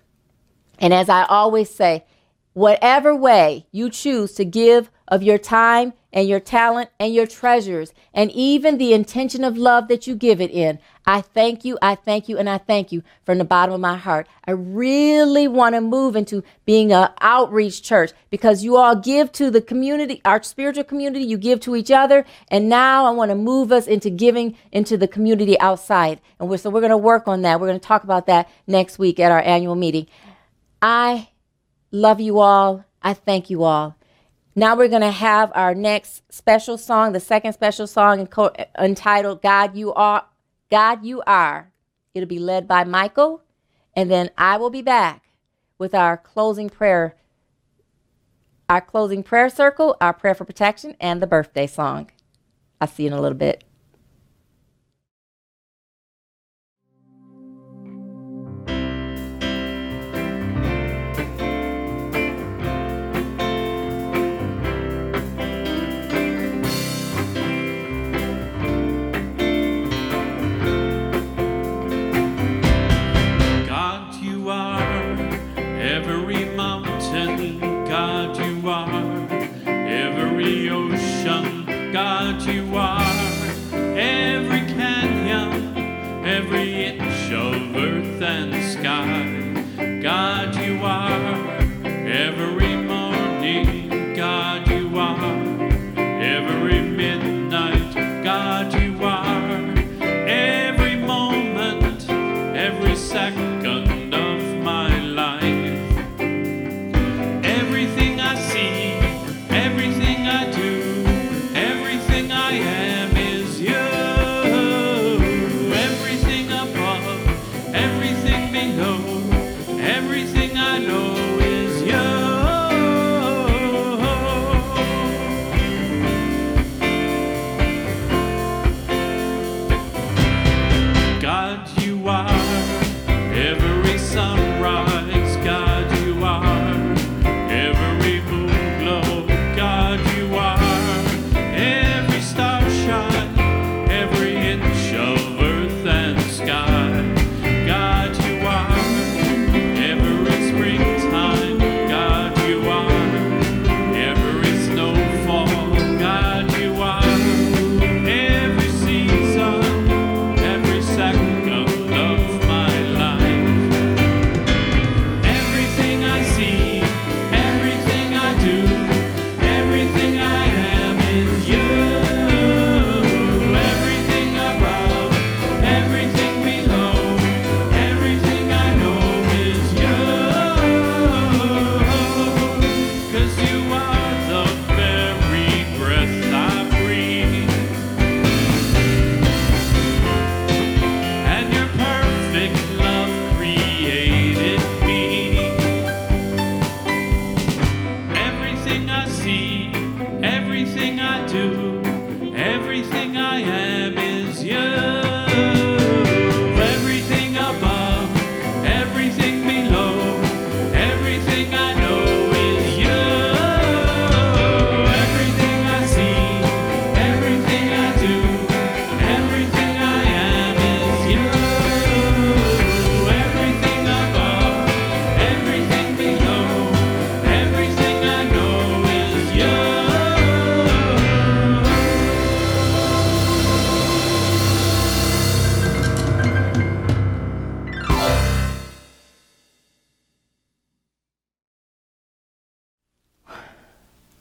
And 0.79 0.93
as 0.93 1.09
I 1.09 1.25
always 1.25 1.71
say, 1.71 2.05
whatever 2.53 3.15
way 3.15 3.67
you 3.71 3.91
choose 3.91 4.33
to 4.35 4.45
give 4.45 4.91
of 5.11 5.23
your 5.23 5.39
time 5.39 5.93
and 6.13 6.29
your 6.29 6.41
talent 6.41 6.91
and 6.99 7.13
your 7.13 7.27
treasures 7.27 7.93
and 8.15 8.31
even 8.33 8.79
the 8.79 8.93
intention 8.93 9.45
of 9.45 9.57
love 9.57 9.89
that 9.89 10.07
you 10.07 10.15
give 10.15 10.41
it 10.41 10.51
in, 10.51 10.79
I 11.07 11.21
thank 11.21 11.65
you, 11.65 11.79
I 11.83 11.97
thank 11.97 12.29
you, 12.29 12.39
and 12.39 12.49
I 12.49 12.59
thank 12.59 12.93
you 12.93 13.03
from 13.25 13.39
the 13.39 13.45
bottom 13.45 13.75
of 13.75 13.81
my 13.81 13.97
heart. 13.97 14.29
I 14.45 14.53
really 14.53 15.49
want 15.49 15.75
to 15.75 15.81
move 15.81 16.15
into 16.15 16.45
being 16.65 16.93
an 16.93 17.11
outreach 17.21 17.83
church 17.83 18.13
because 18.31 18.63
you 18.63 18.77
all 18.77 18.95
give 18.95 19.33
to 19.33 19.51
the 19.51 19.61
community, 19.61 20.21
our 20.25 20.43
spiritual 20.43 20.85
community, 20.85 21.25
you 21.25 21.37
give 21.39 21.61
to 21.61 21.75
each 21.75 21.91
other. 21.91 22.25
And 22.49 22.69
now 22.69 23.07
I 23.07 23.11
want 23.11 23.31
to 23.31 23.35
move 23.35 23.73
us 23.73 23.87
into 23.87 24.11
giving 24.11 24.57
into 24.71 24.97
the 24.97 25.09
community 25.09 25.59
outside. 25.59 26.21
And 26.39 26.49
we're, 26.49 26.59
so 26.59 26.71
we're 26.71 26.81
going 26.81 26.91
to 26.91 26.97
work 26.97 27.27
on 27.27 27.43
that. 27.43 27.61
We're 27.61 27.69
going 27.69 27.81
to 27.81 27.87
talk 27.87 28.05
about 28.05 28.27
that 28.27 28.49
next 28.67 28.99
week 28.99 29.19
at 29.19 29.33
our 29.33 29.43
annual 29.43 29.75
meeting. 29.75 30.07
I 30.81 31.31
love 31.91 32.21
you 32.21 32.39
all. 32.39 32.85
I 33.03 33.15
thank 33.15 33.51
you 33.51 33.65
all. 33.65 33.97
Now 34.61 34.77
we're 34.77 34.89
going 34.89 35.01
to 35.01 35.11
have 35.11 35.51
our 35.55 35.75
next 35.75 36.31
special 36.31 36.77
song, 36.77 37.13
the 37.13 37.19
second 37.19 37.55
special 37.55 37.87
song 37.87 38.29
entitled 38.79 39.41
God 39.41 39.75
You 39.75 39.95
Are 39.95 40.27
God, 40.71 41.03
you 41.03 41.23
are. 41.27 41.73
It'll 42.13 42.29
be 42.29 42.39
led 42.39 42.69
by 42.69 42.85
Michael, 42.85 43.43
and 43.97 44.11
then 44.11 44.29
I 44.37 44.59
will 44.59 44.69
be 44.69 44.83
back 44.83 45.31
with 45.79 45.95
our 45.95 46.19
closing 46.19 46.69
prayer, 46.69 47.17
our 48.69 48.83
closing 48.83 49.23
prayer 49.23 49.49
circle, 49.49 49.97
our 49.99 50.13
prayer 50.13 50.35
for 50.35 50.45
protection, 50.45 50.95
and 51.01 51.23
the 51.23 51.27
birthday 51.27 51.67
song. 51.67 52.11
I'll 52.83 52.89
see 52.89 53.05
you 53.05 53.07
in 53.07 53.15
a 53.15 53.21
little 53.23 53.39
bit. 53.39 53.65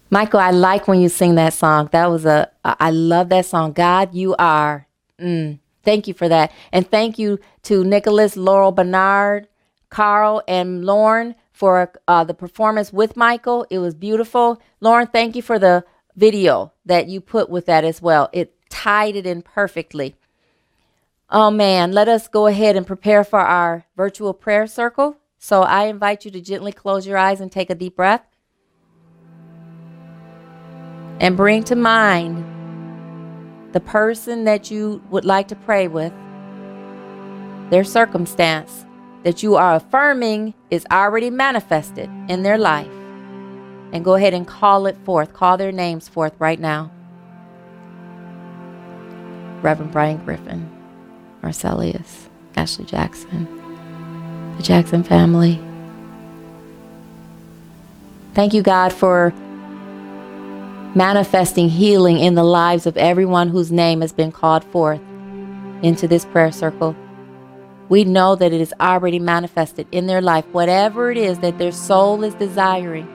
Michael, 0.10 0.40
I 0.40 0.52
like 0.52 0.88
when 0.88 1.00
you 1.00 1.10
sing 1.10 1.36
that 1.36 1.54
song. 1.54 1.90
That 1.92 2.08
was 2.08 2.26
a, 2.26 2.50
I 2.64 2.90
love 2.90 3.30
that 3.30 3.46
song. 3.46 3.74
God, 3.74 4.16
you 4.16 4.36
are. 4.38 4.88
Mm, 5.20 5.60
thank 5.84 6.08
you 6.08 6.14
for 6.16 6.28
that. 6.28 6.52
And 6.72 6.90
thank 6.90 7.20
you 7.20 7.40
to 7.64 7.84
Nicholas, 7.84 8.36
Laurel 8.36 8.72
Bernard, 8.72 9.48
Carl, 9.90 10.42
and 10.48 10.84
Lauren 10.84 11.36
for 11.52 11.92
uh, 12.08 12.24
the 12.24 12.34
performance 12.34 12.92
with 12.92 13.16
Michael. 13.16 13.68
It 13.70 13.80
was 13.80 13.94
beautiful. 13.94 14.62
Lauren, 14.80 15.08
thank 15.08 15.36
you 15.36 15.44
for 15.44 15.60
the 15.60 15.86
video 16.16 16.74
that 16.86 17.08
you 17.08 17.22
put 17.22 17.50
with 17.50 17.68
that 17.68 17.84
as 17.84 18.02
well. 18.02 18.30
It 18.34 18.56
tied 18.70 19.16
it 19.16 19.28
in 19.28 19.44
perfectly. 19.44 20.16
Oh 21.30 21.52
man, 21.52 21.92
let 21.92 22.08
us 22.08 22.28
go 22.28 22.48
ahead 22.48 22.76
and 22.76 22.88
prepare 22.88 23.24
for 23.24 23.40
our 23.40 23.86
virtual 23.96 24.34
prayer 24.34 24.66
circle. 24.66 25.18
So 25.38 25.62
I 25.62 25.86
invite 25.86 26.26
you 26.26 26.32
to 26.32 26.42
gently 26.42 26.72
close 26.72 27.06
your 27.06 27.18
eyes 27.18 27.40
and 27.40 27.52
take 27.52 27.70
a 27.70 27.76
deep 27.76 27.96
breath 27.96 28.29
and 31.20 31.36
bring 31.36 31.64
to 31.66 31.76
mind 31.76 32.46
the 33.74 33.80
person 33.80 34.46
that 34.46 34.72
you 34.72 35.02
would 35.10 35.26
like 35.26 35.48
to 35.50 35.56
pray 35.56 35.88
with, 35.88 36.14
their 37.70 37.84
circumstance 37.84 38.86
that 39.24 39.44
you 39.44 39.56
are 39.56 39.76
affirming 39.76 40.54
is 40.72 40.86
already 40.92 41.30
manifested 41.30 42.10
in 42.30 42.42
their 42.44 42.58
life. 42.58 42.92
And 43.92 44.06
go 44.06 44.16
ahead 44.16 44.34
and 44.34 44.48
call 44.48 44.86
it 44.86 44.98
forth, 45.04 45.34
call 45.34 45.58
their 45.58 45.72
names 45.72 46.08
forth 46.08 46.34
right 46.40 46.60
now. 46.60 46.92
Reverend 49.62 49.92
Brian 49.92 50.24
Griffin, 50.24 50.70
Marcellus, 51.42 52.30
Ashley 52.56 52.86
Jackson, 52.86 53.46
the 54.58 54.64
Jackson 54.64 55.04
family. 55.04 55.60
Thank 58.34 58.54
you, 58.54 58.62
God, 58.62 58.94
for 58.94 59.34
manifesting 60.96 61.70
healing 61.70 62.18
in 62.18 62.36
the 62.36 62.44
lives 62.44 62.88
of 62.88 62.98
everyone 62.98 63.50
whose 63.50 63.72
name 63.72 64.02
has 64.02 64.12
been 64.12 64.32
called 64.32 64.64
forth 64.66 65.02
into 65.84 66.08
this 66.08 66.26
prayer 66.26 66.52
circle. 66.52 66.96
We 67.90 68.04
know 68.04 68.36
that 68.36 68.54
it 68.54 68.62
is 68.62 68.74
already 68.80 69.20
manifested 69.20 69.88
in 69.92 70.08
their 70.08 70.22
life, 70.22 70.46
whatever 70.52 71.12
it 71.12 71.18
is 71.18 71.40
that 71.40 71.58
their 71.58 71.72
soul 71.72 72.24
is 72.24 72.34
desiring, 72.36 73.06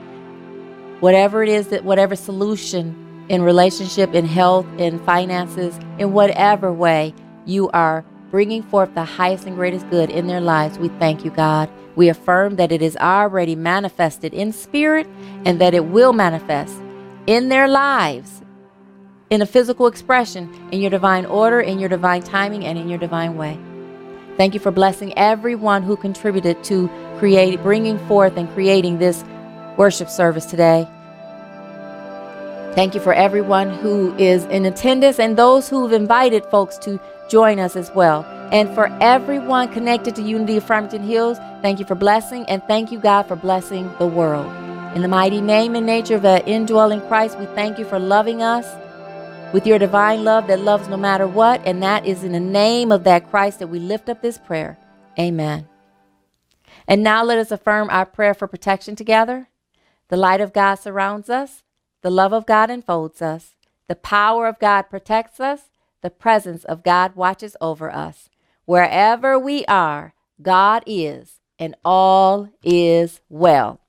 whatever 0.99 1.43
it 1.43 1.49
is 1.49 1.67
that, 1.67 1.83
whatever 1.83 2.15
solution 2.15 3.25
in 3.29 3.41
relationship, 3.41 4.13
in 4.13 4.25
health, 4.25 4.65
in 4.77 4.99
finances, 5.05 5.77
in 5.97 6.13
whatever 6.13 6.71
way 6.71 7.13
you 7.45 7.69
are 7.69 8.05
bringing 8.31 8.63
forth 8.63 8.93
the 8.95 9.05
highest 9.05 9.45
and 9.45 9.55
greatest 9.55 9.89
good 9.89 10.09
in 10.09 10.27
their 10.27 10.41
lives, 10.41 10.77
we 10.77 10.89
thank 10.89 11.23
you, 11.23 11.31
God. 11.31 11.69
We 11.95 12.09
affirm 12.09 12.57
that 12.57 12.71
it 12.71 12.81
is 12.81 12.97
already 12.97 13.55
manifested 13.55 14.33
in 14.33 14.51
spirit 14.51 15.07
and 15.45 15.59
that 15.61 15.73
it 15.73 15.85
will 15.85 16.11
manifest 16.11 16.81
in 17.27 17.49
their 17.49 17.67
lives 17.67 18.41
in 19.29 19.41
a 19.41 19.45
physical 19.45 19.87
expression 19.87 20.53
in 20.71 20.81
your 20.81 20.91
divine 20.91 21.25
order, 21.25 21.59
in 21.59 21.79
your 21.79 21.89
divine 21.89 22.21
timing, 22.21 22.65
and 22.65 22.77
in 22.77 22.87
your 22.87 22.99
divine 22.99 23.37
way. 23.37 23.59
Thank 24.37 24.53
you 24.53 24.59
for 24.59 24.71
blessing 24.71 25.17
everyone 25.17 25.81
who 25.81 25.95
contributed 25.95 26.63
to 26.65 26.89
create, 27.17 27.61
bringing 27.63 27.97
forth 28.07 28.37
and 28.37 28.49
creating 28.53 28.99
this 28.99 29.23
worship 29.77 30.09
service 30.09 30.45
today. 30.45 30.87
Thank 32.75 32.93
you 32.93 32.99
for 32.99 33.13
everyone 33.13 33.69
who 33.69 34.13
is 34.17 34.43
in 34.45 34.65
attendance 34.65 35.17
and 35.17 35.37
those 35.37 35.69
who've 35.69 35.93
invited 35.93 36.45
folks 36.47 36.77
to 36.79 36.99
join 37.29 37.57
us 37.57 37.77
as 37.77 37.89
well. 37.95 38.25
And 38.51 38.69
for 38.75 38.87
everyone 39.01 39.71
connected 39.71 40.15
to 40.17 40.21
Unity 40.21 40.57
of 40.57 40.65
Farmington 40.65 41.01
Hills, 41.01 41.37
thank 41.61 41.79
you 41.79 41.85
for 41.85 41.95
blessing 41.95 42.45
and 42.49 42.61
thank 42.67 42.91
you, 42.91 42.99
God, 42.99 43.23
for 43.23 43.37
blessing 43.37 43.89
the 43.97 44.05
world. 44.05 44.64
In 44.95 45.01
the 45.01 45.09
mighty 45.09 45.41
name 45.41 45.75
and 45.75 45.85
nature 45.85 46.15
of 46.15 46.21
the 46.21 46.41
indwelling 46.47 47.01
Christ, 47.01 47.37
we 47.37 47.47
thank 47.47 47.77
you 47.77 47.83
for 47.83 47.99
loving 47.99 48.41
us 48.41 48.65
with 49.53 49.67
your 49.67 49.77
divine 49.77 50.23
love 50.23 50.47
that 50.47 50.61
loves 50.61 50.87
no 50.87 50.95
matter 50.95 51.27
what. 51.27 51.61
And 51.65 51.83
that 51.83 52.05
is 52.05 52.23
in 52.23 52.31
the 52.31 52.39
name 52.39 52.93
of 52.93 53.03
that 53.03 53.29
Christ 53.29 53.59
that 53.59 53.67
we 53.67 53.77
lift 53.77 54.07
up 54.07 54.21
this 54.21 54.37
prayer. 54.37 54.77
Amen. 55.19 55.67
And 56.87 57.03
now 57.03 57.25
let 57.25 57.37
us 57.37 57.51
affirm 57.51 57.89
our 57.89 58.05
prayer 58.05 58.33
for 58.33 58.47
protection 58.47 58.95
together. 58.95 59.49
The 60.07 60.15
light 60.15 60.39
of 60.39 60.53
God 60.53 60.75
surrounds 60.75 61.29
us, 61.29 61.63
the 62.01 62.09
love 62.09 62.31
of 62.31 62.45
God 62.45 62.69
enfolds 62.69 63.21
us, 63.21 63.55
the 63.89 63.95
power 63.95 64.47
of 64.47 64.59
God 64.59 64.83
protects 64.83 65.41
us, 65.41 65.63
the 66.03 66.09
presence 66.09 66.63
of 66.63 66.83
God 66.83 67.17
watches 67.17 67.57
over 67.59 67.91
us. 67.91 68.29
Wherever 68.63 69.37
we 69.37 69.65
are, 69.65 70.13
God 70.41 70.83
is, 70.87 71.41
and 71.59 71.75
all 71.83 72.47
is 72.63 73.19
well. 73.27 73.81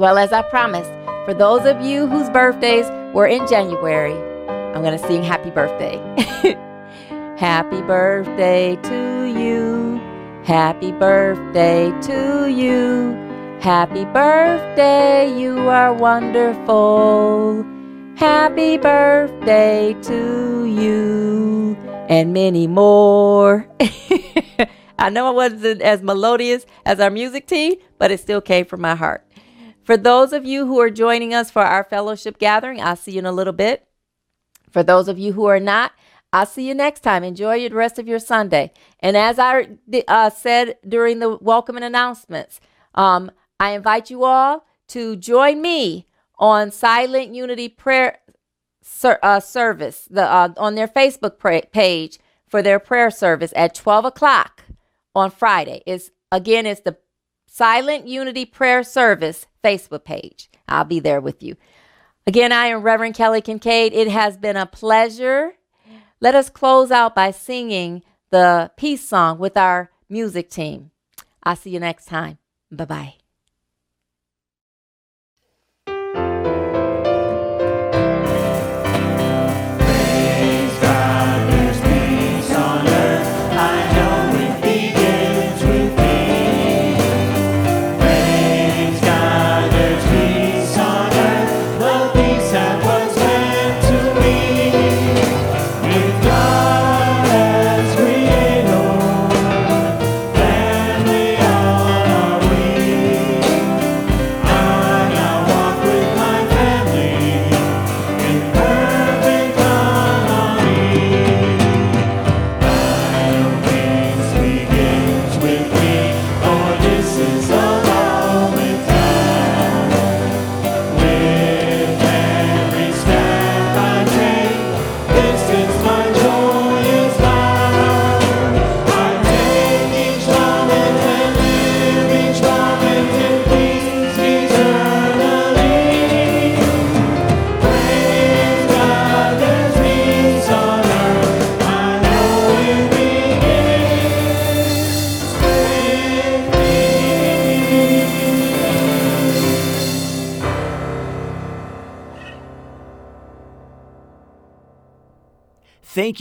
Well, 0.00 0.16
as 0.16 0.32
I 0.32 0.40
promised, 0.40 0.90
for 1.26 1.34
those 1.34 1.66
of 1.66 1.82
you 1.82 2.06
whose 2.06 2.30
birthdays 2.30 2.86
were 3.12 3.26
in 3.26 3.46
January, 3.46 4.14
I'm 4.74 4.80
going 4.80 4.98
to 4.98 5.06
sing 5.06 5.22
happy 5.22 5.50
birthday. 5.50 5.98
happy 7.36 7.82
birthday 7.82 8.76
to 8.76 9.24
you. 9.26 10.00
Happy 10.42 10.92
birthday 10.92 11.92
to 12.00 12.48
you. 12.48 13.12
Happy 13.60 14.06
birthday, 14.06 15.38
you 15.38 15.68
are 15.68 15.92
wonderful. 15.92 17.62
Happy 18.16 18.78
birthday 18.78 19.94
to 20.04 20.64
you. 20.64 21.76
And 22.08 22.32
many 22.32 22.66
more. 22.66 23.68
I 24.98 25.10
know 25.10 25.26
I 25.26 25.30
wasn't 25.30 25.82
as 25.82 26.02
melodious 26.02 26.64
as 26.86 27.00
our 27.00 27.10
music 27.10 27.46
team, 27.46 27.74
but 27.98 28.10
it 28.10 28.20
still 28.20 28.40
came 28.40 28.64
from 28.64 28.80
my 28.80 28.94
heart. 28.94 29.26
For 29.82 29.96
those 29.96 30.32
of 30.32 30.44
you 30.44 30.66
who 30.66 30.80
are 30.80 30.90
joining 30.90 31.34
us 31.34 31.50
for 31.50 31.62
our 31.62 31.84
fellowship 31.84 32.38
gathering, 32.38 32.80
I'll 32.80 32.96
see 32.96 33.12
you 33.12 33.20
in 33.20 33.26
a 33.26 33.32
little 33.32 33.52
bit. 33.52 33.86
For 34.70 34.82
those 34.82 35.08
of 35.08 35.18
you 35.18 35.32
who 35.32 35.46
are 35.46 35.60
not, 35.60 35.92
I'll 36.32 36.46
see 36.46 36.68
you 36.68 36.74
next 36.74 37.00
time. 37.00 37.24
Enjoy 37.24 37.68
the 37.68 37.74
rest 37.74 37.98
of 37.98 38.06
your 38.06 38.20
Sunday. 38.20 38.72
And 39.00 39.16
as 39.16 39.38
I 39.38 39.68
uh, 40.06 40.30
said 40.30 40.78
during 40.86 41.18
the 41.18 41.36
welcoming 41.38 41.82
announcements, 41.82 42.60
um, 42.94 43.30
I 43.58 43.72
invite 43.72 44.10
you 44.10 44.24
all 44.24 44.64
to 44.88 45.16
join 45.16 45.60
me 45.60 46.06
on 46.38 46.70
Silent 46.70 47.34
Unity 47.34 47.68
Prayer 47.68 48.18
ser- 48.82 49.18
uh, 49.22 49.40
Service 49.40 50.06
the, 50.10 50.22
uh, 50.22 50.52
on 50.56 50.74
their 50.76 50.88
Facebook 50.88 51.38
pra- 51.38 51.62
page 51.72 52.18
for 52.46 52.62
their 52.62 52.78
prayer 52.78 53.10
service 53.10 53.52
at 53.56 53.74
12 53.74 54.04
o'clock 54.04 54.64
on 55.14 55.30
Friday. 55.30 55.82
Is 55.86 56.12
again, 56.30 56.64
it's 56.64 56.80
the 56.82 56.96
Silent 57.60 58.08
Unity 58.08 58.46
Prayer 58.46 58.82
Service 58.82 59.44
Facebook 59.62 60.02
page. 60.02 60.48
I'll 60.66 60.86
be 60.86 60.98
there 60.98 61.20
with 61.20 61.42
you. 61.42 61.56
Again, 62.26 62.52
I 62.52 62.68
am 62.68 62.80
Reverend 62.80 63.14
Kelly 63.14 63.42
Kincaid. 63.42 63.92
It 63.92 64.08
has 64.08 64.38
been 64.38 64.56
a 64.56 64.64
pleasure. 64.64 65.56
Let 66.20 66.34
us 66.34 66.48
close 66.48 66.90
out 66.90 67.14
by 67.14 67.32
singing 67.32 68.02
the 68.30 68.70
peace 68.78 69.06
song 69.06 69.38
with 69.38 69.58
our 69.58 69.90
music 70.08 70.48
team. 70.48 70.90
I'll 71.42 71.54
see 71.54 71.68
you 71.68 71.80
next 71.80 72.06
time. 72.06 72.38
Bye 72.72 72.86
bye. 72.86 73.19